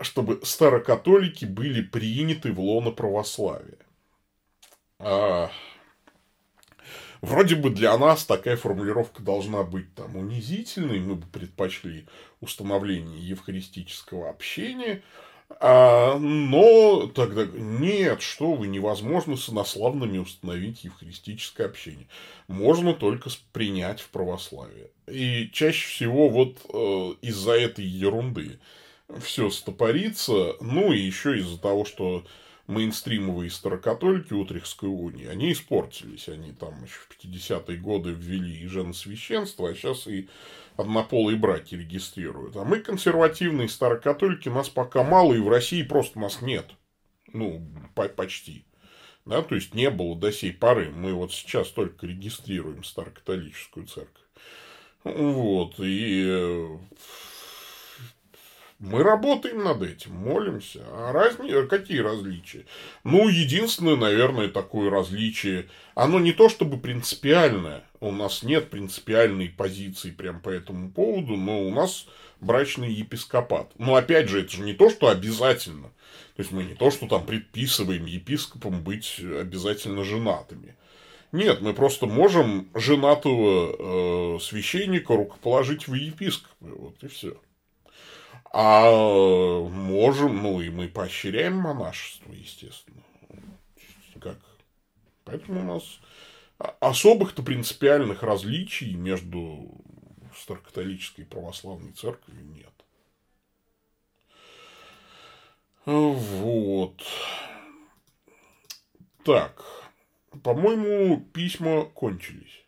чтобы 0.00 0.40
старокатолики 0.44 1.44
были 1.44 1.82
приняты 1.82 2.52
в 2.52 2.60
лоно 2.60 2.90
православия. 2.90 3.78
А, 5.00 5.50
вроде 7.20 7.54
бы 7.54 7.70
для 7.70 7.96
нас 7.98 8.24
такая 8.24 8.56
формулировка 8.56 9.22
должна 9.22 9.62
быть 9.62 9.94
там 9.94 10.16
унизительной, 10.16 11.00
мы 11.00 11.14
бы 11.14 11.26
предпочли 11.26 12.06
установление 12.40 13.20
евхаристического 13.20 14.28
общения– 14.28 15.02
а, 15.48 16.18
но 16.18 17.06
тогда 17.06 17.46
нет, 17.46 18.20
что 18.20 18.52
вы, 18.52 18.68
невозможно 18.68 19.36
с 19.36 19.48
инославными 19.48 20.18
установить 20.18 20.84
евхаристическое 20.84 21.66
общение. 21.66 22.06
Можно 22.48 22.92
только 22.92 23.30
принять 23.52 24.00
в 24.00 24.08
православие. 24.10 24.90
И 25.06 25.50
чаще 25.52 25.88
всего 25.88 26.28
вот 26.28 26.58
э, 26.72 27.14
из-за 27.22 27.52
этой 27.52 27.84
ерунды 27.84 28.60
все 29.22 29.48
стопорится, 29.48 30.54
ну 30.60 30.92
и 30.92 30.98
еще 30.98 31.38
из-за 31.38 31.58
того, 31.58 31.86
что 31.86 32.24
мейнстримовые 32.68 33.50
старокатолики 33.50 34.34
Утрехской 34.34 34.90
унии, 34.90 35.26
они 35.26 35.52
испортились. 35.52 36.28
Они 36.28 36.52
там 36.52 36.84
еще 36.84 36.98
в 37.08 37.24
50-е 37.24 37.78
годы 37.78 38.10
ввели 38.10 38.58
и 38.58 38.66
женосвященство, 38.66 39.70
а 39.70 39.74
сейчас 39.74 40.06
и 40.06 40.28
однополые 40.78 41.36
браки 41.36 41.74
регистрируют. 41.74 42.56
А 42.56 42.64
мы 42.64 42.78
консервативные 42.78 43.68
старокатолики, 43.68 44.48
нас 44.48 44.68
пока 44.68 45.02
мало, 45.02 45.34
и 45.34 45.40
в 45.40 45.48
России 45.48 45.82
просто 45.82 46.18
нас 46.20 46.40
нет. 46.40 46.70
Ну, 47.32 47.68
почти. 48.16 48.64
Да, 49.26 49.42
то 49.42 49.56
есть 49.56 49.74
не 49.74 49.90
было 49.90 50.16
до 50.16 50.32
сей 50.32 50.52
поры. 50.52 50.90
Мы 50.90 51.12
вот 51.12 51.32
сейчас 51.32 51.68
только 51.68 52.06
регистрируем 52.06 52.84
старокатолическую 52.84 53.86
церковь. 53.86 54.22
Вот, 55.04 55.74
и 55.78 56.24
э, 56.26 56.78
мы 58.78 59.02
работаем 59.02 59.64
над 59.64 59.82
этим, 59.82 60.12
молимся. 60.14 60.84
А 60.92 61.12
разни... 61.12 61.66
какие 61.66 61.98
различия? 61.98 62.64
Ну, 63.02 63.28
единственное, 63.28 63.96
наверное, 63.96 64.48
такое 64.48 64.88
различие, 64.88 65.66
оно 65.94 66.20
не 66.20 66.32
то 66.32 66.48
чтобы 66.48 66.78
принципиальное, 66.78 67.82
у 68.00 68.12
нас 68.12 68.44
нет 68.44 68.70
принципиальной 68.70 69.48
позиции 69.48 70.12
прям 70.12 70.40
по 70.40 70.50
этому 70.50 70.92
поводу, 70.92 71.36
но 71.36 71.60
у 71.62 71.70
нас 71.70 72.06
брачный 72.40 72.92
епископат. 72.92 73.72
Но 73.78 73.96
опять 73.96 74.28
же, 74.28 74.42
это 74.42 74.52
же 74.52 74.62
не 74.62 74.74
то, 74.74 74.90
что 74.90 75.08
обязательно. 75.08 75.88
То 76.36 76.42
есть 76.42 76.52
мы 76.52 76.62
не 76.62 76.74
то, 76.74 76.92
что 76.92 77.08
там 77.08 77.26
предписываем 77.26 78.06
епископам 78.06 78.84
быть 78.84 79.18
обязательно 79.18 80.04
женатыми. 80.04 80.76
Нет, 81.32 81.60
мы 81.60 81.74
просто 81.74 82.06
можем 82.06 82.68
женатого 82.74 84.36
э, 84.36 84.40
священника 84.40 85.16
рукоположить 85.16 85.88
в 85.88 85.94
епископы. 85.94 86.54
Вот 86.60 87.02
и 87.02 87.08
все. 87.08 87.36
А 88.50 88.90
можем, 88.90 90.42
ну 90.42 90.60
и 90.60 90.70
мы 90.70 90.88
поощряем 90.88 91.56
монашество, 91.56 92.32
естественно. 92.32 93.02
Как? 94.20 94.38
Поэтому 95.24 95.60
у 95.60 95.74
нас 95.74 96.00
особых-то 96.80 97.42
принципиальных 97.42 98.22
различий 98.22 98.94
между 98.94 99.70
старокатолической 100.34 101.24
и 101.24 101.26
православной 101.26 101.92
церковью 101.92 102.44
нет. 102.46 102.72
Вот. 105.84 107.02
Так. 109.24 109.64
По-моему, 110.42 111.20
письма 111.32 111.84
кончились. 111.84 112.64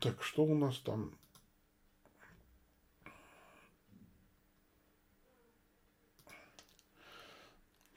Так, 0.00 0.22
что 0.22 0.44
у 0.44 0.54
нас 0.54 0.78
там? 0.78 1.16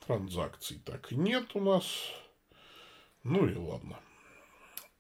Транзакций 0.06 0.80
так 0.86 1.12
нет 1.12 1.56
у 1.56 1.62
нас. 1.62 1.86
Ну 3.24 3.48
и 3.48 3.56
ладно. 3.56 4.00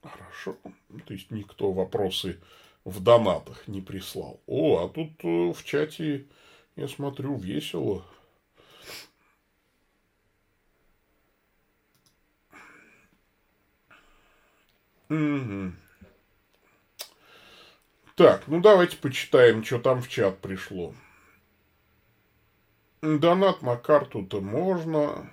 Хорошо. 0.02 0.58
То 1.06 1.14
есть 1.14 1.32
никто 1.32 1.72
вопросы 1.72 2.42
в 2.84 3.02
донатах 3.02 3.68
не 3.68 3.82
прислал. 3.82 4.42
О, 4.48 4.84
а 4.84 4.90
тут 4.90 5.12
э, 5.24 5.54
в 5.54 5.64
чате, 5.64 6.26
я 6.76 6.88
смотрю, 6.88 7.36
весело. 7.36 8.06
Угу. 15.10 15.74
Так, 18.16 18.44
ну 18.48 18.62
давайте 18.62 18.96
почитаем, 18.96 19.62
что 19.64 19.78
там 19.78 20.02
в 20.02 20.08
чат 20.08 20.40
пришло. 20.40 20.94
Донат 23.02 23.62
на 23.62 23.76
карту-то 23.76 24.40
можно. 24.40 25.30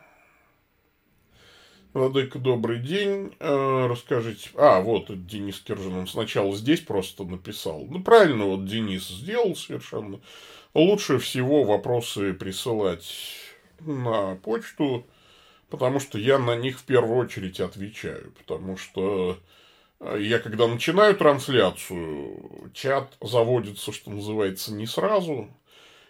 Владыка, 1.92 2.40
добрый 2.40 2.80
день. 2.80 3.36
Э, 3.38 3.86
расскажите. 3.86 4.50
А, 4.56 4.80
вот 4.80 5.26
Денис 5.26 5.60
Киржин. 5.60 5.94
Он 5.94 6.06
сначала 6.08 6.56
здесь 6.56 6.80
просто 6.80 7.22
написал. 7.24 7.86
Ну, 7.88 8.02
правильно, 8.02 8.46
вот 8.46 8.64
Денис 8.64 9.06
сделал 9.06 9.54
совершенно. 9.54 10.20
Лучше 10.74 11.18
всего 11.18 11.62
вопросы 11.62 12.32
присылать 12.32 13.06
на 13.78 14.34
почту, 14.36 15.06
потому 15.70 16.00
что 16.00 16.18
я 16.18 16.38
на 16.38 16.56
них 16.56 16.80
в 16.80 16.84
первую 16.84 17.18
очередь 17.18 17.60
отвечаю. 17.60 18.32
Потому 18.38 18.76
что 18.76 19.38
э, 19.38 19.52
я 20.18 20.38
когда 20.38 20.66
начинаю 20.66 21.16
трансляцию, 21.16 22.70
чат 22.74 23.16
заводится, 23.20 23.92
что 23.92 24.10
называется, 24.10 24.72
не 24.72 24.86
сразу. 24.86 25.48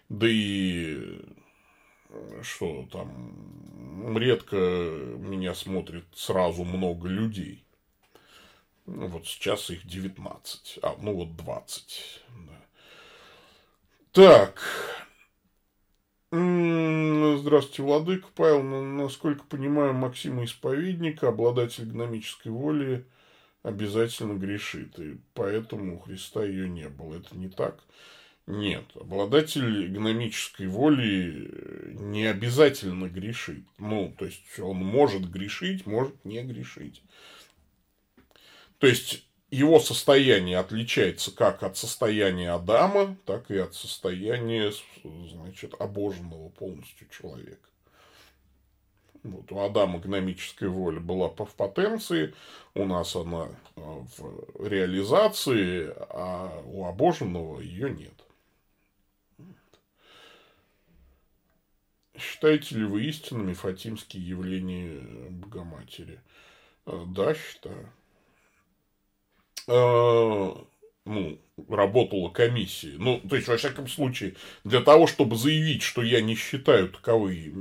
Да 0.08 0.26
и 0.28 1.20
что 2.42 2.86
там 2.90 4.16
редко 4.16 4.56
меня 4.56 5.54
смотрит 5.54 6.04
сразу 6.14 6.64
много 6.64 7.08
людей. 7.08 7.64
Ну, 8.86 9.06
вот 9.06 9.26
сейчас 9.26 9.70
их 9.70 9.86
19, 9.86 10.80
а, 10.82 10.96
ну 11.00 11.14
вот 11.14 11.36
20. 11.36 12.22
Да. 12.46 12.62
Так. 14.12 14.62
Здравствуйте, 16.30 17.82
Владыка 17.82 18.28
Павел. 18.34 18.62
Насколько 18.62 19.44
понимаю, 19.44 19.92
Максима 19.92 20.44
Исповедника, 20.44 21.28
обладатель 21.28 21.84
гномической 21.84 22.50
воли, 22.50 23.06
обязательно 23.62 24.34
грешит. 24.34 24.98
И 24.98 25.18
поэтому 25.34 25.96
у 25.96 25.98
Христа 26.00 26.44
ее 26.44 26.68
не 26.68 26.88
было. 26.88 27.16
Это 27.18 27.36
не 27.36 27.48
так. 27.48 27.82
Нет, 28.46 28.84
обладатель 28.96 29.86
гномической 29.88 30.66
воли 30.66 31.48
э, 31.48 31.92
не 31.92 32.26
обязательно 32.26 33.08
грешит. 33.08 33.64
Ну, 33.78 34.12
то 34.18 34.24
есть, 34.24 34.58
он 34.58 34.78
может 34.78 35.30
грешить, 35.30 35.86
может 35.86 36.24
не 36.24 36.42
грешить. 36.42 37.02
То 38.78 38.88
есть, 38.88 39.28
его 39.52 39.78
состояние 39.78 40.58
отличается 40.58 41.30
как 41.30 41.62
от 41.62 41.76
состояния 41.76 42.50
Адама, 42.50 43.16
так 43.26 43.48
и 43.50 43.58
от 43.58 43.74
состояния, 43.74 44.72
значит, 45.04 45.74
обоженного 45.78 46.48
полностью 46.48 47.06
человека. 47.08 47.68
Вот, 49.22 49.52
у 49.52 49.60
Адама 49.60 50.00
гномическая 50.00 50.68
воля 50.68 50.98
была 50.98 51.28
в 51.28 51.54
потенции, 51.54 52.34
у 52.74 52.84
нас 52.84 53.14
она 53.14 53.48
э, 53.76 53.80
в 53.80 54.66
реализации, 54.66 55.92
а 56.10 56.60
у 56.66 56.86
обоженного 56.86 57.60
ее 57.60 57.90
нет. 57.90 58.14
Считаете 62.18 62.76
ли 62.76 62.84
вы 62.84 63.04
истинными 63.04 63.52
фатимские 63.52 64.26
явления 64.26 65.00
Богоматери? 65.30 66.20
Э, 66.86 67.04
да, 67.06 67.34
считаю. 67.34 67.88
Ну, 71.04 71.40
работала 71.68 72.28
комиссия. 72.28 72.94
Ну, 72.96 73.20
то 73.28 73.36
есть, 73.36 73.48
во 73.48 73.56
всяком 73.56 73.88
случае, 73.88 74.36
для 74.64 74.80
того, 74.80 75.06
чтобы 75.06 75.36
заявить, 75.36 75.82
что 75.82 76.02
я 76.02 76.20
не 76.20 76.36
считаю 76.36 76.88
таковые, 76.88 77.52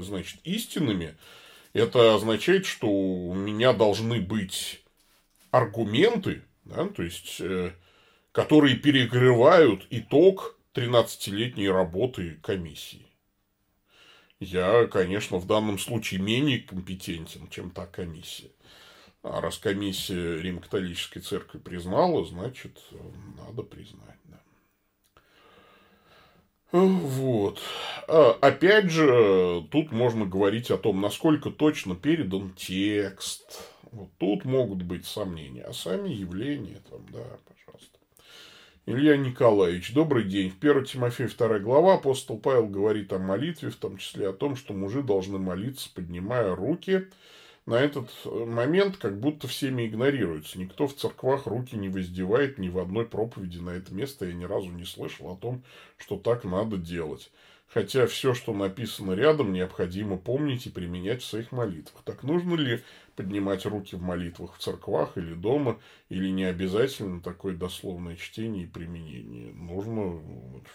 значит, 0.00 0.40
истинными, 0.44 1.16
это 1.72 2.14
означает, 2.14 2.66
что 2.66 2.88
у 2.88 3.34
меня 3.34 3.72
должны 3.72 4.20
быть 4.20 4.82
аргументы, 5.50 6.42
да, 6.64 6.86
то 6.86 7.02
есть, 7.02 7.40
э, 7.40 7.72
которые 8.32 8.76
перекрывают 8.76 9.86
итог 9.90 10.56
13-летней 10.72 11.68
работы 11.68 12.38
комиссии 12.42 13.06
я, 14.44 14.86
конечно, 14.86 15.38
в 15.38 15.46
данном 15.46 15.78
случае 15.78 16.20
менее 16.20 16.60
компетентен, 16.60 17.48
чем 17.48 17.70
та 17.70 17.86
комиссия. 17.86 18.50
А 19.24 19.40
раз 19.40 19.56
комиссия 19.56 20.40
Рим-католической 20.40 21.20
церкви 21.20 21.58
признала, 21.58 22.24
значит, 22.26 22.78
надо 23.38 23.62
признать. 23.62 24.18
Да. 24.24 24.40
Вот. 26.72 27.58
А, 28.06 28.36
опять 28.42 28.90
же, 28.90 29.66
тут 29.70 29.92
можно 29.92 30.26
говорить 30.26 30.70
о 30.70 30.76
том, 30.76 31.00
насколько 31.00 31.50
точно 31.50 31.96
передан 31.96 32.52
текст. 32.54 33.62
Вот 33.90 34.10
тут 34.18 34.44
могут 34.44 34.82
быть 34.82 35.06
сомнения. 35.06 35.62
А 35.62 35.72
сами 35.72 36.10
явления 36.10 36.82
там, 36.90 37.06
да, 37.10 37.24
Илья 38.86 39.16
Николаевич, 39.16 39.94
добрый 39.94 40.24
день. 40.24 40.50
В 40.50 40.62
1 40.62 40.84
Тимофея 40.84 41.26
2 41.26 41.60
глава 41.60 41.94
апостол 41.94 42.36
Павел 42.38 42.66
говорит 42.66 43.14
о 43.14 43.18
молитве, 43.18 43.70
в 43.70 43.76
том 43.76 43.96
числе 43.96 44.28
о 44.28 44.34
том, 44.34 44.56
что 44.56 44.74
мужи 44.74 45.02
должны 45.02 45.38
молиться, 45.38 45.88
поднимая 45.94 46.54
руки. 46.54 47.06
На 47.66 47.80
этот 47.80 48.10
момент 48.24 48.98
как 48.98 49.18
будто 49.18 49.48
всеми 49.48 49.86
игнорируется. 49.86 50.58
Никто 50.58 50.86
в 50.86 50.94
церквах 50.94 51.46
руки 51.46 51.76
не 51.76 51.88
воздевает 51.88 52.58
ни 52.58 52.68
в 52.68 52.78
одной 52.78 53.06
проповеди 53.06 53.58
на 53.58 53.70
это 53.70 53.94
место. 53.94 54.26
Я 54.26 54.34
ни 54.34 54.44
разу 54.44 54.68
не 54.68 54.84
слышал 54.84 55.30
о 55.32 55.36
том, 55.36 55.62
что 55.96 56.18
так 56.18 56.44
надо 56.44 56.76
делать. 56.76 57.30
Хотя 57.74 58.06
все, 58.06 58.34
что 58.34 58.54
написано 58.54 59.14
рядом, 59.14 59.52
необходимо 59.52 60.16
помнить 60.16 60.64
и 60.66 60.70
применять 60.70 61.22
в 61.22 61.26
своих 61.26 61.50
молитвах. 61.50 62.02
Так 62.04 62.22
нужно 62.22 62.54
ли 62.54 62.84
поднимать 63.16 63.66
руки 63.66 63.96
в 63.96 64.00
молитвах 64.00 64.54
в 64.54 64.60
церквах 64.60 65.18
или 65.18 65.34
дома, 65.34 65.80
или 66.08 66.28
не 66.28 66.44
обязательно 66.44 67.20
такое 67.20 67.56
дословное 67.56 68.14
чтение 68.14 68.62
и 68.62 68.68
применение. 68.68 69.52
Нужно, 69.54 70.22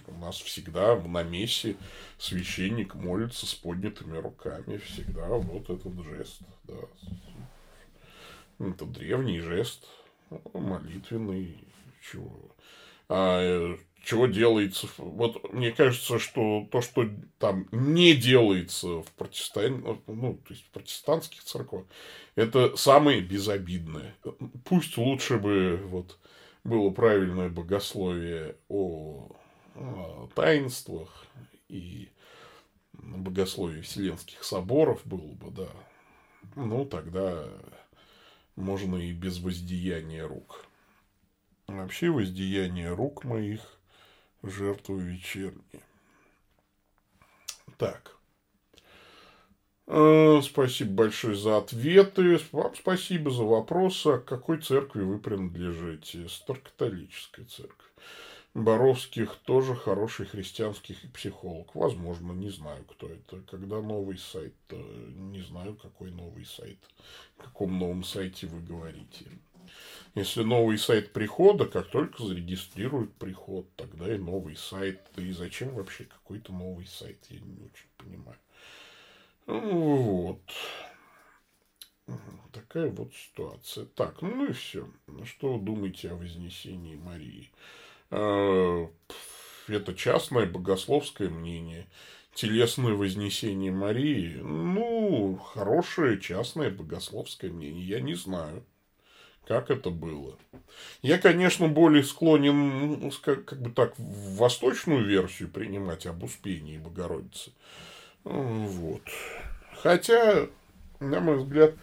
у 0.07 0.19
нас 0.19 0.35
всегда 0.41 0.97
на 0.99 1.23
мессе 1.23 1.77
священник 2.17 2.95
молится 2.95 3.45
с 3.45 3.55
поднятыми 3.55 4.17
руками, 4.17 4.75
всегда 4.79 5.29
вот 5.29 5.69
этот 5.69 6.03
жест, 6.03 6.41
да. 6.65 6.75
Это 8.59 8.85
древний 8.85 9.39
жест, 9.39 9.87
молитвенный, 10.53 11.63
чего. 12.01 12.53
А 13.07 13.39
э, 13.41 13.77
чего 14.09 14.25
делается. 14.25 14.87
Вот 14.97 15.53
мне 15.53 15.71
кажется, 15.71 16.17
что 16.17 16.67
то, 16.71 16.81
что 16.81 17.07
там 17.37 17.67
не 17.71 18.15
делается 18.15 19.03
в 19.03 19.11
протестан... 19.15 20.01
ну, 20.07 20.33
то 20.33 20.53
есть 20.53 20.65
в 20.65 20.69
протестантских 20.71 21.43
церквах, 21.43 21.85
это 22.33 22.75
самое 22.75 23.21
безобидное. 23.21 24.15
Пусть 24.65 24.97
лучше 24.97 25.37
бы 25.37 25.79
вот 25.85 26.17
было 26.63 26.89
правильное 26.89 27.49
богословие 27.49 28.55
о, 28.67 29.29
о 29.75 30.27
таинствах 30.33 31.27
и 31.67 32.09
богословие 32.93 33.83
Вселенских 33.83 34.43
соборов 34.43 35.01
было 35.05 35.33
бы, 35.35 35.51
да. 35.51 35.69
Ну, 36.55 36.83
тогда 36.83 37.47
можно 38.55 38.95
и 38.95 39.13
без 39.13 39.39
воздеяния 39.39 40.27
рук. 40.27 40.65
Вообще 41.67 42.09
воздеяние 42.09 42.91
рук 42.91 43.23
моих– 43.23 43.61
жертву 44.43 44.97
вечерние. 44.97 45.83
Так. 47.77 48.15
Э, 49.87 50.39
спасибо 50.43 50.91
большое 50.91 51.35
за 51.35 51.57
ответы. 51.57 52.39
Вам 52.51 52.75
спасибо 52.75 53.31
за 53.31 53.43
вопросы. 53.43 54.07
А 54.07 54.17
к 54.19 54.25
какой 54.25 54.61
церкви 54.61 55.01
вы 55.01 55.17
принадлежите? 55.17 56.27
Старокатолической 56.29 57.45
церкви. 57.45 57.89
Боровских 58.53 59.35
тоже 59.45 59.75
хороший 59.75 60.25
христианский 60.25 60.95
психолог. 61.13 61.73
Возможно, 61.75 62.33
не 62.33 62.49
знаю, 62.49 62.83
кто 62.85 63.07
это. 63.07 63.41
Когда 63.49 63.81
новый 63.81 64.17
сайт, 64.17 64.53
не 64.69 65.41
знаю, 65.41 65.75
какой 65.75 66.11
новый 66.11 66.45
сайт. 66.45 66.79
О 67.37 67.43
каком 67.43 67.79
новом 67.79 68.03
сайте 68.03 68.47
вы 68.47 68.59
говорите. 68.61 69.25
Если 70.19 70.43
новый 70.43 70.77
сайт 70.77 71.13
прихода, 71.13 71.65
как 71.65 71.87
только 71.87 72.21
зарегистрируют 72.21 73.13
приход, 73.13 73.73
тогда 73.77 74.13
и 74.13 74.17
новый 74.17 74.57
сайт. 74.57 74.99
Да 75.15 75.21
и 75.21 75.31
зачем 75.31 75.69
вообще 75.69 76.03
какой-то 76.03 76.51
новый 76.51 76.85
сайт, 76.87 77.25
я 77.29 77.39
не 77.39 77.53
очень 77.53 77.87
понимаю. 77.95 78.37
Вот. 79.47 80.41
Такая 82.51 82.89
вот 82.89 83.13
ситуация. 83.15 83.85
Так, 83.85 84.21
ну 84.21 84.47
и 84.47 84.51
все. 84.51 84.89
Что 85.23 85.53
вы 85.53 85.63
думаете 85.63 86.11
о 86.11 86.15
Вознесении 86.15 86.97
Марии? 86.97 87.49
А, 88.11 88.89
это 89.69 89.95
частное 89.95 90.47
богословское 90.47 91.29
мнение. 91.29 91.87
Телесное 92.33 92.93
Вознесение 92.93 93.71
Марии, 93.71 94.35
ну, 94.35 95.37
хорошее 95.37 96.19
частное 96.19 96.69
богословское 96.69 97.51
мнение, 97.51 97.83
я 97.83 98.01
не 98.01 98.15
знаю 98.15 98.65
как 99.47 99.71
это 99.71 99.89
было. 99.89 100.37
Я, 101.01 101.17
конечно, 101.17 101.67
более 101.67 102.03
склонен, 102.03 102.99
ну, 102.99 103.11
как, 103.21 103.59
бы 103.61 103.71
так, 103.71 103.97
в 103.97 104.35
восточную 104.37 105.05
версию 105.05 105.49
принимать 105.49 106.05
об 106.05 106.23
Успении 106.23 106.77
Богородицы. 106.77 107.51
Вот. 108.23 109.03
Хотя, 109.81 110.47
на 110.99 111.19
мой 111.19 111.37
взгляд, 111.37 111.73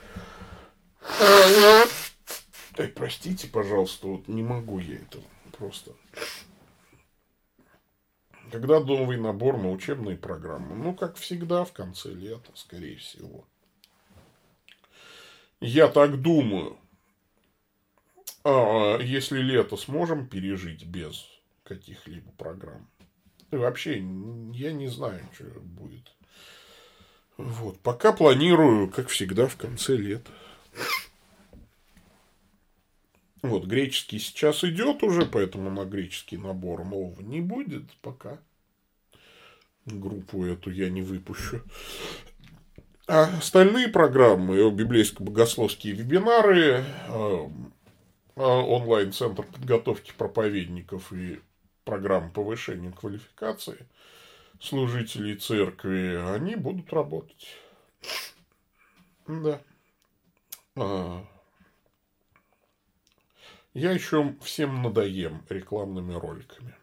Ай, 2.78 2.88
простите, 2.88 3.48
пожалуйста, 3.48 4.06
вот 4.06 4.28
не 4.28 4.42
могу 4.42 4.78
я 4.78 4.96
это 4.96 5.18
просто. 5.56 5.92
Когда 8.52 8.80
новый 8.80 9.16
набор 9.16 9.56
на 9.56 9.70
учебные 9.70 10.16
программы? 10.16 10.76
Ну, 10.76 10.94
как 10.94 11.16
всегда, 11.16 11.64
в 11.64 11.72
конце 11.72 12.10
лета, 12.10 12.50
скорее 12.54 12.96
всего. 12.96 13.44
Я 15.60 15.88
так 15.88 16.20
думаю. 16.20 16.76
А, 18.48 19.00
если 19.00 19.40
лето 19.40 19.76
сможем 19.76 20.28
пережить 20.28 20.86
без 20.86 21.26
каких-либо 21.64 22.30
программ. 22.38 22.88
И 23.50 23.56
вообще, 23.56 23.94
я 24.52 24.72
не 24.72 24.86
знаю, 24.86 25.20
что 25.34 25.46
будет. 25.58 26.12
Вот. 27.36 27.80
Пока 27.80 28.12
планирую, 28.12 28.88
как 28.88 29.08
всегда, 29.08 29.48
в 29.48 29.56
конце 29.56 29.96
лета. 29.96 30.30
Вот, 33.42 33.64
греческий 33.64 34.20
сейчас 34.20 34.62
идет 34.62 35.02
уже, 35.02 35.26
поэтому 35.26 35.68
на 35.68 35.84
греческий 35.84 36.36
набор 36.36 36.84
нового 36.84 37.20
не 37.22 37.40
будет 37.40 37.90
пока. 38.00 38.38
Группу 39.86 40.44
эту 40.44 40.70
я 40.70 40.88
не 40.88 41.02
выпущу. 41.02 41.62
А 43.08 43.24
остальные 43.38 43.88
программы, 43.88 44.70
библейско-богословские 44.70 45.94
вебинары, 45.94 46.84
а, 47.08 47.50
онлайн-центр 48.36 49.42
подготовки 49.44 50.12
проповедников 50.16 51.12
и 51.12 51.40
программа 51.84 52.30
повышения 52.30 52.92
квалификации 52.92 53.86
служителей 54.60 55.36
церкви, 55.36 56.16
они 56.34 56.56
будут 56.56 56.92
работать. 56.92 57.56
Да. 59.26 59.60
А, 60.76 61.24
я 63.74 63.92
еще 63.92 64.34
всем 64.40 64.82
надоем 64.82 65.44
рекламными 65.48 66.14
роликами. 66.14 66.74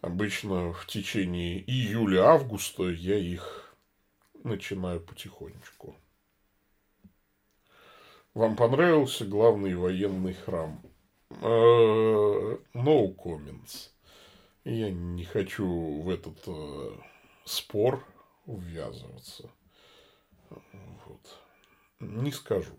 Обычно 0.00 0.72
в 0.72 0.86
течение 0.86 1.60
июля-августа 1.68 2.90
я 2.90 3.18
их 3.18 3.74
начинаю 4.44 5.00
потихонечку. 5.00 5.96
Вам 8.36 8.54
понравился 8.54 9.24
главный 9.24 9.74
военный 9.74 10.34
храм? 10.34 10.78
Uh, 11.30 12.62
no 12.74 13.16
comments. 13.16 13.88
Я 14.62 14.90
не 14.90 15.24
хочу 15.24 16.02
в 16.02 16.10
этот 16.10 16.46
uh, 16.46 17.02
спор 17.46 18.06
ввязываться. 18.44 19.50
Вот. 20.50 21.40
Не 22.00 22.30
скажу. 22.30 22.74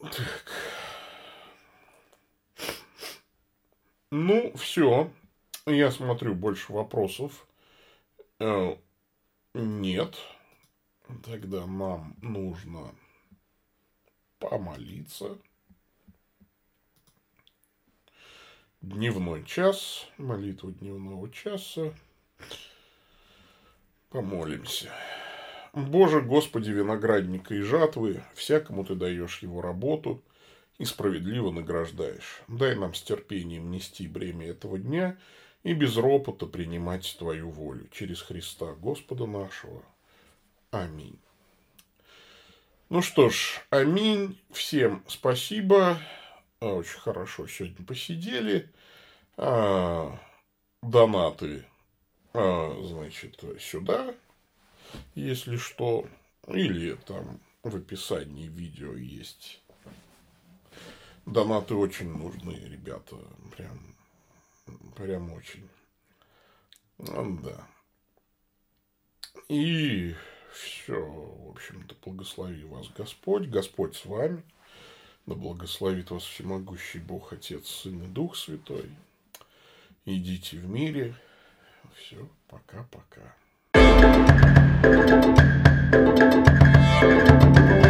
Так. 0.00 0.50
Ну, 4.12 4.52
все. 4.56 5.08
Я 5.70 5.92
смотрю, 5.92 6.34
больше 6.34 6.72
вопросов 6.72 7.46
э, 8.40 8.76
нет. 9.54 10.16
Тогда 11.24 11.64
нам 11.66 12.16
нужно 12.20 12.92
помолиться. 14.38 15.38
Дневной 18.80 19.44
час, 19.44 20.08
молитва 20.18 20.72
дневного 20.72 21.30
часа. 21.30 21.94
Помолимся. 24.08 24.90
Боже, 25.72 26.20
Господи, 26.20 26.70
виноградника 26.70 27.54
и 27.54 27.60
жатвы, 27.60 28.24
всякому 28.34 28.84
ты 28.84 28.96
даешь 28.96 29.40
его 29.40 29.60
работу 29.60 30.20
и 30.78 30.84
справедливо 30.84 31.52
награждаешь. 31.52 32.42
Дай 32.48 32.74
нам 32.74 32.94
с 32.94 33.02
терпением 33.02 33.70
нести 33.70 34.08
бремя 34.08 34.48
этого 34.48 34.78
дня 34.78 35.16
и 35.62 35.72
без 35.74 35.96
ропота 35.96 36.46
принимать 36.46 37.16
Твою 37.18 37.50
волю 37.50 37.88
через 37.92 38.22
Христа 38.22 38.74
Господа 38.74 39.26
нашего. 39.26 39.82
Аминь. 40.70 41.18
Ну 42.88 43.02
что 43.02 43.30
ж, 43.30 43.60
аминь. 43.70 44.38
Всем 44.50 45.04
спасибо. 45.06 45.98
Очень 46.60 46.98
хорошо 47.00 47.46
сегодня 47.46 47.84
посидели. 47.86 48.68
А, 49.36 50.18
донаты, 50.82 51.64
а, 52.34 52.76
значит, 52.82 53.42
сюда 53.60 54.14
если 55.14 55.56
что, 55.56 56.06
или 56.46 56.94
там 57.06 57.40
в 57.62 57.76
описании 57.76 58.48
видео 58.48 58.94
есть. 58.94 59.60
Донаты 61.26 61.74
очень 61.74 62.10
нужны, 62.10 62.54
ребята, 62.54 63.16
прям, 63.56 63.89
прям 64.96 65.32
очень. 65.32 65.68
Да. 66.98 67.66
И 69.48 70.14
все, 70.52 71.00
в 71.00 71.50
общем-то, 71.50 71.94
благослови 72.04 72.64
вас 72.64 72.88
Господь, 72.90 73.48
Господь 73.48 73.96
с 73.96 74.04
вами. 74.04 74.42
Да 75.26 75.34
благословит 75.34 76.10
вас 76.10 76.24
всемогущий 76.24 76.98
Бог, 76.98 77.32
Отец, 77.32 77.68
Сын 77.68 78.02
и 78.04 78.06
Дух 78.08 78.36
Святой. 78.36 78.90
Идите 80.04 80.56
в 80.58 80.66
мире. 80.68 81.14
Все, 81.94 82.28
пока-пока. 82.48 83.34
Thank 87.02 87.84
you. 87.84 87.89